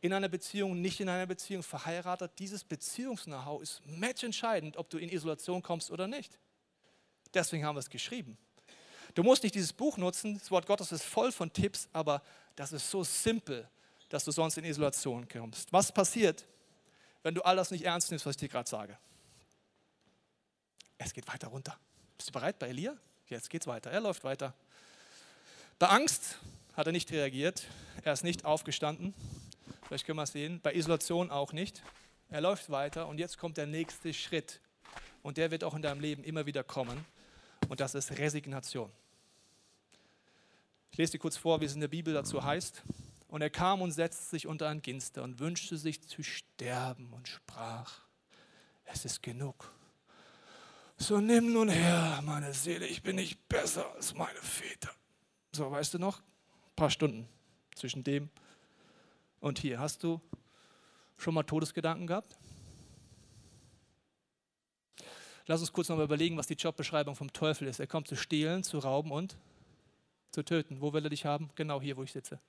in 0.00 0.12
einer 0.12 0.28
Beziehung, 0.28 0.80
nicht 0.80 1.00
in 1.00 1.08
einer 1.08 1.26
Beziehung, 1.26 1.62
verheiratet. 1.62 2.32
Dieses 2.38 2.64
Beziehungs-Know-how 2.64 3.62
ist 3.62 3.82
matchentscheidend, 3.86 4.76
ob 4.76 4.90
du 4.90 4.98
in 4.98 5.08
Isolation 5.08 5.62
kommst 5.62 5.90
oder 5.90 6.06
nicht. 6.06 6.38
Deswegen 7.36 7.66
haben 7.66 7.76
wir 7.76 7.80
es 7.80 7.90
geschrieben. 7.90 8.38
Du 9.14 9.22
musst 9.22 9.42
nicht 9.42 9.54
dieses 9.54 9.74
Buch 9.74 9.98
nutzen, 9.98 10.38
das 10.38 10.50
Wort 10.50 10.66
Gottes 10.66 10.90
ist 10.90 11.04
voll 11.04 11.30
von 11.30 11.52
Tipps, 11.52 11.86
aber 11.92 12.22
das 12.54 12.72
ist 12.72 12.90
so 12.90 13.04
simpel, 13.04 13.68
dass 14.08 14.24
du 14.24 14.30
sonst 14.30 14.56
in 14.56 14.64
Isolation 14.64 15.28
kommst. 15.28 15.70
Was 15.70 15.92
passiert, 15.92 16.46
wenn 17.22 17.34
du 17.34 17.42
all 17.42 17.56
das 17.56 17.70
nicht 17.70 17.84
ernst 17.84 18.10
nimmst, 18.10 18.24
was 18.24 18.32
ich 18.32 18.38
dir 18.38 18.48
gerade 18.48 18.68
sage? 18.68 18.96
Es 20.96 21.12
geht 21.12 21.28
weiter 21.28 21.48
runter. 21.48 21.78
Bist 22.16 22.30
du 22.30 22.32
bereit 22.32 22.58
bei 22.58 22.68
Elia? 22.68 22.96
Jetzt 23.28 23.50
geht's 23.50 23.66
weiter. 23.66 23.90
Er 23.90 24.00
läuft 24.00 24.24
weiter. 24.24 24.54
Bei 25.78 25.88
Angst 25.88 26.38
hat 26.74 26.86
er 26.86 26.92
nicht 26.92 27.12
reagiert. 27.12 27.66
Er 28.02 28.14
ist 28.14 28.24
nicht 28.24 28.46
aufgestanden. 28.46 29.12
Vielleicht 29.86 30.06
können 30.06 30.18
wir 30.18 30.22
es 30.22 30.32
sehen. 30.32 30.60
Bei 30.62 30.72
Isolation 30.74 31.30
auch 31.30 31.52
nicht. 31.52 31.82
Er 32.30 32.40
läuft 32.40 32.70
weiter 32.70 33.06
und 33.08 33.18
jetzt 33.18 33.36
kommt 33.36 33.58
der 33.58 33.66
nächste 33.66 34.14
Schritt. 34.14 34.60
Und 35.22 35.36
der 35.36 35.50
wird 35.50 35.64
auch 35.64 35.74
in 35.74 35.82
deinem 35.82 36.00
Leben 36.00 36.24
immer 36.24 36.46
wieder 36.46 36.64
kommen. 36.64 37.04
Und 37.68 37.80
das 37.80 37.94
ist 37.94 38.12
Resignation. 38.18 38.90
Ich 40.90 40.98
lese 40.98 41.12
dir 41.12 41.18
kurz 41.18 41.36
vor, 41.36 41.60
wie 41.60 41.64
es 41.64 41.74
in 41.74 41.80
der 41.80 41.88
Bibel 41.88 42.14
dazu 42.14 42.42
heißt. 42.42 42.82
Und 43.28 43.42
er 43.42 43.50
kam 43.50 43.82
und 43.82 43.92
setzte 43.92 44.24
sich 44.24 44.46
unter 44.46 44.68
ein 44.68 44.82
Ginster 44.82 45.22
und 45.22 45.40
wünschte 45.40 45.76
sich 45.76 46.02
zu 46.02 46.22
sterben 46.22 47.12
und 47.12 47.28
sprach, 47.28 48.00
es 48.84 49.04
ist 49.04 49.22
genug. 49.22 49.72
So 50.96 51.20
nimm 51.20 51.52
nun 51.52 51.68
her, 51.68 52.22
meine 52.24 52.54
Seele, 52.54 52.86
ich 52.86 53.02
bin 53.02 53.16
nicht 53.16 53.48
besser 53.48 53.92
als 53.94 54.14
meine 54.14 54.40
Väter. 54.40 54.90
So, 55.52 55.70
weißt 55.70 55.94
du 55.94 55.98
noch? 55.98 56.20
Ein 56.20 56.76
paar 56.76 56.90
Stunden 56.90 57.28
zwischen 57.74 58.02
dem 58.02 58.30
und 59.40 59.58
hier. 59.58 59.78
Hast 59.78 60.02
du 60.02 60.20
schon 61.18 61.34
mal 61.34 61.42
Todesgedanken 61.42 62.06
gehabt? 62.06 62.38
Lass 65.46 65.60
uns 65.60 65.72
kurz 65.72 65.88
noch 65.88 65.96
mal 65.96 66.04
überlegen, 66.04 66.36
was 66.36 66.48
die 66.48 66.54
Jobbeschreibung 66.54 67.14
vom 67.14 67.32
Teufel 67.32 67.68
ist. 67.68 67.78
Er 67.78 67.86
kommt 67.86 68.08
zu 68.08 68.16
stehlen, 68.16 68.64
zu 68.64 68.78
rauben 68.78 69.12
und 69.12 69.36
zu 70.32 70.42
töten. 70.42 70.80
Wo 70.80 70.92
will 70.92 71.04
er 71.04 71.10
dich 71.10 71.24
haben? 71.24 71.50
Genau 71.54 71.80
hier, 71.80 71.96
wo 71.96 72.02
ich 72.02 72.12
sitze. 72.12 72.40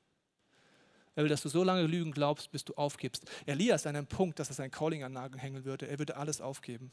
Er 1.16 1.24
will, 1.24 1.30
dass 1.30 1.42
du 1.42 1.50
so 1.50 1.64
lange 1.64 1.84
Lügen 1.86 2.12
glaubst, 2.12 2.52
bis 2.52 2.66
du 2.66 2.74
aufgibst. 2.74 3.30
Elia 3.46 3.76
ist 3.76 3.88
an 3.88 3.96
einem 3.96 4.08
Punkt, 4.08 4.40
dass 4.40 4.50
er 4.50 4.56
sein 4.56 4.72
Calling 4.72 5.04
an 5.04 5.14
Nagel 5.14 5.40
hängen 5.40 5.64
würde. 5.64 5.88
Er 5.88 6.00
würde 6.00 6.18
alles 6.18 6.42
aufgeben. 6.42 6.92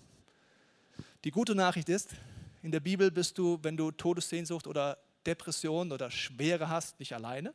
Die 1.25 1.31
gute 1.31 1.55
Nachricht 1.55 1.89
ist, 1.89 2.11
in 2.63 2.71
der 2.71 2.81
Bibel 2.81 3.11
bist 3.11 3.39
du, 3.39 3.59
wenn 3.63 3.77
du 3.77 3.91
Todessehnsucht 3.91 4.67
oder 4.67 4.99
Depression 5.27 5.91
oder 5.91 6.11
Schwere 6.11 6.69
hast, 6.69 6.99
nicht 7.01 7.15
alleine. 7.15 7.55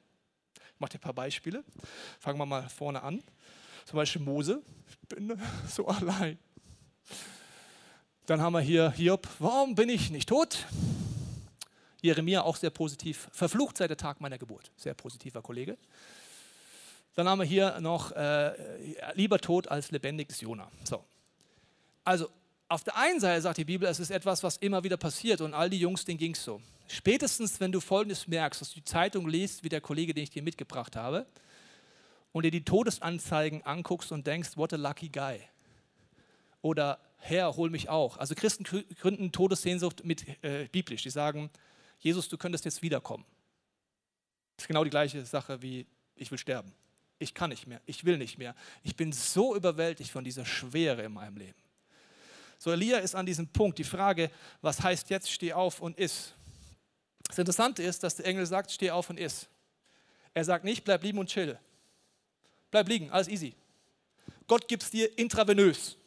Ich 0.73 0.79
mache 0.79 0.91
dir 0.91 0.97
ein 0.97 1.01
paar 1.01 1.13
Beispiele. 1.13 1.63
Fangen 2.19 2.39
wir 2.39 2.45
mal 2.45 2.67
vorne 2.69 3.03
an. 3.03 3.23
Zum 3.85 3.97
Beispiel 3.97 4.21
Mose. 4.21 4.62
Ich 4.88 4.97
bin 5.07 5.39
so 5.67 5.88
allein. 5.88 6.38
Dann 8.30 8.44
haben 8.44 8.54
wir 8.54 8.62
hier 8.62 8.92
Hiob. 8.92 9.28
Warum 9.39 9.74
bin 9.74 9.89
ich 9.89 10.12
nicht 10.12 10.30
tot? 10.30 10.68
Jeremia 12.04 12.44
auch 12.44 12.58
sehr 12.58 12.70
positiv. 12.70 13.28
Verflucht 13.32 13.78
seit 13.78 13.89
der 13.89 13.98
Tag 13.98 14.22
meiner 14.22 14.38
Geburt. 14.38 14.70
Sehr 14.78 14.94
positiver 14.94 15.42
Kollege. 15.42 15.80
Dann 17.15 17.28
haben 17.28 17.39
wir 17.39 17.46
hier 17.46 17.80
noch 17.82 18.12
äh, 18.12 18.54
lieber 19.15 19.39
tot 19.39 19.68
als 19.70 19.89
lebendig 19.89 20.30
ist 20.30 20.44
Jona. 20.44 20.70
So. 20.84 21.04
Also 22.04 22.30
auf 22.68 22.84
der 22.84 22.98
einen 22.98 23.20
Seite 23.20 23.42
sagt 23.42 23.58
die 23.58 23.65
Bibel, 23.65 23.89
es 23.89 24.00
ist 24.00 24.12
etwas, 24.12 24.44
was 24.44 24.58
immer 24.58 24.84
wieder 24.84 24.98
passiert 24.98 25.42
und 25.42 25.56
all 25.56 25.72
die 25.72 25.80
Jungs, 25.80 26.06
denen 26.06 26.20
ging 26.20 26.36
es 26.36 26.44
so. 26.44 26.62
Spätestens, 26.88 27.60
wenn 27.60 27.72
du 27.72 27.80
Folgendes 27.80 28.28
merkst, 28.28 28.62
dass 28.62 28.70
du 28.70 28.76
die 28.76 28.86
Zeitung 28.86 29.28
liest, 29.28 29.63
wie 29.63 29.70
der 29.70 29.82
Kollege, 29.82 30.13
den 30.13 30.26
ich 30.26 30.30
dir 30.30 30.44
mitgebracht 30.44 30.96
habe, 30.96 31.26
und 32.32 32.44
dir 32.44 32.52
die 32.52 32.63
Todesanzeigen 32.63 33.65
anguckst 33.65 34.12
und 34.12 34.28
denkst, 34.28 34.56
what 34.56 34.72
a 34.72 34.78
lucky 34.78 35.10
guy. 35.10 35.39
Oder 36.62 37.00
Herr, 37.19 37.55
hol 37.55 37.69
mich 37.69 37.89
auch. 37.89 38.17
Also 38.17 38.34
Christen 38.34 38.63
gründen 38.63 39.32
Todessehnsucht 39.32 40.03
mit 40.03 40.25
äh, 40.43 40.67
biblisch. 40.71 41.03
Die 41.03 41.10
sagen, 41.10 41.49
Jesus, 41.99 42.29
du 42.29 42.38
könntest 42.38 42.65
jetzt 42.65 42.82
wiederkommen. 42.82 43.25
Das 44.55 44.63
ist 44.63 44.67
genau 44.67 44.84
die 44.84 44.89
gleiche 44.89 45.23
Sache 45.25 45.62
wie 45.62 45.86
ich 46.15 46.32
will 46.32 46.38
sterben. 46.38 46.73
Ich 47.17 47.34
kann 47.34 47.49
nicht 47.49 47.67
mehr, 47.67 47.82
ich 47.86 48.05
will 48.05 48.17
nicht 48.17 48.38
mehr. 48.38 48.55
Ich 48.84 48.95
bin 48.95 49.12
so 49.12 49.55
überwältigt 49.55 50.12
von 50.12 50.23
dieser 50.23 50.45
Schwere 50.45 51.03
in 51.03 51.13
meinem 51.13 51.38
Leben. 51.38 51.62
So, 52.58 52.71
Elia 52.71 52.97
ist 52.97 53.15
an 53.15 53.25
diesem 53.25 53.47
Punkt. 53.47 53.77
Die 53.77 53.84
Frage, 53.84 54.32
was 54.62 54.82
heißt 54.82 55.10
jetzt, 55.10 55.32
steh 55.32 55.53
auf 55.53 55.82
und 55.82 55.97
iss? 55.97 56.34
Das 57.27 57.38
Interessante 57.38 57.84
ist, 57.84 58.03
dass 58.03 58.15
der 58.15 58.25
Engel 58.25 58.45
sagt, 58.45 58.71
steh 58.71 58.91
auf 58.91 59.10
und 59.10 59.19
iss. 59.19 59.47
Er 60.34 60.43
sagt 60.43 60.65
nicht, 60.65 60.84
bleib 60.84 61.03
liegen 61.03 61.19
und 61.19 61.29
chill. 61.29 61.60
Bleib 62.71 62.88
liegen, 62.88 63.10
alles 63.12 63.27
easy. 63.27 63.55
Gott 64.47 64.67
gibt 64.67 64.84
es 64.84 64.91
dir 64.91 65.17
intravenös. 65.17 65.98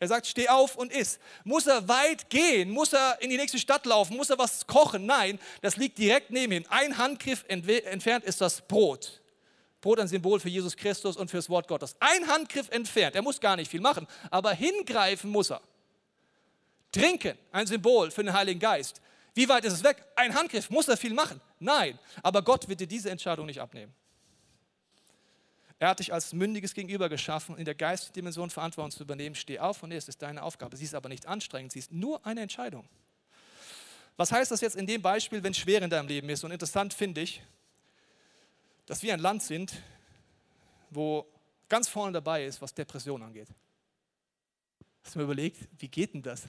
Er 0.00 0.08
sagt, 0.08 0.26
steh 0.26 0.48
auf 0.48 0.76
und 0.76 0.92
iss. 0.92 1.18
Muss 1.44 1.66
er 1.66 1.88
weit 1.88 2.30
gehen? 2.30 2.70
Muss 2.70 2.92
er 2.92 3.20
in 3.20 3.30
die 3.30 3.36
nächste 3.36 3.58
Stadt 3.58 3.84
laufen? 3.84 4.16
Muss 4.16 4.30
er 4.30 4.38
was 4.38 4.66
kochen? 4.66 5.06
Nein, 5.06 5.40
das 5.60 5.76
liegt 5.76 5.98
direkt 5.98 6.30
neben 6.30 6.52
ihm. 6.52 6.64
Ein 6.68 6.96
Handgriff 6.98 7.44
entfernt 7.48 8.24
ist 8.24 8.40
das 8.40 8.60
Brot. 8.60 9.20
Brot 9.80 10.00
ein 10.00 10.08
Symbol 10.08 10.38
für 10.40 10.48
Jesus 10.48 10.76
Christus 10.76 11.16
und 11.16 11.30
fürs 11.30 11.48
Wort 11.48 11.66
Gottes. 11.66 11.96
Ein 11.98 12.28
Handgriff 12.28 12.68
entfernt. 12.70 13.16
Er 13.16 13.22
muss 13.22 13.40
gar 13.40 13.56
nicht 13.56 13.70
viel 13.70 13.80
machen, 13.80 14.06
aber 14.30 14.52
hingreifen 14.52 15.30
muss 15.30 15.50
er. 15.50 15.60
Trinken, 16.92 17.36
ein 17.52 17.66
Symbol 17.66 18.10
für 18.10 18.22
den 18.22 18.32
Heiligen 18.32 18.60
Geist. 18.60 19.00
Wie 19.34 19.48
weit 19.48 19.64
ist 19.64 19.74
es 19.74 19.84
weg? 19.84 20.04
Ein 20.16 20.34
Handgriff. 20.34 20.70
Muss 20.70 20.88
er 20.88 20.96
viel 20.96 21.14
machen? 21.14 21.40
Nein. 21.58 21.98
Aber 22.22 22.42
Gott 22.42 22.68
wird 22.68 22.80
dir 22.80 22.86
diese 22.86 23.10
Entscheidung 23.10 23.46
nicht 23.46 23.60
abnehmen. 23.60 23.94
Er 25.78 25.88
hat 25.88 26.00
dich 26.00 26.12
als 26.12 26.32
mündiges 26.32 26.74
Gegenüber 26.74 27.08
geschaffen, 27.08 27.56
in 27.56 27.64
der 27.64 27.74
geistigen 27.74 28.14
Dimension 28.14 28.50
Verantwortung 28.50 28.90
zu 28.90 29.04
übernehmen. 29.04 29.36
Steh 29.36 29.60
auf 29.60 29.82
und 29.82 29.92
es 29.92 30.08
ist 30.08 30.20
deine 30.22 30.42
Aufgabe. 30.42 30.76
Sie 30.76 30.84
ist 30.84 30.94
aber 30.94 31.08
nicht 31.08 31.26
anstrengend, 31.26 31.72
sie 31.72 31.78
ist 31.78 31.92
nur 31.92 32.24
eine 32.26 32.40
Entscheidung. 32.40 32.88
Was 34.16 34.32
heißt 34.32 34.50
das 34.50 34.60
jetzt 34.60 34.74
in 34.74 34.86
dem 34.86 35.00
Beispiel, 35.00 35.42
wenn 35.44 35.52
es 35.52 35.58
schwer 35.58 35.80
in 35.80 35.90
deinem 35.90 36.08
Leben 36.08 36.28
ist? 36.28 36.42
Und 36.42 36.50
interessant 36.50 36.92
finde 36.92 37.20
ich, 37.20 37.40
dass 38.86 39.02
wir 39.02 39.12
ein 39.14 39.20
Land 39.20 39.44
sind, 39.44 39.72
wo 40.90 41.24
ganz 41.68 41.88
vorne 41.88 42.12
dabei 42.12 42.44
ist, 42.44 42.60
was 42.60 42.74
Depression 42.74 43.22
angeht. 43.22 43.48
Hast 45.04 45.14
du 45.14 45.20
mir 45.20 45.24
überlegt, 45.26 45.68
wie 45.78 45.88
geht 45.88 46.14
denn 46.14 46.22
das? 46.22 46.42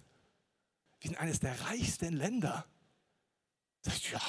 Wir 1.01 1.11
sind 1.11 1.17
eines 1.17 1.39
der 1.39 1.59
reichsten 1.61 2.13
Länder. 2.13 2.65
Ja, 4.11 4.19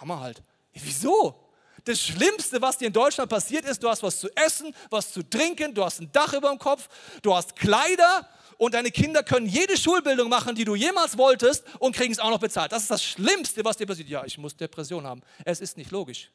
haben 0.00 0.08
wir 0.08 0.20
halt. 0.20 0.42
Wieso? 0.74 1.41
Das 1.84 2.00
Schlimmste, 2.00 2.62
was 2.62 2.78
dir 2.78 2.86
in 2.86 2.92
Deutschland 2.92 3.28
passiert 3.28 3.64
ist, 3.64 3.82
du 3.82 3.88
hast 3.88 4.02
was 4.02 4.20
zu 4.20 4.28
essen, 4.36 4.74
was 4.90 5.12
zu 5.12 5.22
trinken, 5.22 5.74
du 5.74 5.84
hast 5.84 6.00
ein 6.00 6.12
Dach 6.12 6.32
über 6.32 6.48
dem 6.48 6.58
Kopf, 6.58 6.88
du 7.22 7.34
hast 7.34 7.56
Kleider 7.56 8.28
und 8.56 8.74
deine 8.74 8.92
Kinder 8.92 9.24
können 9.24 9.46
jede 9.46 9.76
Schulbildung 9.76 10.28
machen, 10.28 10.54
die 10.54 10.64
du 10.64 10.76
jemals 10.76 11.18
wolltest 11.18 11.64
und 11.80 11.96
kriegen 11.96 12.12
es 12.12 12.20
auch 12.20 12.30
noch 12.30 12.38
bezahlt. 12.38 12.70
Das 12.70 12.82
ist 12.82 12.90
das 12.90 13.02
Schlimmste, 13.02 13.64
was 13.64 13.76
dir 13.76 13.86
passiert. 13.86 14.08
Ja, 14.08 14.24
ich 14.24 14.38
muss 14.38 14.56
Depression 14.56 15.04
haben. 15.04 15.22
Es 15.44 15.60
ist 15.60 15.76
nicht 15.76 15.90
logisch. 15.90 16.30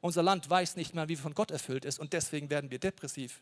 Unser 0.00 0.22
Land 0.22 0.48
weiß 0.48 0.76
nicht 0.76 0.94
mehr, 0.94 1.08
wie 1.08 1.16
von 1.16 1.34
Gott 1.34 1.50
erfüllt 1.50 1.84
ist 1.84 1.98
und 1.98 2.12
deswegen 2.12 2.48
werden 2.48 2.70
wir 2.70 2.78
depressiv. 2.78 3.40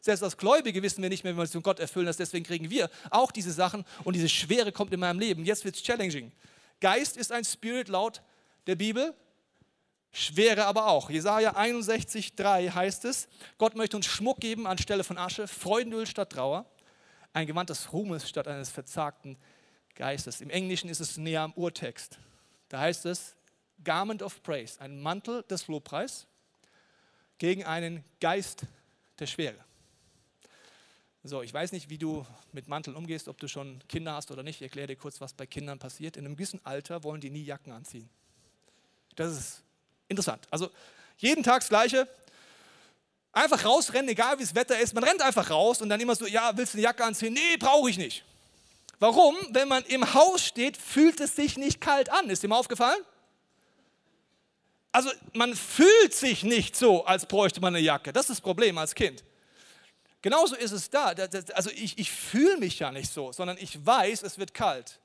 Selbst 0.00 0.22
als 0.22 0.36
Gläubige 0.36 0.80
wissen 0.84 1.02
wir 1.02 1.08
nicht 1.08 1.24
mehr, 1.24 1.32
wie 1.32 1.38
wir 1.38 1.42
uns 1.42 1.50
von 1.50 1.64
Gott 1.64 1.80
erfüllen, 1.80 2.06
ist. 2.06 2.20
deswegen 2.20 2.44
kriegen 2.44 2.70
wir 2.70 2.88
auch 3.10 3.32
diese 3.32 3.50
Sachen 3.50 3.84
und 4.04 4.14
diese 4.14 4.28
Schwere 4.28 4.70
kommt 4.70 4.92
in 4.92 5.00
meinem 5.00 5.18
Leben. 5.18 5.44
Jetzt 5.44 5.64
wird 5.64 5.74
es 5.74 5.82
challenging. 5.82 6.30
Geist 6.80 7.16
ist 7.16 7.32
ein 7.32 7.44
Spirit 7.44 7.88
laut 7.88 8.22
der 8.68 8.76
Bibel, 8.76 9.14
Schwere 10.18 10.64
aber 10.64 10.86
auch. 10.86 11.10
Jesaja 11.10 11.54
61,3 11.54 12.72
heißt 12.72 13.04
es: 13.04 13.28
Gott 13.58 13.76
möchte 13.76 13.98
uns 13.98 14.06
Schmuck 14.06 14.40
geben 14.40 14.66
anstelle 14.66 15.04
von 15.04 15.18
Asche, 15.18 15.46
Freudenöl 15.46 16.06
statt 16.06 16.32
Trauer, 16.32 16.64
ein 17.34 17.46
Gewand 17.46 17.68
des 17.68 17.92
Ruhmes 17.92 18.26
statt 18.26 18.48
eines 18.48 18.70
verzagten 18.70 19.36
Geistes. 19.94 20.40
Im 20.40 20.48
Englischen 20.48 20.88
ist 20.88 21.00
es 21.00 21.18
näher 21.18 21.42
am 21.42 21.52
Urtext. 21.52 22.18
Da 22.70 22.80
heißt 22.80 23.04
es: 23.04 23.36
Garment 23.84 24.22
of 24.22 24.42
Praise, 24.42 24.80
ein 24.80 25.02
Mantel 25.02 25.42
des 25.50 25.68
Lobpreis 25.68 26.26
gegen 27.36 27.64
einen 27.64 28.02
Geist 28.18 28.62
der 29.18 29.26
Schwere. 29.26 29.62
So, 31.24 31.42
ich 31.42 31.52
weiß 31.52 31.72
nicht, 31.72 31.90
wie 31.90 31.98
du 31.98 32.24
mit 32.52 32.68
Manteln 32.68 32.96
umgehst, 32.96 33.28
ob 33.28 33.36
du 33.38 33.48
schon 33.48 33.86
Kinder 33.86 34.14
hast 34.14 34.30
oder 34.30 34.42
nicht. 34.42 34.56
Ich 34.56 34.62
erkläre 34.62 34.86
dir 34.86 34.96
kurz, 34.96 35.20
was 35.20 35.34
bei 35.34 35.44
Kindern 35.44 35.78
passiert. 35.78 36.16
In 36.16 36.24
einem 36.24 36.36
gewissen 36.36 36.64
Alter 36.64 37.04
wollen 37.04 37.20
die 37.20 37.28
nie 37.28 37.44
Jacken 37.44 37.72
anziehen. 37.72 38.08
Das 39.14 39.36
ist 39.36 39.65
Interessant. 40.08 40.46
Also 40.50 40.70
jeden 41.18 41.42
Tag 41.42 41.60
das 41.60 41.68
Gleiche. 41.68 42.08
Einfach 43.32 43.64
rausrennen, 43.64 44.08
egal 44.08 44.38
wie 44.38 44.42
das 44.42 44.54
Wetter 44.54 44.78
ist. 44.78 44.94
Man 44.94 45.04
rennt 45.04 45.20
einfach 45.20 45.50
raus 45.50 45.82
und 45.82 45.88
dann 45.88 46.00
immer 46.00 46.14
so, 46.14 46.26
ja, 46.26 46.56
willst 46.56 46.74
du 46.74 46.78
eine 46.78 46.84
Jacke 46.84 47.04
anziehen? 47.04 47.34
Nee, 47.34 47.56
brauche 47.58 47.90
ich 47.90 47.98
nicht. 47.98 48.24
Warum? 48.98 49.36
Wenn 49.50 49.68
man 49.68 49.84
im 49.84 50.14
Haus 50.14 50.42
steht, 50.44 50.76
fühlt 50.76 51.20
es 51.20 51.36
sich 51.36 51.58
nicht 51.58 51.80
kalt 51.80 52.08
an. 52.08 52.30
Ist 52.30 52.42
dir 52.42 52.48
mal 52.48 52.56
aufgefallen? 52.56 53.02
Also 54.90 55.10
man 55.34 55.54
fühlt 55.54 56.14
sich 56.14 56.42
nicht 56.42 56.74
so, 56.74 57.04
als 57.04 57.26
bräuchte 57.26 57.60
man 57.60 57.74
eine 57.74 57.84
Jacke. 57.84 58.14
Das 58.14 58.22
ist 58.24 58.30
das 58.30 58.40
Problem 58.40 58.78
als 58.78 58.94
Kind. 58.94 59.22
Genauso 60.22 60.56
ist 60.56 60.72
es 60.72 60.88
da. 60.88 61.14
Also 61.52 61.70
ich, 61.70 61.98
ich 61.98 62.10
fühle 62.10 62.56
mich 62.56 62.78
ja 62.78 62.90
nicht 62.90 63.12
so, 63.12 63.32
sondern 63.32 63.58
ich 63.58 63.84
weiß, 63.84 64.22
es 64.22 64.38
wird 64.38 64.54
kalt. 64.54 64.98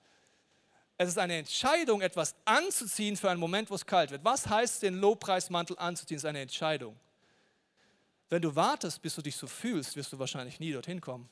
Es 1.01 1.09
ist 1.09 1.17
eine 1.17 1.35
Entscheidung, 1.35 1.99
etwas 2.01 2.35
anzuziehen 2.45 3.17
für 3.17 3.31
einen 3.31 3.39
Moment, 3.39 3.71
wo 3.71 3.73
es 3.73 3.83
kalt 3.83 4.11
wird. 4.11 4.23
Was 4.23 4.47
heißt, 4.47 4.83
den 4.83 4.99
Lobpreismantel 4.99 5.75
anzuziehen? 5.79 6.17
Das 6.17 6.25
ist 6.25 6.29
eine 6.29 6.41
Entscheidung. 6.41 6.95
Wenn 8.29 8.43
du 8.43 8.55
wartest, 8.55 9.01
bis 9.01 9.15
du 9.15 9.23
dich 9.23 9.35
so 9.35 9.47
fühlst, 9.47 9.95
wirst 9.95 10.13
du 10.13 10.19
wahrscheinlich 10.19 10.59
nie 10.59 10.71
dorthin 10.71 11.01
kommen. 11.01 11.27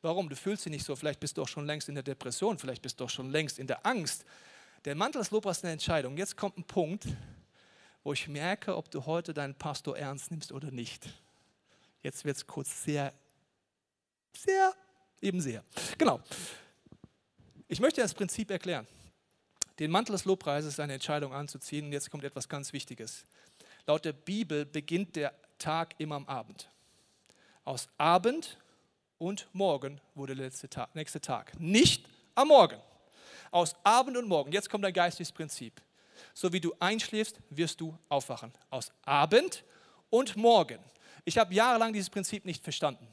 Warum? 0.00 0.30
Du 0.30 0.36
fühlst 0.36 0.64
dich 0.64 0.70
nicht 0.70 0.86
so. 0.86 0.96
Vielleicht 0.96 1.20
bist 1.20 1.36
du 1.36 1.42
auch 1.42 1.48
schon 1.48 1.66
längst 1.66 1.90
in 1.90 1.96
der 1.96 2.02
Depression, 2.02 2.58
vielleicht 2.58 2.80
bist 2.80 2.98
du 2.98 3.04
auch 3.04 3.10
schon 3.10 3.30
längst 3.30 3.58
in 3.58 3.66
der 3.66 3.84
Angst. 3.84 4.24
Der 4.86 4.94
Mantel 4.94 5.18
des 5.18 5.32
Lobpreis 5.32 5.58
ist 5.58 5.64
eine 5.64 5.74
Entscheidung. 5.74 6.16
Jetzt 6.16 6.38
kommt 6.38 6.56
ein 6.56 6.64
Punkt, 6.64 7.08
wo 8.04 8.14
ich 8.14 8.26
merke, 8.26 8.74
ob 8.74 8.90
du 8.90 9.04
heute 9.04 9.34
deinen 9.34 9.54
Pastor 9.54 9.98
ernst 9.98 10.30
nimmst 10.30 10.50
oder 10.50 10.70
nicht. 10.70 11.06
Jetzt 12.02 12.24
wird 12.24 12.38
es 12.38 12.46
kurz 12.46 12.84
sehr, 12.84 13.12
sehr, 14.32 14.72
eben 15.20 15.42
sehr. 15.42 15.62
Genau. 15.98 16.22
Ich 17.70 17.80
möchte 17.80 18.00
das 18.00 18.14
Prinzip 18.14 18.50
erklären. 18.50 18.86
Den 19.78 19.90
Mantel 19.90 20.12
des 20.12 20.24
Lobpreises 20.24 20.74
ist 20.74 20.80
eine 20.80 20.94
Entscheidung 20.94 21.34
anzuziehen. 21.34 21.86
Und 21.86 21.92
jetzt 21.92 22.10
kommt 22.10 22.24
etwas 22.24 22.48
ganz 22.48 22.72
Wichtiges. 22.72 23.24
Laut 23.86 24.06
der 24.06 24.14
Bibel 24.14 24.64
beginnt 24.64 25.16
der 25.16 25.34
Tag 25.58 25.94
immer 25.98 26.16
am 26.16 26.26
Abend. 26.26 26.70
Aus 27.64 27.88
Abend 27.98 28.58
und 29.18 29.48
Morgen 29.52 30.00
wurde 30.14 30.34
der 30.34 30.46
letzte 30.46 30.70
Tag, 30.70 30.94
nächste 30.94 31.20
Tag. 31.20 31.60
Nicht 31.60 32.08
am 32.34 32.48
Morgen. 32.48 32.80
Aus 33.50 33.76
Abend 33.84 34.16
und 34.16 34.28
Morgen. 34.28 34.50
Jetzt 34.50 34.70
kommt 34.70 34.86
ein 34.86 34.92
geistiges 34.92 35.30
Prinzip. 35.30 35.82
So 36.32 36.52
wie 36.52 36.60
du 36.60 36.74
einschläfst, 36.80 37.38
wirst 37.50 37.82
du 37.82 37.96
aufwachen. 38.08 38.50
Aus 38.70 38.90
Abend 39.02 39.62
und 40.08 40.36
Morgen. 40.36 40.78
Ich 41.26 41.36
habe 41.36 41.54
jahrelang 41.54 41.92
dieses 41.92 42.08
Prinzip 42.08 42.46
nicht 42.46 42.64
verstanden. 42.64 43.06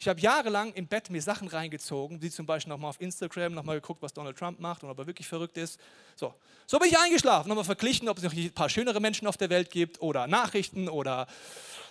Ich 0.00 0.06
habe 0.06 0.20
jahrelang 0.20 0.72
im 0.74 0.86
Bett 0.86 1.10
mir 1.10 1.20
Sachen 1.20 1.48
reingezogen, 1.48 2.22
wie 2.22 2.30
zum 2.30 2.46
Beispiel 2.46 2.70
nochmal 2.70 2.90
auf 2.90 3.00
Instagram, 3.00 3.52
nochmal 3.52 3.80
geguckt, 3.80 4.00
was 4.00 4.12
Donald 4.12 4.38
Trump 4.38 4.60
macht 4.60 4.84
und 4.84 4.90
ob 4.90 4.98
er 4.98 5.08
wirklich 5.08 5.26
verrückt 5.26 5.56
ist. 5.56 5.80
So, 6.14 6.32
so 6.66 6.78
bin 6.78 6.88
ich 6.88 6.98
eingeschlafen, 6.98 7.48
nochmal 7.48 7.64
verglichen, 7.64 8.08
ob 8.08 8.18
es 8.18 8.22
noch 8.22 8.32
ein 8.32 8.52
paar 8.52 8.68
schönere 8.68 9.00
Menschen 9.00 9.26
auf 9.26 9.36
der 9.36 9.50
Welt 9.50 9.70
gibt 9.70 10.00
oder 10.00 10.28
Nachrichten 10.28 10.88
oder 10.88 11.26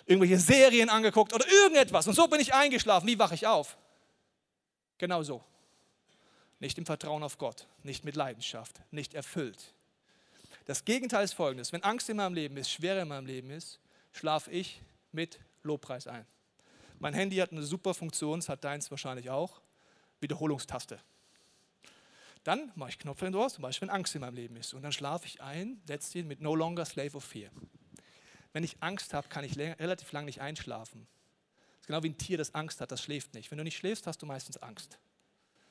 irgendwelche 0.06 0.38
Serien 0.38 0.88
angeguckt 0.88 1.34
oder 1.34 1.46
irgendetwas. 1.46 2.08
Und 2.08 2.14
so 2.14 2.26
bin 2.28 2.40
ich 2.40 2.54
eingeschlafen. 2.54 3.06
Wie 3.06 3.18
wache 3.18 3.34
ich 3.34 3.46
auf? 3.46 3.76
Genau 4.96 5.22
so. 5.22 5.44
Nicht 6.60 6.78
im 6.78 6.86
Vertrauen 6.86 7.22
auf 7.22 7.36
Gott, 7.36 7.66
nicht 7.82 8.06
mit 8.06 8.16
Leidenschaft, 8.16 8.80
nicht 8.90 9.12
erfüllt. 9.12 9.74
Das 10.64 10.86
Gegenteil 10.86 11.24
ist 11.24 11.34
folgendes: 11.34 11.72
Wenn 11.72 11.84
Angst 11.84 12.08
in 12.08 12.16
meinem 12.16 12.34
Leben 12.34 12.56
ist, 12.56 12.70
Schwere 12.70 13.02
in 13.02 13.08
meinem 13.08 13.26
Leben 13.26 13.50
ist, 13.50 13.78
schlafe 14.12 14.50
ich 14.50 14.80
mit 15.12 15.38
Lobpreis 15.62 16.06
ein. 16.06 16.26
Mein 16.98 17.14
Handy 17.14 17.36
hat 17.36 17.52
eine 17.52 17.62
super 17.62 17.94
Funktion, 17.94 18.40
das 18.40 18.48
hat 18.48 18.64
deins 18.64 18.90
wahrscheinlich 18.90 19.30
auch. 19.30 19.60
Wiederholungstaste. 20.20 20.98
Dann 22.44 22.72
mache 22.74 22.90
ich 22.90 22.98
Knopf 22.98 23.20
draus, 23.20 23.54
zum 23.54 23.62
Beispiel, 23.62 23.88
wenn 23.88 23.94
Angst 23.94 24.14
in 24.14 24.20
meinem 24.20 24.34
Leben 24.34 24.56
ist. 24.56 24.74
Und 24.74 24.82
dann 24.82 24.92
schlafe 24.92 25.26
ich 25.26 25.40
ein, 25.40 25.80
letztlich 25.86 26.24
mit 26.24 26.40
No 26.40 26.54
Longer 26.54 26.84
Slave 26.84 27.16
of 27.16 27.24
Fear. 27.24 27.50
Wenn 28.52 28.64
ich 28.64 28.76
Angst 28.80 29.12
habe, 29.12 29.28
kann 29.28 29.44
ich 29.44 29.58
relativ 29.58 30.10
lang 30.12 30.24
nicht 30.24 30.40
einschlafen. 30.40 31.06
Das 31.72 31.80
ist 31.82 31.86
genau 31.86 32.02
wie 32.02 32.08
ein 32.08 32.18
Tier, 32.18 32.38
das 32.38 32.54
Angst 32.54 32.80
hat, 32.80 32.90
das 32.90 33.02
schläft 33.02 33.34
nicht. 33.34 33.50
Wenn 33.50 33.58
du 33.58 33.64
nicht 33.64 33.76
schläfst, 33.76 34.06
hast 34.06 34.22
du 34.22 34.26
meistens 34.26 34.56
Angst. 34.56 34.98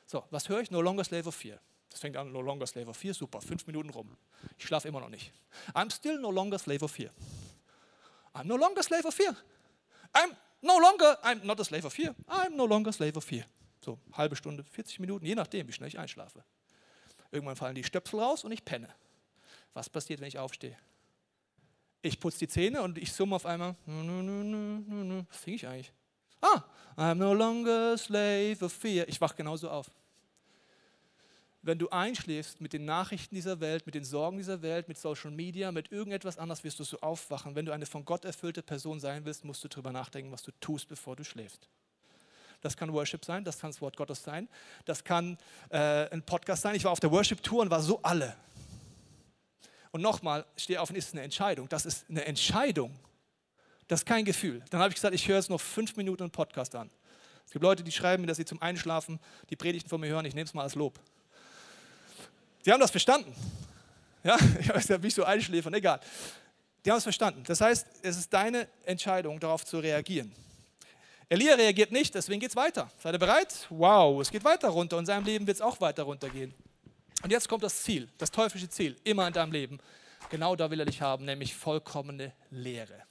So, 0.05 0.23
was 0.29 0.49
höre 0.49 0.61
ich? 0.61 0.71
No 0.71 0.81
Longer 0.81 1.03
Slave 1.03 1.27
of 1.27 1.35
Fear. 1.35 1.59
Das 1.89 2.01
fängt 2.01 2.15
an, 2.15 2.31
No 2.31 2.41
Longer 2.41 2.67
Slave 2.67 2.89
of 2.89 2.97
Fear, 2.97 3.13
super, 3.13 3.41
fünf 3.41 3.65
Minuten 3.65 3.89
rum. 3.89 4.15
Ich 4.57 4.65
schlafe 4.65 4.87
immer 4.87 4.99
noch 4.99 5.09
nicht. 5.09 5.33
I'm 5.73 5.91
still 5.91 6.19
no 6.19 6.31
longer 6.31 6.59
slave 6.59 6.83
of 6.83 6.91
fear. 6.91 7.11
I'm 8.33 8.45
no 8.45 8.55
longer 8.55 8.83
slave 8.83 9.07
of 9.07 9.15
fear. 9.15 9.35
I'm 10.13 10.35
no 10.61 10.79
longer, 10.79 11.17
I'm 11.23 11.45
not 11.45 11.59
a 11.59 11.63
slave 11.63 11.85
of 11.85 11.93
fear. 11.93 12.15
I'm 12.27 12.55
no 12.55 12.65
longer 12.65 12.91
slave 12.91 13.17
of 13.17 13.23
fear. 13.23 13.45
So, 13.83 13.99
halbe 14.13 14.35
Stunde, 14.35 14.63
40 14.63 14.99
Minuten, 14.99 15.25
je 15.25 15.35
nachdem, 15.35 15.67
wie 15.67 15.71
schnell 15.71 15.89
ich 15.89 15.97
einschlafe. 15.97 16.43
Irgendwann 17.31 17.55
fallen 17.55 17.75
die 17.75 17.83
Stöpsel 17.83 18.19
raus 18.19 18.43
und 18.43 18.51
ich 18.51 18.63
penne. 18.63 18.89
Was 19.73 19.89
passiert, 19.89 20.19
wenn 20.19 20.27
ich 20.27 20.39
aufstehe? 20.39 20.77
Ich 22.01 22.19
putze 22.19 22.39
die 22.39 22.47
Zähne 22.47 22.81
und 22.81 22.97
ich 22.97 23.11
summe 23.11 23.35
auf 23.35 23.45
einmal. 23.45 23.75
Was 23.85 25.43
singe 25.43 25.55
ich 25.55 25.67
eigentlich? 25.67 25.91
Ah, 26.41 26.63
I'm 26.95 27.15
no 27.15 27.33
longer 27.33 27.93
a 27.93 27.97
slave 27.97 28.57
of 28.63 28.71
fear. 28.71 29.07
Ich 29.07 29.19
wache 29.19 29.35
genauso 29.35 29.69
auf 29.69 29.91
wenn 31.67 31.77
du 31.77 31.89
einschläfst 31.89 32.61
mit 32.61 32.71
den 32.71 32.85
Nachrichten 32.85 33.35
dieser 33.35 33.59
Welt, 33.59 33.85
mit 33.85 33.93
den 33.93 34.05
Sorgen 34.05 34.37
dieser 34.37 34.61
Welt, 34.61 34.87
mit 34.87 34.97
Social 34.97 35.31
Media, 35.31 35.71
mit 35.73 35.91
irgendetwas 35.91 36.37
anderes, 36.37 36.63
wirst 36.63 36.79
du 36.79 36.85
so 36.85 36.97
aufwachen. 37.01 37.55
Wenn 37.55 37.65
du 37.65 37.73
eine 37.73 37.85
von 37.85 38.05
Gott 38.05 38.23
erfüllte 38.23 38.63
Person 38.63 39.01
sein 39.01 39.25
willst, 39.25 39.43
musst 39.43 39.63
du 39.65 39.67
darüber 39.67 39.91
nachdenken, 39.91 40.31
was 40.31 40.43
du 40.43 40.51
tust, 40.61 40.87
bevor 40.87 41.17
du 41.17 41.25
schläfst. 41.25 41.67
Das 42.61 42.77
kann 42.77 42.91
Worship 42.93 43.25
sein, 43.25 43.43
das 43.43 43.59
kann 43.59 43.69
das 43.69 43.81
Wort 43.81 43.97
Gottes 43.97 44.23
sein, 44.23 44.47
das 44.85 45.03
kann 45.03 45.37
äh, 45.69 46.09
ein 46.09 46.23
Podcast 46.23 46.61
sein. 46.61 46.73
Ich 46.73 46.85
war 46.85 46.91
auf 46.91 47.01
der 47.01 47.11
Worship-Tour 47.11 47.63
und 47.63 47.69
war 47.69 47.81
so 47.81 48.01
alle. 48.01 48.35
Und 49.91 50.01
nochmal, 50.01 50.45
steh 50.55 50.77
auf 50.77 50.89
und 50.89 50.95
ist 50.95 51.13
eine 51.13 51.23
Entscheidung. 51.23 51.67
Das 51.67 51.85
ist 51.85 52.05
eine 52.09 52.23
Entscheidung. 52.25 52.97
Das 53.89 54.01
ist 54.01 54.05
kein 54.05 54.23
Gefühl. 54.23 54.63
Dann 54.69 54.79
habe 54.79 54.89
ich 54.89 54.95
gesagt, 54.95 55.13
ich 55.13 55.27
höre 55.27 55.35
jetzt 55.35 55.49
noch 55.49 55.61
fünf 55.61 55.97
Minuten 55.97 56.23
einen 56.23 56.31
Podcast 56.31 56.75
an. 56.75 56.89
Es 57.45 57.51
gibt 57.51 57.63
Leute, 57.63 57.83
die 57.83 57.91
schreiben 57.91 58.21
mir, 58.21 58.27
dass 58.27 58.37
sie 58.37 58.45
zum 58.45 58.61
Einschlafen 58.61 59.19
die 59.49 59.55
Predigten 59.57 59.89
von 59.89 59.99
mir 59.99 60.07
hören. 60.07 60.25
Ich 60.25 60.33
nehme 60.33 60.45
es 60.45 60.53
mal 60.53 60.63
als 60.63 60.75
Lob. 60.75 60.99
Die 62.67 62.71
haben 62.73 62.81
das 62.81 62.91
verstanden. 62.91 63.33
Ja, 64.25 64.37
ich 64.59 64.67
weiß 64.67 64.89
ja, 64.89 65.01
wie 65.01 65.07
ich 65.07 65.15
so 65.15 65.23
einschläfern, 65.23 65.73
egal. 65.73 66.01
Die 66.83 66.91
haben 66.91 66.97
es 66.97 67.03
verstanden. 67.03 67.41
Das 67.47 67.61
heißt, 67.61 67.87
es 68.01 68.17
ist 68.17 68.33
deine 68.33 68.67
Entscheidung, 68.83 69.39
darauf 69.39 69.65
zu 69.65 69.79
reagieren. 69.79 70.33
Elia 71.29 71.55
reagiert 71.55 71.93
nicht, 71.93 72.13
deswegen 72.13 72.41
geht 72.41 72.49
es 72.49 72.55
weiter. 72.57 72.91
Seid 73.01 73.15
ihr 73.15 73.19
bereit? 73.19 73.67
Wow, 73.69 74.21
es 74.21 74.29
geht 74.29 74.43
weiter 74.43 74.67
runter 74.67 74.97
und 74.97 75.03
in 75.03 75.05
seinem 75.05 75.25
Leben 75.25 75.47
wird 75.47 75.55
es 75.55 75.61
auch 75.61 75.79
weiter 75.79 76.03
runtergehen. 76.03 76.53
Und 77.23 77.31
jetzt 77.31 77.47
kommt 77.47 77.63
das 77.63 77.83
Ziel, 77.83 78.09
das 78.17 78.31
teuflische 78.31 78.69
Ziel, 78.69 78.97
immer 79.05 79.27
in 79.27 79.33
deinem 79.33 79.53
Leben. 79.53 79.79
Genau 80.29 80.55
da 80.57 80.69
will 80.69 80.81
er 80.81 80.85
dich 80.85 81.01
haben, 81.01 81.23
nämlich 81.23 81.55
vollkommene 81.55 82.33
Leere. 82.49 83.03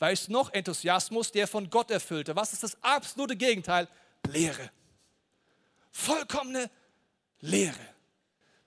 Weißt 0.00 0.26
du 0.26 0.32
noch, 0.32 0.52
Enthusiasmus, 0.52 1.30
der 1.30 1.46
von 1.46 1.70
Gott 1.70 1.92
erfüllte. 1.92 2.34
Was 2.34 2.52
ist 2.52 2.64
das 2.64 2.76
absolute 2.82 3.36
Gegenteil? 3.36 3.86
Leere. 4.26 4.70
Vollkommene 5.92 6.68
Leere. 7.40 7.97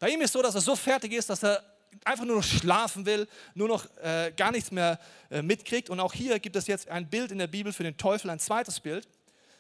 Bei 0.02 0.10
ihm 0.10 0.20
ist 0.22 0.34
so, 0.34 0.42
dass 0.42 0.56
er 0.56 0.62
so 0.62 0.76
fertig 0.76 1.14
ist, 1.14 1.30
dass 1.30 1.44
er 1.44 1.64
einfach 2.04 2.26
nur 2.26 2.38
noch 2.38 2.44
schlafen 2.44 3.06
will, 3.06 3.28
nur 3.54 3.68
noch 3.68 3.86
äh, 4.02 4.34
gar 4.36 4.52
nichts 4.52 4.72
mehr 4.72 5.00
äh, 5.30 5.44
mitkriegt. 5.44 5.92
Und 5.92 6.00
auch 6.00 6.12
hier 6.12 6.40
gibt 6.40 6.56
es 6.56 6.66
jetzt 6.66 6.90
ein 6.90 7.08
Bild 7.08 7.32
in 7.32 7.38
der 7.38 7.46
Bibel 7.46 7.72
für 7.72 7.84
den 7.84 7.96
Teufel, 7.96 8.32
ein 8.32 8.40
zweites 8.40 8.80
Bild. 8.80 9.08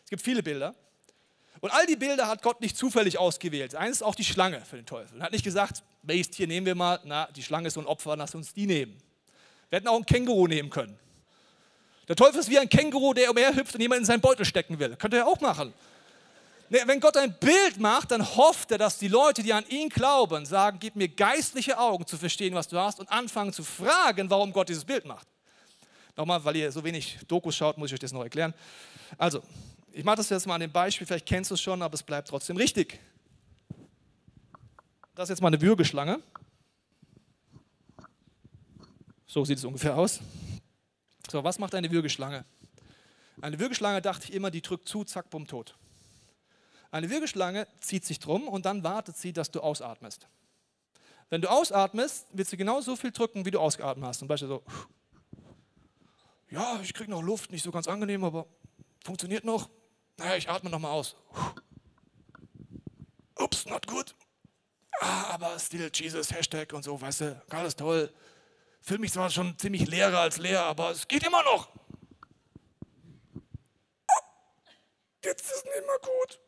Es 0.03 0.09
gibt 0.09 0.23
viele 0.23 0.41
Bilder. 0.41 0.73
Und 1.59 1.69
all 1.69 1.85
die 1.85 1.95
Bilder 1.95 2.27
hat 2.27 2.41
Gott 2.41 2.59
nicht 2.59 2.75
zufällig 2.75 3.19
ausgewählt. 3.19 3.75
Eines 3.75 3.97
ist 3.97 4.01
auch 4.01 4.15
die 4.15 4.23
Schlange 4.23 4.65
für 4.67 4.77
den 4.77 4.87
Teufel. 4.87 5.19
Er 5.19 5.25
hat 5.25 5.31
nicht 5.31 5.43
gesagt, 5.43 5.83
welches 6.01 6.31
Tier 6.31 6.47
nehmen 6.47 6.65
wir 6.65 6.73
mal? 6.73 6.99
Na, 7.03 7.27
die 7.35 7.43
Schlange 7.43 7.67
ist 7.67 7.75
so 7.75 7.79
ein 7.79 7.85
Opfer, 7.85 8.17
lass 8.17 8.33
uns 8.33 8.51
die 8.51 8.65
nehmen. 8.65 8.97
Wir 9.69 9.77
hätten 9.77 9.89
auch 9.89 9.97
ein 9.97 10.07
Känguru 10.07 10.47
nehmen 10.47 10.71
können. 10.71 10.97
Der 12.07 12.15
Teufel 12.15 12.39
ist 12.39 12.49
wie 12.49 12.57
ein 12.57 12.67
Känguru, 12.67 13.13
der 13.13 13.29
umherhüpft 13.29 13.75
und 13.75 13.81
jemand 13.81 13.99
in 13.99 14.05
seinen 14.05 14.21
Beutel 14.21 14.45
stecken 14.45 14.79
will. 14.79 14.95
Könnte 14.95 15.17
er 15.17 15.27
auch 15.27 15.39
machen. 15.39 15.71
Wenn 16.71 17.01
Gott 17.01 17.17
ein 17.17 17.37
Bild 17.37 17.81
macht, 17.81 18.11
dann 18.11 18.25
hofft 18.37 18.71
er, 18.71 18.77
dass 18.77 18.97
die 18.97 19.09
Leute, 19.09 19.43
die 19.43 19.51
an 19.51 19.65
ihn 19.67 19.89
glauben, 19.89 20.45
sagen, 20.45 20.77
gib 20.79 20.95
mir 20.95 21.09
geistliche 21.09 21.77
Augen 21.77 22.07
zu 22.07 22.15
verstehen, 22.17 22.55
was 22.55 22.69
du 22.69 22.79
hast 22.79 23.01
und 23.01 23.11
anfangen 23.11 23.51
zu 23.51 23.61
fragen, 23.61 24.29
warum 24.29 24.53
Gott 24.53 24.69
dieses 24.69 24.85
Bild 24.85 25.03
macht. 25.03 25.27
Nochmal, 26.15 26.41
weil 26.45 26.55
ihr 26.55 26.71
so 26.71 26.81
wenig 26.81 27.19
Dokus 27.27 27.57
schaut, 27.57 27.77
muss 27.77 27.89
ich 27.89 27.95
euch 27.95 27.99
das 27.99 28.13
noch 28.13 28.23
erklären. 28.23 28.53
Also, 29.17 29.43
ich 29.91 30.05
mache 30.05 30.15
das 30.15 30.29
jetzt 30.29 30.47
mal 30.47 30.55
an 30.55 30.61
dem 30.61 30.71
Beispiel, 30.71 31.05
vielleicht 31.05 31.25
kennst 31.25 31.51
du 31.51 31.55
es 31.55 31.61
schon, 31.61 31.81
aber 31.81 31.93
es 31.93 32.03
bleibt 32.03 32.29
trotzdem 32.29 32.55
richtig. 32.55 33.01
Das 35.13 35.25
ist 35.25 35.31
jetzt 35.31 35.41
mal 35.41 35.49
eine 35.49 35.59
Würgeschlange. 35.59 36.21
So 39.27 39.43
sieht 39.43 39.57
es 39.57 39.65
ungefähr 39.65 39.97
aus. 39.97 40.21
So, 41.29 41.43
was 41.43 41.59
macht 41.59 41.75
eine 41.75 41.91
Würgeschlange? 41.91 42.45
Eine 43.41 43.59
Würgeschlange 43.59 44.01
dachte 44.01 44.29
ich 44.29 44.33
immer, 44.33 44.51
die 44.51 44.61
drückt 44.61 44.87
zu, 44.87 45.03
zack, 45.03 45.29
bumm, 45.29 45.47
tot. 45.47 45.75
Eine 46.91 47.09
Würgeschlange 47.09 47.67
zieht 47.79 48.05
sich 48.05 48.19
drum 48.19 48.47
und 48.47 48.65
dann 48.65 48.83
wartet 48.83 49.15
sie, 49.15 49.31
dass 49.31 49.49
du 49.49 49.61
ausatmest. 49.61 50.27
Wenn 51.29 51.41
du 51.41 51.49
ausatmest, 51.49 52.27
wird 52.33 52.49
sie 52.49 52.57
genau 52.57 52.81
so 52.81 52.97
viel 52.97 53.11
drücken, 53.11 53.45
wie 53.45 53.51
du 53.51 53.59
ausgeatmet 53.59 54.05
hast. 54.05 54.19
Zum 54.19 54.27
Beispiel 54.27 54.49
so, 54.49 54.63
ja, 56.49 56.81
ich 56.83 56.93
kriege 56.93 57.09
noch 57.09 57.21
Luft, 57.21 57.51
nicht 57.51 57.63
so 57.63 57.71
ganz 57.71 57.87
angenehm, 57.87 58.25
aber 58.25 58.45
funktioniert 59.05 59.45
noch. 59.45 59.69
Naja, 60.17 60.35
ich 60.35 60.49
atme 60.49 60.69
nochmal 60.69 60.91
aus. 60.91 61.15
Ups, 63.39 63.65
not 63.65 63.87
good. 63.87 64.13
Ah, 64.99 65.29
aber 65.29 65.57
still 65.57 65.89
Jesus, 65.93 66.31
Hashtag 66.31 66.73
und 66.73 66.83
so, 66.83 66.99
weißt 66.99 67.21
du, 67.21 67.41
alles 67.49 67.77
toll. 67.77 68.13
Fühle 68.81 68.99
mich 68.99 69.13
zwar 69.13 69.29
schon 69.29 69.57
ziemlich 69.57 69.87
leerer 69.87 70.19
als 70.19 70.37
leer, 70.37 70.63
aber 70.65 70.91
es 70.91 71.07
geht 71.07 71.25
immer 71.25 71.41
noch. 71.43 71.69
Jetzt 75.23 75.45
ist 75.45 75.55
es 75.55 75.63
nicht 75.63 75.85
mehr 75.85 75.99
gut. 76.01 76.39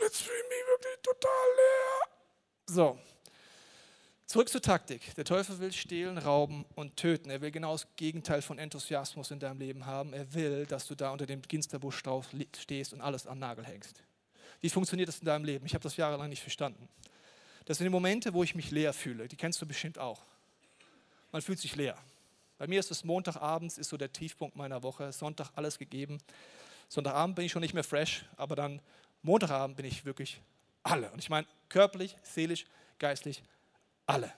Jetzt 0.00 0.22
fühle 0.22 0.36
ich 0.36 0.48
mich 0.48 0.66
wirklich 0.68 1.02
total 1.02 1.46
leer. 1.56 2.16
So, 2.66 2.98
zurück 4.26 4.48
zur 4.48 4.62
Taktik. 4.62 5.14
Der 5.14 5.24
Teufel 5.24 5.58
will 5.58 5.72
stehlen, 5.72 6.18
rauben 6.18 6.64
und 6.74 6.96
töten. 6.96 7.30
Er 7.30 7.40
will 7.40 7.50
genau 7.50 7.72
das 7.72 7.86
Gegenteil 7.96 8.42
von 8.42 8.58
Enthusiasmus 8.58 9.30
in 9.30 9.38
deinem 9.38 9.58
Leben 9.58 9.86
haben. 9.86 10.12
Er 10.12 10.34
will, 10.34 10.66
dass 10.66 10.86
du 10.86 10.94
da 10.94 11.10
unter 11.10 11.26
dem 11.26 11.42
Ginsterbusch 11.42 12.02
drauf 12.02 12.28
stehst 12.58 12.92
und 12.92 13.00
alles 13.00 13.26
an 13.26 13.38
Nagel 13.38 13.64
hängst. 13.64 14.02
Wie 14.60 14.70
funktioniert 14.70 15.08
das 15.08 15.18
in 15.18 15.26
deinem 15.26 15.44
Leben? 15.44 15.66
Ich 15.66 15.74
habe 15.74 15.82
das 15.82 15.96
jahrelang 15.96 16.28
nicht 16.28 16.42
verstanden. 16.42 16.88
Das 17.66 17.78
sind 17.78 17.84
die 17.84 17.90
Momente, 17.90 18.32
wo 18.32 18.42
ich 18.42 18.54
mich 18.54 18.70
leer 18.70 18.92
fühle. 18.92 19.28
Die 19.28 19.36
kennst 19.36 19.60
du 19.60 19.66
bestimmt 19.66 19.98
auch. 19.98 20.22
Man 21.32 21.42
fühlt 21.42 21.58
sich 21.58 21.74
leer. 21.76 21.98
Bei 22.58 22.66
mir 22.66 22.80
ist 22.80 22.90
es 22.90 23.04
Montagabends, 23.04 23.76
ist 23.76 23.90
so 23.90 23.96
der 23.96 24.12
Tiefpunkt 24.12 24.56
meiner 24.56 24.82
Woche. 24.82 25.12
Sonntag 25.12 25.50
alles 25.56 25.78
gegeben. 25.78 26.18
Sonntagabend 26.88 27.36
bin 27.36 27.44
ich 27.44 27.52
schon 27.52 27.60
nicht 27.60 27.74
mehr 27.74 27.84
fresh, 27.84 28.24
aber 28.36 28.56
dann 28.56 28.80
Montagabend 29.26 29.76
bin 29.76 29.86
ich 29.86 30.04
wirklich 30.04 30.40
alle. 30.84 31.10
Und 31.10 31.18
ich 31.18 31.28
meine 31.28 31.46
körperlich, 31.68 32.16
seelisch, 32.22 32.64
geistlich, 32.98 33.42
alle. 34.06 34.32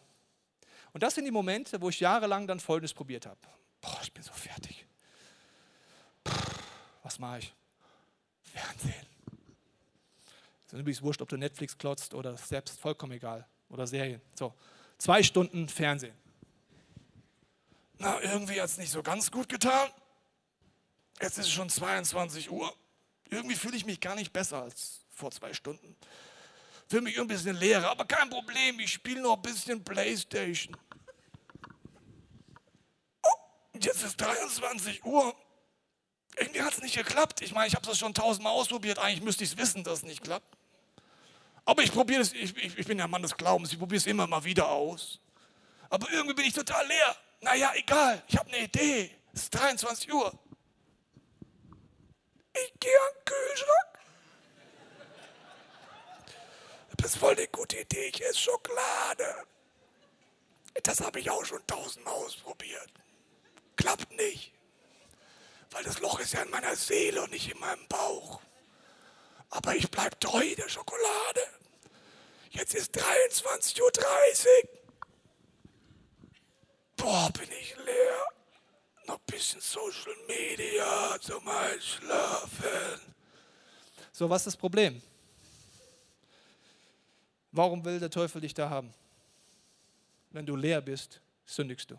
Und 0.93 1.03
das 1.03 1.14
sind 1.14 1.26
die 1.26 1.30
Momente, 1.30 1.80
wo 1.80 1.91
ich 1.91 2.01
jahrelang 2.01 2.47
dann 2.47 2.59
Folgendes 2.59 2.95
probiert 2.95 3.26
habe. 3.26 3.39
Boah, 3.82 3.99
ich 4.03 4.12
bin 4.12 4.22
so 4.22 4.32
fertig. 4.32 4.86
Was 7.03 7.18
mache 7.18 7.41
ich? 7.41 7.55
Fernsehen. 8.43 9.07
Es 10.66 10.72
ist 10.72 10.80
übrigens 10.80 11.03
wurscht, 11.03 11.20
ob 11.20 11.28
du 11.28 11.36
Netflix 11.36 11.76
klotzt 11.76 12.14
oder 12.14 12.36
selbst, 12.39 12.80
vollkommen 12.80 13.12
egal. 13.12 13.47
Oder 13.68 13.86
Serien. 13.86 14.22
So, 14.34 14.55
zwei 14.97 15.22
Stunden 15.22 15.68
Fernsehen. 15.68 16.14
Na, 17.99 18.20
irgendwie 18.22 18.59
hat 18.59 18.70
es 18.70 18.78
nicht 18.78 18.91
so 18.91 19.03
ganz 19.03 19.30
gut 19.30 19.51
getan. 19.51 19.91
Jetzt 21.20 21.36
ist 21.36 21.47
es 21.47 21.53
schon 21.53 21.68
22 21.68 22.51
Uhr. 22.51 22.74
Irgendwie 23.31 23.57
fühle 23.57 23.76
ich 23.76 23.85
mich 23.85 24.01
gar 24.01 24.14
nicht 24.14 24.33
besser 24.33 24.62
als 24.62 25.01
vor 25.11 25.31
zwei 25.31 25.53
Stunden. 25.53 25.97
Fühle 26.89 27.03
mich 27.03 27.20
ein 27.20 27.26
bisschen 27.26 27.57
leerer, 27.57 27.91
aber 27.91 28.07
kein 28.07 28.31
Problem, 28.31 28.81
ich 28.81 28.93
spiele 28.93 29.20
noch 29.20 29.37
ein 29.37 29.43
bisschen 29.43 29.85
Playstation. 29.85 30.74
Oh, 33.22 33.29
jetzt 33.74 34.03
ist 34.03 34.16
23 34.16 35.05
Uhr. 35.05 35.35
irgendwie 36.37 36.62
hat 36.62 36.72
es 36.72 36.81
nicht 36.81 36.97
geklappt. 36.97 37.43
Ich 37.43 37.53
meine, 37.53 37.66
ich 37.66 37.74
habe 37.74 37.87
das 37.87 37.99
schon 37.99 38.14
tausendmal 38.14 38.55
ausprobiert. 38.55 38.99
Eigentlich 38.99 39.22
müsste 39.22 39.45
ich 39.45 39.51
es 39.51 39.57
wissen, 39.59 39.85
dass 39.85 39.99
es 39.99 40.05
nicht 40.05 40.22
klappt. 40.22 40.57
Aber 41.66 41.83
ich 41.83 41.93
probiere 41.93 42.22
es, 42.22 42.33
ich, 42.33 42.57
ich, 42.57 42.79
ich 42.79 42.87
bin 42.87 42.99
ja 42.99 43.07
Mann 43.07 43.20
des 43.20 43.37
Glaubens, 43.37 43.70
ich 43.70 43.79
probiere 43.79 43.99
es 43.99 44.07
immer 44.07 44.26
mal 44.26 44.43
wieder 44.43 44.68
aus. 44.70 45.20
Aber 45.91 46.11
irgendwie 46.11 46.35
bin 46.35 46.47
ich 46.47 46.55
total 46.55 46.87
leer. 46.87 47.16
Naja, 47.43 47.72
egal, 47.74 48.22
ich 48.26 48.39
habe 48.39 48.49
eine 48.49 48.64
Idee. 48.64 49.11
Es 49.35 49.43
ist 49.43 49.55
23 49.55 50.11
Uhr. 50.12 50.33
Ich 52.65 52.81
gehe 52.81 53.01
an 53.01 53.15
den 53.15 53.25
Kühlschrank. 53.25 53.99
Das 56.97 57.11
ist 57.13 57.19
voll 57.19 57.35
eine 57.35 57.49
gute 57.49 57.79
Idee, 57.79 58.09
ich 58.09 58.25
esse 58.25 58.39
Schokolade. 58.39 59.47
Das 60.83 61.01
habe 61.01 61.21
ich 61.21 61.31
auch 61.31 61.45
schon 61.45 61.65
tausendmal 61.67 62.15
ausprobiert. 62.15 62.91
Klappt 63.77 64.11
nicht. 64.13 64.53
Weil 65.71 65.85
das 65.85 66.01
Loch 66.01 66.19
ist 66.19 66.33
ja 66.33 66.43
in 66.43 66.51
meiner 66.51 66.75
Seele 66.75 67.23
und 67.23 67.31
nicht 67.31 67.51
in 67.51 67.59
meinem 67.61 67.87
Bauch. 67.89 68.41
Aber 69.51 69.75
ich 69.75 69.91
bleibe 69.91 70.19
treu 70.19 70.55
der 70.57 70.69
Schokolade. 70.69 71.41
Jetzt 72.51 72.75
ist 72.75 72.97
23.30 72.97 73.83
Uhr. 73.83 73.93
Boah, 76.97 77.31
bin 77.33 77.51
ich 77.53 77.77
leer. 77.77 78.38
Noch 79.09 79.17
ein 79.17 79.23
bisschen 79.27 79.61
Social 79.63 80.15
Media 80.29 81.19
zum 81.19 81.49
Einschlafen. 81.49 83.01
So, 84.13 84.29
was 84.29 84.43
ist 84.43 84.49
das 84.49 84.57
Problem? 84.57 85.01
Warum 87.51 87.83
will 87.87 87.99
der 87.99 88.11
Teufel 88.11 88.43
dich 88.43 88.53
da 88.53 88.69
haben? 88.69 88.93
Wenn 90.31 90.45
du 90.45 90.55
leer 90.55 90.83
bist, 90.83 91.23
sündigst 91.47 91.91
du. 91.91 91.99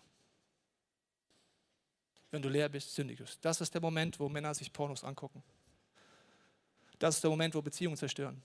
Wenn 2.30 2.43
du 2.43 2.49
leer 2.49 2.70
bist, 2.70 2.93
sündigst 2.93 3.22
du. 3.22 3.39
Das 3.41 3.60
ist 3.60 3.74
der 3.74 3.82
Moment, 3.82 4.20
wo 4.20 4.30
Männer 4.30 4.53
sich 4.53 4.72
Pornos 4.72 5.03
angucken. 5.03 5.41
Das 6.99 7.16
ist 7.16 7.24
der 7.24 7.32
Moment, 7.32 7.55
wo 7.55 7.62
Beziehungen 7.64 7.97
zerstören. 7.97 8.39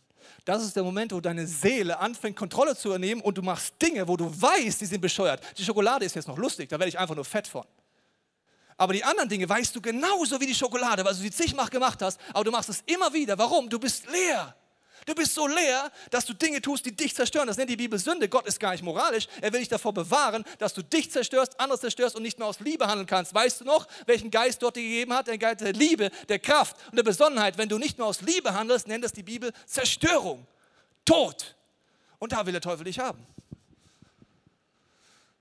Das 0.47 0.65
ist 0.65 0.75
der 0.75 0.85
Moment, 0.85 1.13
wo 1.13 1.21
deine 1.21 1.47
Seele 1.47 1.99
anfängt, 1.99 2.35
Kontrolle 2.39 2.75
zu 2.75 2.89
übernehmen 2.89 3.21
und 3.21 3.37
du 3.37 3.43
machst 3.43 3.75
Dinge, 3.83 4.09
wo 4.09 4.17
du 4.17 4.25
weißt, 4.41 4.81
die 4.81 4.87
sind 4.87 5.03
bescheuert. 5.03 5.43
Die 5.59 5.63
Schokolade 5.63 6.07
ist 6.07 6.15
jetzt 6.15 6.29
noch 6.29 6.39
lustig, 6.39 6.71
da 6.71 6.79
werde 6.79 6.89
ich 6.89 6.99
einfach 6.99 7.15
nur 7.15 7.27
fett 7.27 7.47
von. 7.47 7.67
Aber 8.77 8.93
die 8.93 9.05
anderen 9.05 9.29
Dinge 9.29 9.49
weißt 9.49 9.75
du 9.77 9.81
genauso 9.81 10.41
wie 10.41 10.47
die 10.47 10.55
Schokolade, 10.55 11.05
weil 11.05 11.15
du 11.15 11.21
sie 11.21 11.31
zigmal 11.31 11.69
gemacht 11.69 12.03
hast, 12.03 12.21
aber 12.33 12.45
du 12.45 12.51
machst 12.51 12.69
es 12.69 12.83
immer 12.87 13.13
wieder. 13.13 13.39
Warum? 13.39 13.69
Du 13.69 13.79
bist 13.79 14.07
leer. 14.11 14.55
Du 15.07 15.15
bist 15.15 15.35
so 15.35 15.47
leer, 15.47 15.93
dass 16.11 16.25
du 16.25 16.33
Dinge 16.33 16.63
tust, 16.63 16.87
die 16.87 16.97
dich 16.97 17.15
zerstören. 17.15 17.47
Das 17.47 17.59
nennt 17.59 17.69
die 17.69 17.77
Bibel 17.77 17.99
Sünde. 17.99 18.29
Gott 18.29 18.47
ist 18.47 18.59
gar 18.59 18.73
nicht 18.73 18.83
moralisch. 18.83 19.29
Er 19.43 19.53
will 19.53 19.61
dich 19.61 19.69
davor 19.69 19.93
bewahren, 19.93 20.45
dass 20.59 20.73
du 20.73 20.83
dich 20.83 21.11
zerstörst, 21.11 21.61
andere 21.61 21.79
zerstörst 21.79 22.17
und 22.17 22.23
nicht 22.23 22.39
mehr 22.39 22.49
aus 22.49 22.61
Liebe 22.61 22.87
handeln 22.87 23.07
kannst. 23.07 23.35
Weißt 23.35 23.61
du 23.61 23.65
noch, 23.65 23.87
welchen 24.07 24.31
Geist 24.31 24.61
Gott 24.61 24.77
dir 24.77 24.83
gegeben 24.83 25.13
hat? 25.13 25.27
Den 25.27 25.39
Geist 25.39 25.61
der 25.61 25.75
Liebe, 25.75 26.11
der 26.29 26.39
Kraft 26.39 26.77
und 26.91 26.97
der 26.97 27.03
Besonnenheit. 27.03 27.59
Wenn 27.59 27.69
du 27.69 27.77
nicht 27.79 27.99
mehr 27.99 28.07
aus 28.07 28.23
Liebe 28.23 28.55
handelst, 28.55 28.89
nennt 28.89 29.05
das 29.05 29.13
die 29.13 29.23
Bibel 29.23 29.53
Zerstörung, 29.67 30.47
Tod. 31.05 31.55
Und 32.19 32.33
da 32.33 32.47
will 32.47 32.53
der 32.53 32.63
Teufel 32.63 32.85
dich 32.85 32.99
haben. 32.99 33.27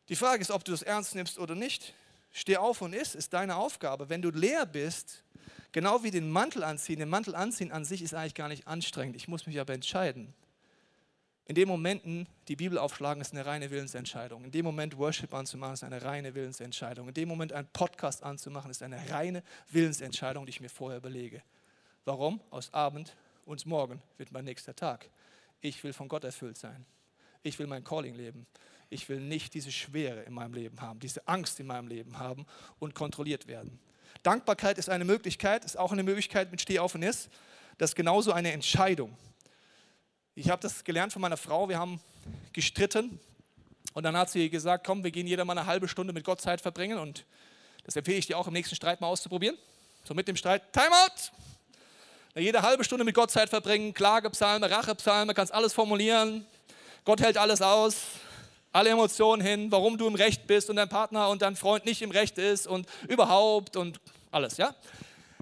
Die 0.10 0.16
Frage 0.18 0.42
ist, 0.42 0.52
ob 0.52 0.66
du 0.66 0.72
das 0.74 0.82
ernst 0.82 1.16
nimmst 1.16 1.40
oder 1.40 1.56
nicht. 1.56 1.94
Steh 2.34 2.58
auf 2.58 2.82
und 2.82 2.94
iss, 2.94 3.16
ist 3.16 3.32
deine 3.32 3.56
Aufgabe. 3.56 4.10
Wenn 4.10 4.22
du 4.22 4.30
leer 4.30 4.66
bist, 4.66 5.24
Genau 5.74 6.04
wie 6.04 6.12
den 6.12 6.30
Mantel 6.30 6.64
anziehen. 6.64 7.00
Den 7.00 7.10
Mantel 7.10 7.36
anziehen 7.36 7.72
an 7.72 7.84
sich 7.84 8.04
ist 8.04 8.14
eigentlich 8.14 8.36
gar 8.36 8.48
nicht 8.48 8.68
anstrengend. 8.68 9.16
Ich 9.16 9.28
muss 9.28 9.48
mich 9.48 9.60
aber 9.60 9.74
entscheiden. 9.74 10.34
In 11.46 11.56
den 11.56 11.68
Momenten 11.68 12.28
die 12.48 12.56
Bibel 12.56 12.78
aufschlagen, 12.78 13.20
ist 13.20 13.34
eine 13.34 13.46
reine 13.46 13.72
Willensentscheidung. 13.72 14.46
In 14.46 14.52
dem 14.52 14.66
Moment 14.66 14.98
Worship 14.98 15.34
anzumachen, 15.34 15.74
ist 15.74 15.84
eine 15.84 16.04
reine 16.04 16.36
Willensentscheidung. 16.36 17.08
In 17.08 17.14
dem 17.16 17.28
Moment 17.28 17.54
einen 17.54 17.68
Podcast 17.68 18.22
anzumachen, 18.22 18.70
ist 18.70 18.84
eine 18.84 19.10
reine 19.10 19.44
Willensentscheidung, 19.72 20.46
die 20.46 20.52
ich 20.52 20.62
mir 20.62 20.70
vorher 20.70 21.00
überlege. 21.00 21.42
Warum? 22.06 22.40
Aus 22.52 22.72
Abend 22.72 23.18
und 23.46 23.66
morgen 23.66 24.02
wird 24.18 24.32
mein 24.32 24.46
nächster 24.46 24.76
Tag. 24.76 25.10
Ich 25.60 25.84
will 25.84 25.92
von 25.92 26.08
Gott 26.08 26.24
erfüllt 26.24 26.58
sein. 26.58 26.86
Ich 27.42 27.58
will 27.58 27.68
mein 27.68 27.84
Calling 27.84 28.14
leben. 28.14 28.46
Ich 28.94 29.10
will 29.10 29.20
nicht 29.20 29.56
diese 29.56 29.72
Schwere 29.72 30.22
in 30.22 30.34
meinem 30.34 30.54
Leben 30.54 30.80
haben, 30.80 31.00
diese 31.00 31.28
Angst 31.28 31.60
in 31.60 31.66
meinem 31.66 31.88
Leben 31.88 32.20
haben 32.20 32.46
und 32.78 32.94
kontrolliert 32.94 33.48
werden. 33.48 33.80
Dankbarkeit 34.22 34.78
ist 34.78 34.88
eine 34.88 35.04
Möglichkeit, 35.04 35.66
ist 35.66 35.78
auch 35.78 35.92
eine 35.92 36.04
Möglichkeit 36.04 36.52
mit 36.52 36.62
Steh 36.62 36.78
auf 36.78 36.94
und 36.94 37.02
ist. 37.02 37.30
Das 37.80 37.92
ist 37.92 37.96
genauso 37.96 38.32
eine 38.32 38.52
Entscheidung. 38.52 39.18
Ich 40.36 40.50
habe 40.50 40.62
das 40.62 40.84
gelernt 40.84 41.12
von 41.12 41.24
meiner 41.24 41.38
Frau. 41.38 41.68
Wir 41.70 41.80
haben 41.80 42.00
gestritten 42.54 43.20
und 43.94 44.04
dann 44.04 44.16
hat 44.16 44.30
sie 44.30 44.50
gesagt: 44.52 44.86
Komm, 44.86 45.04
wir 45.04 45.10
gehen 45.10 45.26
jeder 45.26 45.44
mal 45.44 45.58
eine 45.58 45.66
halbe 45.66 45.88
Stunde 45.88 46.14
mit 46.14 46.24
Gott 46.24 46.40
Zeit 46.40 46.62
verbringen. 46.62 47.00
Und 47.00 47.26
das 47.86 47.96
empfehle 47.96 48.18
ich 48.18 48.28
dir 48.28 48.38
auch 48.38 48.48
im 48.48 48.54
nächsten 48.54 48.76
Streit 48.76 49.02
mal 49.02 49.08
auszuprobieren. 49.08 49.58
So 50.04 50.14
mit 50.14 50.28
dem 50.28 50.36
Streit: 50.36 50.72
Timeout! 50.72 51.32
Jede 52.36 52.62
halbe 52.62 52.84
Stunde 52.84 53.06
mit 53.06 53.16
Gott 53.16 53.32
Zeit 53.32 53.50
verbringen, 53.50 53.94
Klagepsalme, 53.94 54.70
Rachepsalme, 54.70 55.34
kannst 55.34 55.52
alles 55.52 55.74
formulieren. 55.74 56.46
Gott 57.06 57.22
hält 57.22 57.38
alles 57.38 57.62
aus 57.62 57.98
alle 58.74 58.90
Emotionen 58.90 59.42
hin, 59.42 59.72
warum 59.72 59.98
du 59.98 60.08
im 60.08 60.16
Recht 60.16 60.48
bist 60.48 60.70
und 60.70 60.76
dein 60.76 60.90
Partner 60.90 61.30
und 61.30 61.42
dein 61.42 61.56
Freund 61.56 61.86
nicht 61.86 62.02
im 62.02 62.12
Recht 62.12 62.38
ist 62.38 62.68
und 62.68 62.88
überhaupt 63.08 63.78
und 63.78 64.02
alles, 64.32 64.58
ja? 64.58 64.76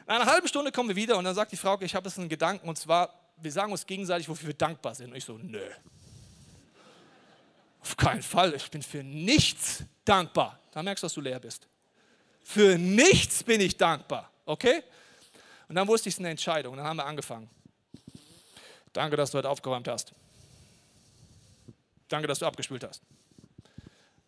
Nach 0.05 0.15
einer 0.19 0.25
halben 0.25 0.47
Stunde 0.47 0.71
kommen 0.71 0.89
wir 0.89 0.95
wieder 0.95 1.17
und 1.17 1.23
dann 1.23 1.33
sagt 1.33 1.53
die 1.53 1.57
Frau, 1.57 1.79
ich 1.79 1.95
habe 1.95 2.09
jetzt 2.09 2.19
einen 2.19 2.27
Gedanken 2.27 2.67
und 2.67 2.77
zwar, 2.77 3.13
wir 3.37 3.51
sagen 3.51 3.71
uns 3.71 3.87
gegenseitig, 3.87 4.27
wofür 4.27 4.47
wir 4.47 4.53
dankbar 4.53 4.93
sind. 4.93 5.11
Und 5.11 5.15
ich 5.15 5.23
so, 5.23 5.37
nö. 5.37 5.63
Auf 7.81 7.95
keinen 7.95 8.21
Fall, 8.21 8.53
ich 8.53 8.69
bin 8.69 8.83
für 8.83 9.01
nichts 9.01 9.83
dankbar. 10.03 10.59
Da 10.71 10.83
merkst 10.83 11.01
du, 11.01 11.05
dass 11.05 11.13
du 11.13 11.21
leer 11.21 11.39
bist. 11.39 11.67
Für 12.43 12.77
nichts 12.77 13.43
bin 13.43 13.61
ich 13.61 13.77
dankbar, 13.77 14.29
okay? 14.45 14.83
Und 15.69 15.75
dann 15.75 15.87
wusste 15.87 16.09
ich, 16.09 16.15
es 16.15 16.17
ist 16.17 16.19
eine 16.19 16.29
Entscheidung. 16.31 16.73
Und 16.73 16.79
dann 16.79 16.87
haben 16.87 16.97
wir 16.97 17.05
angefangen. 17.05 17.49
Danke, 18.91 19.15
dass 19.15 19.31
du 19.31 19.37
heute 19.37 19.49
aufgeräumt 19.49 19.87
hast. 19.87 20.11
Danke, 22.09 22.27
dass 22.27 22.39
du 22.39 22.45
abgespült 22.45 22.83
hast. 22.83 23.01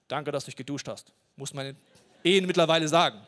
Danke, 0.08 0.32
dass 0.32 0.46
du 0.46 0.52
dich 0.52 0.56
geduscht 0.56 0.88
hast. 0.88 1.12
Muss 1.36 1.54
man 1.54 1.76
Ehen 2.24 2.46
mittlerweile 2.46 2.88
sagen. 2.88 3.22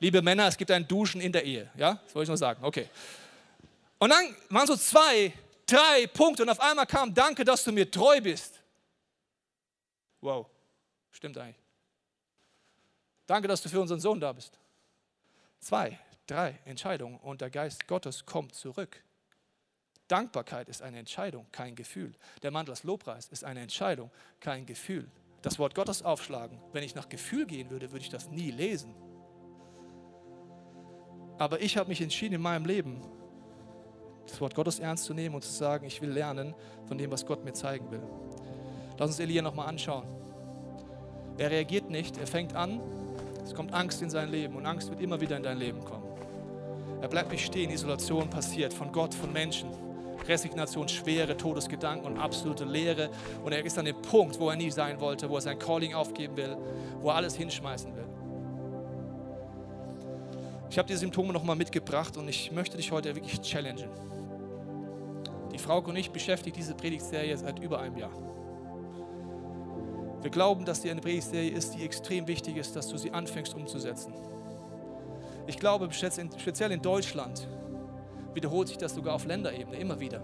Liebe 0.00 0.22
Männer, 0.22 0.48
es 0.48 0.56
gibt 0.56 0.70
ein 0.70 0.86
Duschen 0.86 1.20
in 1.20 1.32
der 1.32 1.44
Ehe. 1.44 1.70
Ja, 1.76 1.94
das 1.94 2.14
wollte 2.14 2.24
ich 2.24 2.28
nur 2.28 2.36
sagen. 2.36 2.64
Okay. 2.64 2.88
Und 3.98 4.10
dann 4.10 4.34
waren 4.50 4.66
so 4.66 4.76
zwei, 4.76 5.32
drei 5.66 6.06
Punkte 6.08 6.42
und 6.42 6.48
auf 6.48 6.60
einmal 6.60 6.86
kam, 6.86 7.14
danke, 7.14 7.44
dass 7.44 7.64
du 7.64 7.72
mir 7.72 7.90
treu 7.90 8.20
bist. 8.20 8.60
Wow, 10.20 10.46
stimmt 11.12 11.38
eigentlich. 11.38 11.62
Danke, 13.26 13.48
dass 13.48 13.62
du 13.62 13.68
für 13.68 13.80
unseren 13.80 14.00
Sohn 14.00 14.20
da 14.20 14.32
bist. 14.32 14.58
Zwei, 15.60 15.98
drei 16.26 16.58
Entscheidungen 16.64 17.18
und 17.18 17.40
der 17.40 17.50
Geist 17.50 17.86
Gottes 17.86 18.26
kommt 18.26 18.54
zurück. 18.54 19.02
Dankbarkeit 20.08 20.68
ist 20.68 20.82
eine 20.82 20.98
Entscheidung, 20.98 21.46
kein 21.50 21.74
Gefühl. 21.74 22.14
Der 22.42 22.50
Mantel 22.50 22.74
des 22.74 22.84
Lobpreis 22.84 23.28
ist 23.28 23.44
eine 23.44 23.60
Entscheidung, 23.60 24.10
kein 24.40 24.66
Gefühl 24.66 25.10
das 25.44 25.58
Wort 25.58 25.74
Gottes 25.74 26.02
aufschlagen. 26.02 26.58
Wenn 26.72 26.82
ich 26.82 26.94
nach 26.94 27.10
Gefühl 27.10 27.44
gehen 27.44 27.68
würde, 27.68 27.92
würde 27.92 28.02
ich 28.02 28.08
das 28.08 28.30
nie 28.30 28.50
lesen. 28.50 28.94
Aber 31.36 31.60
ich 31.60 31.76
habe 31.76 31.90
mich 31.90 32.00
entschieden 32.00 32.36
in 32.36 32.40
meinem 32.40 32.64
Leben, 32.64 33.02
das 34.26 34.40
Wort 34.40 34.54
Gottes 34.54 34.78
ernst 34.78 35.04
zu 35.04 35.12
nehmen 35.12 35.34
und 35.34 35.44
zu 35.44 35.52
sagen, 35.52 35.84
ich 35.84 36.00
will 36.00 36.08
lernen 36.08 36.54
von 36.86 36.96
dem, 36.96 37.10
was 37.10 37.26
Gott 37.26 37.44
mir 37.44 37.52
zeigen 37.52 37.90
will. 37.90 38.02
Lass 38.96 39.10
uns 39.10 39.18
Elia 39.18 39.42
nochmal 39.42 39.68
anschauen. 39.68 40.06
Er 41.36 41.50
reagiert 41.50 41.90
nicht, 41.90 42.16
er 42.16 42.26
fängt 42.26 42.54
an, 42.54 42.80
es 43.44 43.52
kommt 43.52 43.74
Angst 43.74 44.00
in 44.00 44.08
sein 44.08 44.30
Leben 44.30 44.56
und 44.56 44.64
Angst 44.64 44.88
wird 44.88 45.02
immer 45.02 45.20
wieder 45.20 45.36
in 45.36 45.42
dein 45.42 45.58
Leben 45.58 45.84
kommen. 45.84 46.06
Er 47.02 47.08
bleibt 47.08 47.30
nicht 47.30 47.44
stehen, 47.44 47.70
Isolation 47.70 48.30
passiert 48.30 48.72
von 48.72 48.90
Gott, 48.92 49.12
von 49.12 49.30
Menschen. 49.30 49.68
Resignation, 50.26 50.88
schwere 50.88 51.36
Todesgedanken 51.36 52.06
und 52.06 52.18
absolute 52.18 52.64
Leere. 52.64 53.10
Und 53.44 53.52
er 53.52 53.64
ist 53.64 53.78
an 53.78 53.84
dem 53.84 54.00
Punkt, 54.02 54.38
wo 54.38 54.50
er 54.50 54.56
nie 54.56 54.70
sein 54.70 55.00
wollte, 55.00 55.28
wo 55.28 55.36
er 55.36 55.40
sein 55.40 55.58
Calling 55.58 55.94
aufgeben 55.94 56.36
will, 56.36 56.56
wo 57.00 57.10
er 57.10 57.16
alles 57.16 57.36
hinschmeißen 57.36 57.94
will. 57.94 58.06
Ich 60.70 60.78
habe 60.78 60.88
die 60.88 60.96
Symptome 60.96 61.32
nochmal 61.32 61.56
mitgebracht 61.56 62.16
und 62.16 62.28
ich 62.28 62.50
möchte 62.50 62.76
dich 62.76 62.90
heute 62.90 63.14
wirklich 63.14 63.40
challengen. 63.42 63.88
Die 65.52 65.58
Frau 65.58 65.78
und 65.78 65.94
ich 65.94 66.10
beschäftigt 66.10 66.56
diese 66.56 66.74
Predigtserie 66.74 67.36
seit 67.36 67.60
über 67.60 67.78
einem 67.78 67.96
Jahr. 67.96 68.10
Wir 70.20 70.30
glauben, 70.30 70.64
dass 70.64 70.80
die 70.80 70.90
eine 70.90 71.00
Predigtserie 71.00 71.50
ist, 71.50 71.74
die 71.74 71.84
extrem 71.84 72.26
wichtig 72.26 72.56
ist, 72.56 72.74
dass 72.74 72.88
du 72.88 72.96
sie 72.96 73.12
anfängst 73.12 73.54
umzusetzen. 73.54 74.14
Ich 75.46 75.58
glaube, 75.58 75.88
speziell 75.92 76.72
in 76.72 76.80
Deutschland 76.80 77.46
wiederholt 78.34 78.68
sich 78.68 78.78
das 78.78 78.94
sogar 78.94 79.14
auf 79.14 79.24
Länderebene 79.24 79.76
immer 79.76 79.98
wieder. 80.00 80.20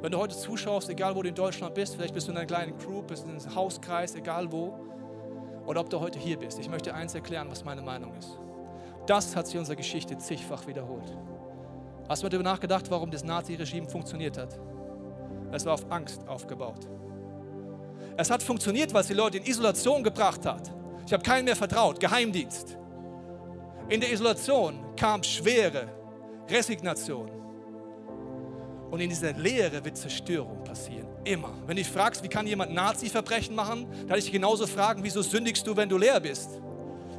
Wenn 0.00 0.12
du 0.12 0.18
heute 0.18 0.36
zuschaust, 0.36 0.90
egal 0.90 1.16
wo 1.16 1.22
du 1.22 1.30
in 1.30 1.34
Deutschland 1.34 1.74
bist, 1.74 1.94
vielleicht 1.94 2.12
bist 2.12 2.28
du 2.28 2.32
in 2.32 2.36
einer 2.36 2.46
kleinen 2.46 2.76
Crew, 2.76 3.02
bist 3.02 3.24
in 3.24 3.30
einem 3.30 3.54
Hauskreis, 3.54 4.14
egal 4.14 4.52
wo, 4.52 4.78
oder 5.66 5.80
ob 5.80 5.88
du 5.88 5.98
heute 5.98 6.18
hier 6.18 6.38
bist, 6.38 6.58
ich 6.58 6.68
möchte 6.68 6.94
eins 6.94 7.14
erklären, 7.14 7.50
was 7.50 7.64
meine 7.64 7.80
Meinung 7.80 8.14
ist. 8.14 8.38
Das 9.06 9.34
hat 9.34 9.46
sich 9.46 9.54
in 9.54 9.60
unserer 9.60 9.76
Geschichte 9.76 10.16
zigfach 10.18 10.66
wiederholt. 10.66 11.16
Hast 12.08 12.22
du 12.22 12.26
mal 12.26 12.30
darüber 12.30 12.50
nachgedacht, 12.50 12.90
warum 12.90 13.10
das 13.10 13.24
Nazi-Regime 13.24 13.88
funktioniert 13.88 14.36
hat? 14.36 14.58
Es 15.52 15.64
war 15.64 15.74
auf 15.74 15.90
Angst 15.90 16.26
aufgebaut. 16.28 16.86
Es 18.16 18.30
hat 18.30 18.42
funktioniert, 18.42 18.92
weil 18.92 19.00
es 19.00 19.06
die 19.06 19.14
Leute 19.14 19.38
in 19.38 19.44
Isolation 19.44 20.02
gebracht 20.02 20.44
hat. 20.44 20.70
Ich 21.06 21.12
habe 21.12 21.22
keinen 21.22 21.46
mehr 21.46 21.56
vertraut. 21.56 21.98
Geheimdienst. 21.98 22.76
In 23.88 24.00
der 24.00 24.12
Isolation 24.12 24.84
kam 24.96 25.22
Schwere, 25.22 25.88
Resignation. 26.48 27.30
Und 28.90 29.00
in 29.00 29.08
dieser 29.08 29.32
Lehre 29.32 29.84
wird 29.84 29.96
Zerstörung 29.96 30.62
passieren. 30.62 31.08
Immer. 31.24 31.54
Wenn 31.66 31.76
du 31.76 31.84
fragst, 31.84 32.22
wie 32.22 32.28
kann 32.28 32.46
jemand 32.46 32.72
Nazi-Verbrechen 32.72 33.54
machen, 33.54 33.86
dann 34.06 34.18
ich 34.18 34.30
genauso 34.30 34.66
fragen, 34.66 35.02
wieso 35.02 35.22
sündigst 35.22 35.66
du, 35.66 35.76
wenn 35.76 35.88
du 35.88 35.98
leer 35.98 36.20
bist? 36.20 36.60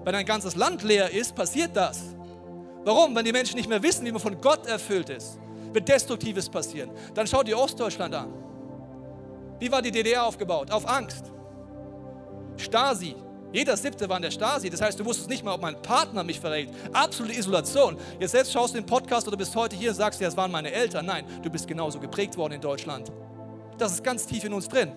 Wenn 0.03 0.15
ein 0.15 0.25
ganzes 0.25 0.55
Land 0.55 0.83
leer 0.83 1.11
ist, 1.11 1.35
passiert 1.35 1.75
das. 1.75 2.15
Warum? 2.83 3.15
Wenn 3.15 3.25
die 3.25 3.31
Menschen 3.31 3.55
nicht 3.55 3.67
mehr 3.67 3.81
wissen, 3.81 4.05
wie 4.05 4.11
man 4.11 4.21
von 4.21 4.39
Gott 4.39 4.67
erfüllt 4.67 5.09
ist, 5.09 5.39
wird 5.73 5.89
Destruktives 5.89 6.47
passieren. 6.47 6.91
Dann 7.13 7.25
schau 7.25 7.41
dir 7.41 7.57
Ostdeutschland 7.57 8.13
an. 8.13 8.31
Wie 9.59 9.71
war 9.71 9.81
die 9.81 9.91
DDR 9.91 10.25
aufgebaut? 10.25 10.69
Auf 10.71 10.87
Angst. 10.87 11.31
Stasi. 12.57 13.15
Jeder 13.51 13.77
Siebte 13.77 14.09
war 14.09 14.17
in 14.17 14.23
der 14.23 14.31
Stasi. 14.31 14.69
Das 14.69 14.81
heißt, 14.81 14.99
du 14.99 15.05
wusstest 15.05 15.29
nicht 15.29 15.43
mal, 15.43 15.53
ob 15.53 15.61
mein 15.61 15.81
Partner 15.81 16.23
mich 16.23 16.39
verrät. 16.39 16.69
Absolute 16.91 17.37
Isolation. 17.37 17.97
Jetzt 18.19 18.31
selbst 18.31 18.51
schaust 18.51 18.73
du 18.73 18.79
den 18.79 18.85
Podcast 18.85 19.27
oder 19.27 19.37
bist 19.37 19.55
heute 19.55 19.75
hier 19.75 19.91
und 19.91 19.95
sagst, 19.95 20.19
ja, 20.19 20.27
das 20.27 20.35
waren 20.35 20.51
meine 20.51 20.71
Eltern. 20.71 21.05
Nein, 21.05 21.25
du 21.41 21.49
bist 21.49 21.67
genauso 21.67 21.99
geprägt 21.99 22.35
worden 22.37 22.53
in 22.53 22.61
Deutschland. 22.61 23.11
Das 23.77 23.93
ist 23.93 24.03
ganz 24.03 24.25
tief 24.25 24.43
in 24.43 24.53
uns 24.53 24.67
drin. 24.67 24.91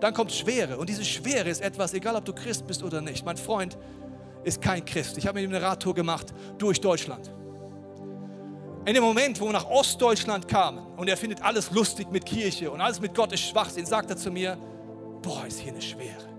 Dann 0.00 0.14
kommt 0.14 0.32
Schwere. 0.32 0.78
Und 0.78 0.88
diese 0.88 1.04
Schwere 1.04 1.48
ist 1.48 1.60
etwas, 1.60 1.94
egal 1.94 2.16
ob 2.16 2.24
du 2.24 2.32
Christ 2.32 2.66
bist 2.66 2.82
oder 2.82 3.00
nicht. 3.00 3.24
Mein 3.24 3.36
Freund 3.36 3.78
ist 4.44 4.60
kein 4.60 4.84
Christ. 4.84 5.18
Ich 5.18 5.26
habe 5.26 5.40
mit 5.40 5.48
ihm 5.48 5.54
eine 5.54 5.64
Radtour 5.64 5.94
gemacht 5.94 6.34
durch 6.58 6.80
Deutschland. 6.80 7.32
In 8.84 8.94
dem 8.94 9.04
Moment, 9.04 9.40
wo 9.40 9.44
wir 9.44 9.52
nach 9.52 9.70
Ostdeutschland 9.70 10.48
kamen 10.48 10.84
und 10.96 11.08
er 11.08 11.16
findet 11.16 11.40
alles 11.42 11.70
lustig 11.70 12.10
mit 12.10 12.26
Kirche 12.26 12.68
und 12.68 12.80
alles 12.80 13.00
mit 13.00 13.14
Gott 13.14 13.32
ist 13.32 13.42
Schwachsinn, 13.42 13.86
sagt 13.86 14.10
er 14.10 14.16
zu 14.16 14.32
mir, 14.32 14.58
boah, 15.22 15.46
ist 15.46 15.60
hier 15.60 15.70
eine 15.70 15.80
Schwere. 15.80 16.31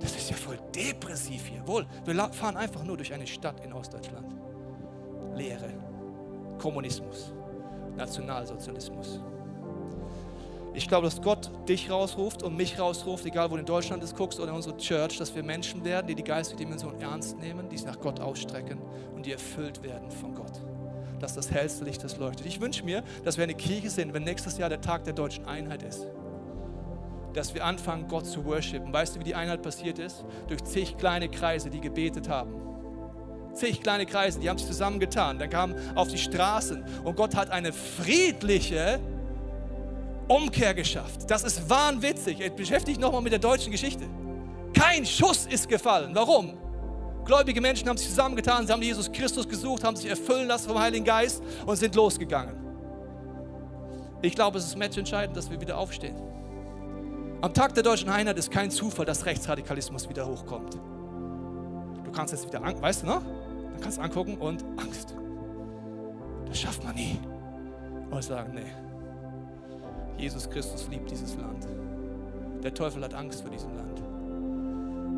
Das 0.00 0.14
ist 0.16 0.30
ja 0.30 0.36
voll 0.36 0.58
depressiv 0.74 1.46
hier. 1.46 1.66
Wohl, 1.66 1.86
wir 2.04 2.14
fahren 2.32 2.56
einfach 2.56 2.84
nur 2.84 2.96
durch 2.96 3.12
eine 3.12 3.26
Stadt 3.26 3.64
in 3.64 3.72
Ostdeutschland. 3.72 4.34
Leere, 5.34 5.72
Kommunismus, 6.58 7.32
Nationalsozialismus. 7.96 9.20
Ich 10.74 10.86
glaube, 10.86 11.06
dass 11.06 11.20
Gott 11.20 11.50
dich 11.68 11.90
rausruft 11.90 12.44
und 12.44 12.56
mich 12.56 12.78
rausruft, 12.78 13.26
egal 13.26 13.50
wo 13.50 13.54
du 13.54 13.60
in 13.60 13.66
Deutschland 13.66 14.02
es 14.02 14.14
guckst 14.14 14.38
oder 14.38 14.50
in 14.50 14.56
unsere 14.56 14.76
Church, 14.76 15.18
dass 15.18 15.34
wir 15.34 15.42
Menschen 15.42 15.84
werden, 15.84 16.06
die 16.06 16.14
die 16.14 16.22
geistige 16.22 16.58
Dimension 16.58 17.00
ernst 17.00 17.36
nehmen, 17.38 17.68
die 17.68 17.76
sich 17.76 17.86
nach 17.86 17.98
Gott 17.98 18.20
ausstrecken 18.20 18.78
und 19.14 19.26
die 19.26 19.32
erfüllt 19.32 19.82
werden 19.82 20.10
von 20.10 20.34
Gott. 20.34 20.52
Dass 21.18 21.34
das 21.34 21.50
hellste 21.50 21.84
Licht 21.84 22.04
das 22.04 22.16
leuchtet. 22.18 22.46
Ich 22.46 22.60
wünsche 22.60 22.84
mir, 22.84 23.02
dass 23.24 23.36
wir 23.36 23.44
eine 23.44 23.54
Kirche 23.54 23.90
sind, 23.90 24.14
wenn 24.14 24.22
nächstes 24.22 24.56
Jahr 24.56 24.68
der 24.68 24.80
Tag 24.80 25.02
der 25.02 25.14
deutschen 25.14 25.46
Einheit 25.46 25.82
ist. 25.82 26.06
Dass 27.34 27.54
wir 27.54 27.64
anfangen, 27.64 28.08
Gott 28.08 28.26
zu 28.26 28.44
worshipen. 28.44 28.92
Weißt 28.92 29.16
du, 29.16 29.20
wie 29.20 29.24
die 29.24 29.34
Einheit 29.34 29.62
passiert 29.62 29.98
ist? 29.98 30.24
Durch 30.48 30.64
zig 30.64 30.96
kleine 30.96 31.28
Kreise, 31.28 31.70
die 31.70 31.80
gebetet 31.80 32.28
haben 32.28 32.68
zig 33.58 33.82
kleine 33.82 34.06
Kreise, 34.06 34.38
die 34.40 34.48
haben 34.48 34.58
sich 34.58 34.68
zusammengetan, 34.68 35.38
dann 35.38 35.50
kamen 35.50 35.74
auf 35.96 36.08
die 36.08 36.18
Straßen 36.18 36.84
und 37.04 37.16
Gott 37.16 37.34
hat 37.34 37.50
eine 37.50 37.72
friedliche 37.72 39.00
Umkehr 40.28 40.74
geschafft. 40.74 41.28
Das 41.28 41.42
ist 41.42 41.68
wahnwitzig. 41.68 42.40
Ich 42.40 42.52
beschäftige 42.52 42.98
mich 42.98 42.98
nochmal 42.98 43.22
mit 43.22 43.32
der 43.32 43.38
deutschen 43.38 43.72
Geschichte. 43.72 44.04
Kein 44.74 45.04
Schuss 45.04 45.46
ist 45.46 45.68
gefallen. 45.68 46.10
Warum? 46.14 46.56
Gläubige 47.24 47.60
Menschen 47.60 47.88
haben 47.88 47.96
sich 47.98 48.08
zusammengetan, 48.08 48.66
sie 48.66 48.72
haben 48.72 48.82
Jesus 48.82 49.10
Christus 49.10 49.46
gesucht, 49.46 49.84
haben 49.84 49.96
sich 49.96 50.08
erfüllen 50.08 50.48
lassen 50.48 50.68
vom 50.68 50.78
Heiligen 50.78 51.04
Geist 51.04 51.42
und 51.66 51.76
sind 51.76 51.94
losgegangen. 51.94 52.56
Ich 54.22 54.34
glaube, 54.34 54.58
es 54.58 54.64
ist 54.64 54.76
matchentscheidend, 54.76 55.36
dass 55.36 55.50
wir 55.50 55.60
wieder 55.60 55.76
aufstehen. 55.76 56.16
Am 57.40 57.54
Tag 57.54 57.72
der 57.74 57.84
deutschen 57.84 58.08
Einheit 58.08 58.36
ist 58.36 58.50
kein 58.50 58.68
Zufall, 58.68 59.06
dass 59.06 59.24
Rechtsradikalismus 59.24 60.08
wieder 60.08 60.26
hochkommt. 60.26 60.74
Du 60.74 62.10
kannst 62.10 62.32
jetzt 62.32 62.48
wieder, 62.48 62.60
weißt 62.60 63.04
du 63.04 63.06
noch? 63.06 63.22
Dann 63.22 63.80
kannst 63.80 63.98
du 63.98 64.02
angucken 64.02 64.38
und 64.38 64.64
Angst. 64.76 65.14
Das 66.46 66.58
schafft 66.58 66.82
man 66.82 66.96
nie. 66.96 67.16
Und 68.10 68.24
sagen, 68.24 68.54
nee, 68.54 68.72
Jesus 70.20 70.50
Christus 70.50 70.88
liebt 70.88 71.10
dieses 71.12 71.36
Land. 71.36 71.68
Der 72.64 72.74
Teufel 72.74 73.04
hat 73.04 73.14
Angst 73.14 73.42
vor 73.42 73.50
diesem 73.50 73.72
Land. 73.76 74.02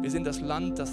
Wir 0.02 0.10
sind 0.10 0.26
das 0.26 0.40
Land, 0.40 0.78
das 0.78 0.90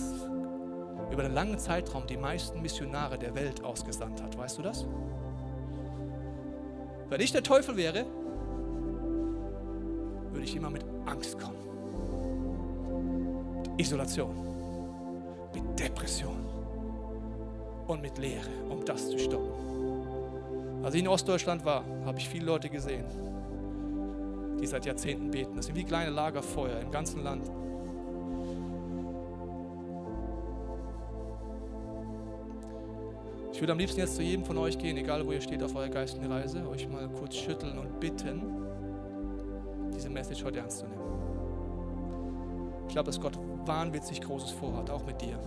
über 1.12 1.24
einen 1.26 1.34
langen 1.34 1.60
Zeitraum 1.60 2.08
die 2.08 2.16
meisten 2.16 2.62
Missionare 2.62 3.18
der 3.18 3.36
Welt 3.36 3.66
ausgesandt 3.66 4.24
hat. 4.24 4.38
Weißt 4.38 4.60
du 4.60 4.62
das? 4.62 4.86
Wenn 7.10 7.20
ich 7.20 7.34
der 7.34 7.44
Teufel 7.44 7.76
wäre, 7.76 8.06
würde 10.38 10.46
ich 10.46 10.56
immer 10.56 10.70
mit 10.70 10.86
Angst 11.08 11.40
kommen. 11.40 11.58
Mit 13.58 13.80
Isolation, 13.80 14.36
mit 15.52 15.80
Depression 15.80 16.46
und 17.88 18.04
mit 18.04 18.20
Leere, 18.20 18.48
um 18.70 18.86
das 18.86 19.10
zu 19.10 19.18
stoppen. 19.18 20.84
Als 20.84 20.94
ich 20.94 21.02
in 21.02 21.08
Ostdeutschland 21.08 21.66
war, 21.66 21.84
habe 22.06 22.20
ich 22.20 22.30
viele 22.30 22.46
Leute 22.46 22.70
gesehen, 22.70 23.06
die 24.62 24.68
seit 24.68 24.86
Jahrzehnten 24.86 25.32
beten. 25.32 25.56
Das 25.56 25.66
sind 25.66 25.76
wie 25.76 25.84
kleine 25.84 26.12
Lagerfeuer 26.12 26.82
im 26.82 26.92
ganzen 26.92 27.24
Land. 27.24 27.50
Ich 33.54 33.60
würde 33.60 33.72
am 33.72 33.80
liebsten 33.80 34.02
jetzt 34.02 34.16
zu 34.16 34.22
jedem 34.22 34.46
von 34.46 34.60
euch 34.60 34.78
gehen, 34.78 34.98
egal 34.98 35.26
wo 35.26 35.32
ihr 35.32 35.42
steht 35.42 35.64
auf 35.64 35.76
eurer 35.76 35.90
geistigen 35.90 36.32
Reise, 36.32 36.70
euch 36.70 36.88
mal 36.88 37.10
kurz 37.10 37.38
schütteln 37.38 37.80
und 37.80 38.00
bitten, 38.00 38.67
diese 39.98 40.10
Message 40.10 40.44
heute 40.44 40.60
ernst 40.60 40.80
zu 40.80 40.86
nehmen. 40.86 41.02
Ich 42.88 42.94
glaube, 42.94 43.08
dass 43.08 43.20
Gott 43.20 43.38
wahnwitzig 43.66 44.22
Großes 44.22 44.52
vorhat, 44.52 44.90
auch 44.90 45.06
mit 45.06 45.22
dir. 45.22 45.38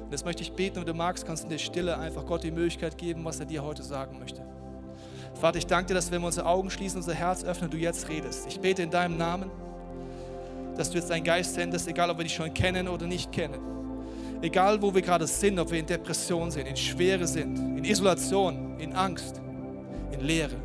Und 0.00 0.12
das 0.12 0.24
möchte 0.24 0.42
ich 0.42 0.52
beten, 0.52 0.76
wenn 0.76 0.86
du 0.86 0.94
magst, 0.94 1.26
kannst 1.26 1.44
du 1.44 1.46
in 1.46 1.50
der 1.50 1.58
Stille 1.58 1.96
einfach 1.96 2.26
Gott 2.26 2.42
die 2.42 2.50
Möglichkeit 2.50 2.98
geben, 2.98 3.24
was 3.24 3.38
er 3.40 3.46
dir 3.46 3.62
heute 3.62 3.82
sagen 3.82 4.18
möchte. 4.18 4.42
Vater, 5.34 5.58
ich 5.58 5.66
danke 5.66 5.88
dir, 5.88 5.94
dass 5.94 6.10
wenn 6.10 6.20
wir 6.20 6.26
unsere 6.26 6.46
Augen 6.46 6.70
schließen, 6.70 6.98
unser 6.98 7.14
Herz 7.14 7.44
öffnen, 7.44 7.70
du 7.70 7.76
jetzt 7.76 8.08
redest. 8.08 8.46
Ich 8.48 8.60
bete 8.60 8.82
in 8.82 8.90
deinem 8.90 9.16
Namen, 9.16 9.50
dass 10.76 10.90
du 10.90 10.98
jetzt 10.98 11.10
deinen 11.10 11.24
Geist 11.24 11.54
sendest, 11.54 11.86
egal 11.88 12.10
ob 12.10 12.18
wir 12.18 12.24
dich 12.24 12.34
schon 12.34 12.52
kennen 12.52 12.88
oder 12.88 13.06
nicht 13.06 13.30
kennen. 13.30 13.60
Egal 14.42 14.80
wo 14.82 14.94
wir 14.94 15.02
gerade 15.02 15.26
sind, 15.26 15.58
ob 15.58 15.70
wir 15.70 15.78
in 15.78 15.86
Depression 15.86 16.50
sind, 16.50 16.66
in 16.66 16.76
Schwere 16.76 17.26
sind, 17.26 17.58
in 17.58 17.84
Isolation, 17.84 18.78
in 18.78 18.92
Angst, 18.92 19.40
in 20.12 20.20
Leere. 20.20 20.56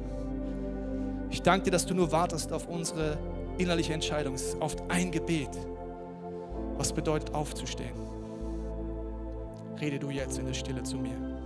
Ich 1.30 1.42
danke 1.42 1.66
dir, 1.66 1.72
dass 1.72 1.86
du 1.86 1.94
nur 1.94 2.12
wartest 2.12 2.52
auf 2.52 2.68
unsere 2.68 3.18
innerliche 3.58 3.94
Entscheidung. 3.94 4.34
Es 4.36 4.50
ist 4.50 4.62
oft 4.62 4.82
ein 4.90 5.12
Gebet, 5.12 5.50
was 6.78 6.92
bedeutet 6.94 7.34
aufzustehen. 7.34 7.94
Rede 9.80 10.00
du 10.00 10.10
jetzt 10.10 10.40
in 10.40 10.46
der 10.46 10.54
Stille 10.54 10.84
zu 10.84 10.98
mir. 10.98 11.39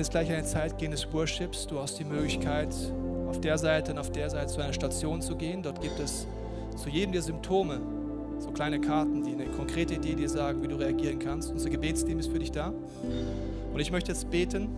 Werden 0.00 0.06
jetzt 0.06 0.12
gleich 0.12 0.28
in 0.28 0.34
eine 0.34 0.44
Zeit 0.44 0.78
gehen 0.78 0.92
des 0.92 1.12
Worships. 1.12 1.66
Du 1.66 1.78
hast 1.78 1.98
die 1.98 2.04
Möglichkeit, 2.04 2.74
auf 3.28 3.38
der 3.38 3.58
Seite 3.58 3.92
und 3.92 3.98
auf 3.98 4.10
der 4.10 4.30
Seite 4.30 4.46
zu 4.46 4.62
einer 4.62 4.72
Station 4.72 5.20
zu 5.20 5.36
gehen. 5.36 5.62
Dort 5.62 5.82
gibt 5.82 6.00
es 6.00 6.26
zu 6.76 6.88
jedem 6.88 7.12
der 7.12 7.20
Symptome 7.20 7.80
so 8.38 8.50
kleine 8.50 8.80
Karten, 8.80 9.22
die 9.22 9.32
eine 9.32 9.44
konkrete 9.44 9.94
Idee 9.94 10.14
dir 10.14 10.30
sagen, 10.30 10.62
wie 10.62 10.68
du 10.68 10.76
reagieren 10.76 11.18
kannst. 11.18 11.52
Unser 11.52 11.68
Gebetsteam 11.68 12.18
ist 12.18 12.32
für 12.32 12.38
dich 12.38 12.50
da. 12.50 12.72
Und 13.74 13.78
ich 13.78 13.92
möchte 13.92 14.10
jetzt 14.10 14.30
beten 14.30 14.70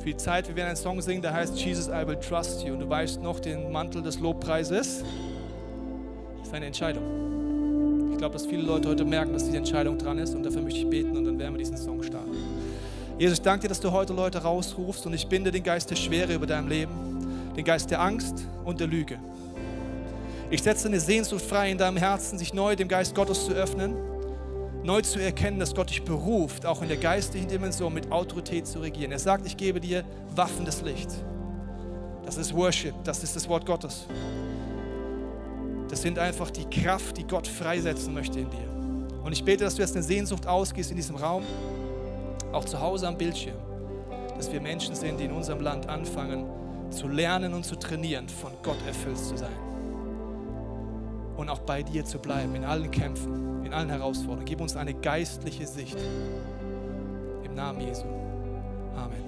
für 0.00 0.08
die 0.08 0.16
Zeit. 0.18 0.48
Wir 0.48 0.56
werden 0.56 0.68
einen 0.68 0.76
Song 0.76 1.00
singen, 1.00 1.22
der 1.22 1.32
heißt 1.32 1.58
Jesus, 1.58 1.88
I 1.88 2.06
will 2.06 2.16
trust 2.16 2.62
you. 2.62 2.74
Und 2.74 2.80
du 2.80 2.90
weißt 2.90 3.22
noch 3.22 3.40
den 3.40 3.72
Mantel 3.72 4.02
des 4.02 4.20
Lobpreises. 4.20 5.02
Das 6.40 6.48
ist 6.48 6.54
eine 6.54 6.66
Entscheidung. 6.66 8.10
Ich 8.12 8.18
glaube, 8.18 8.34
dass 8.34 8.44
viele 8.44 8.64
Leute 8.64 8.90
heute 8.90 9.06
merken, 9.06 9.32
dass 9.32 9.46
diese 9.46 9.56
Entscheidung 9.56 9.96
dran 9.96 10.18
ist. 10.18 10.34
Und 10.34 10.42
dafür 10.42 10.60
möchte 10.60 10.80
ich 10.80 10.90
beten 10.90 11.16
und 11.16 11.24
dann 11.24 11.38
werden 11.38 11.54
wir 11.54 11.58
diesen 11.58 11.78
Song 11.78 12.02
starten. 12.02 12.27
Jesus, 13.18 13.38
ich 13.38 13.42
danke 13.42 13.62
dir, 13.62 13.68
dass 13.68 13.80
du 13.80 13.90
heute 13.90 14.12
Leute 14.12 14.38
rausrufst 14.38 15.04
und 15.06 15.12
ich 15.12 15.26
binde 15.26 15.50
den 15.50 15.64
Geist 15.64 15.90
der 15.90 15.96
Schwere 15.96 16.34
über 16.34 16.46
deinem 16.46 16.68
Leben, 16.68 16.92
den 17.56 17.64
Geist 17.64 17.90
der 17.90 18.00
Angst 18.00 18.46
und 18.64 18.78
der 18.78 18.86
Lüge. 18.86 19.18
Ich 20.50 20.62
setze 20.62 20.86
eine 20.86 21.00
Sehnsucht 21.00 21.44
frei 21.44 21.72
in 21.72 21.78
deinem 21.78 21.96
Herzen, 21.96 22.38
sich 22.38 22.54
neu 22.54 22.76
dem 22.76 22.86
Geist 22.86 23.16
Gottes 23.16 23.44
zu 23.44 23.52
öffnen, 23.52 23.96
neu 24.84 25.02
zu 25.02 25.18
erkennen, 25.18 25.58
dass 25.58 25.74
Gott 25.74 25.90
dich 25.90 26.04
beruft, 26.04 26.64
auch 26.64 26.80
in 26.80 26.86
der 26.86 26.96
geistlichen 26.96 27.48
Dimension 27.48 27.92
mit 27.92 28.12
Autorität 28.12 28.68
zu 28.68 28.78
regieren. 28.78 29.10
Er 29.10 29.18
sagt, 29.18 29.46
ich 29.46 29.56
gebe 29.56 29.80
dir 29.80 30.04
Waffen 30.36 30.64
des 30.64 30.82
Lichts. 30.82 31.16
Das 32.24 32.36
ist 32.36 32.54
Worship, 32.54 32.94
das 33.02 33.24
ist 33.24 33.34
das 33.34 33.48
Wort 33.48 33.66
Gottes. 33.66 34.06
Das 35.90 36.02
sind 36.02 36.20
einfach 36.20 36.52
die 36.52 36.66
Kraft, 36.66 37.16
die 37.16 37.26
Gott 37.26 37.48
freisetzen 37.48 38.14
möchte 38.14 38.38
in 38.38 38.48
dir. 38.48 38.70
Und 39.24 39.32
ich 39.32 39.44
bete, 39.44 39.64
dass 39.64 39.74
du 39.74 39.82
jetzt 39.82 39.96
eine 39.96 40.04
Sehnsucht 40.04 40.46
ausgehst 40.46 40.92
in 40.92 40.96
diesem 40.96 41.16
Raum, 41.16 41.42
auch 42.52 42.64
zu 42.64 42.80
Hause 42.80 43.08
am 43.08 43.16
Bildschirm, 43.16 43.56
dass 44.36 44.50
wir 44.52 44.60
Menschen 44.60 44.94
sind, 44.94 45.18
die 45.20 45.24
in 45.24 45.32
unserem 45.32 45.60
Land 45.60 45.88
anfangen 45.88 46.46
zu 46.90 47.08
lernen 47.08 47.54
und 47.54 47.64
zu 47.64 47.76
trainieren, 47.76 48.28
von 48.28 48.52
Gott 48.62 48.78
erfüllt 48.86 49.18
zu 49.18 49.36
sein. 49.36 49.56
Und 51.36 51.48
auch 51.48 51.60
bei 51.60 51.82
dir 51.82 52.04
zu 52.04 52.18
bleiben, 52.18 52.54
in 52.54 52.64
allen 52.64 52.90
Kämpfen, 52.90 53.64
in 53.64 53.72
allen 53.72 53.90
Herausforderungen. 53.90 54.44
Gib 54.44 54.60
uns 54.60 54.76
eine 54.76 54.94
geistliche 54.94 55.66
Sicht. 55.66 55.98
Im 57.44 57.54
Namen 57.54 57.80
Jesu. 57.80 58.04
Amen. 58.96 59.27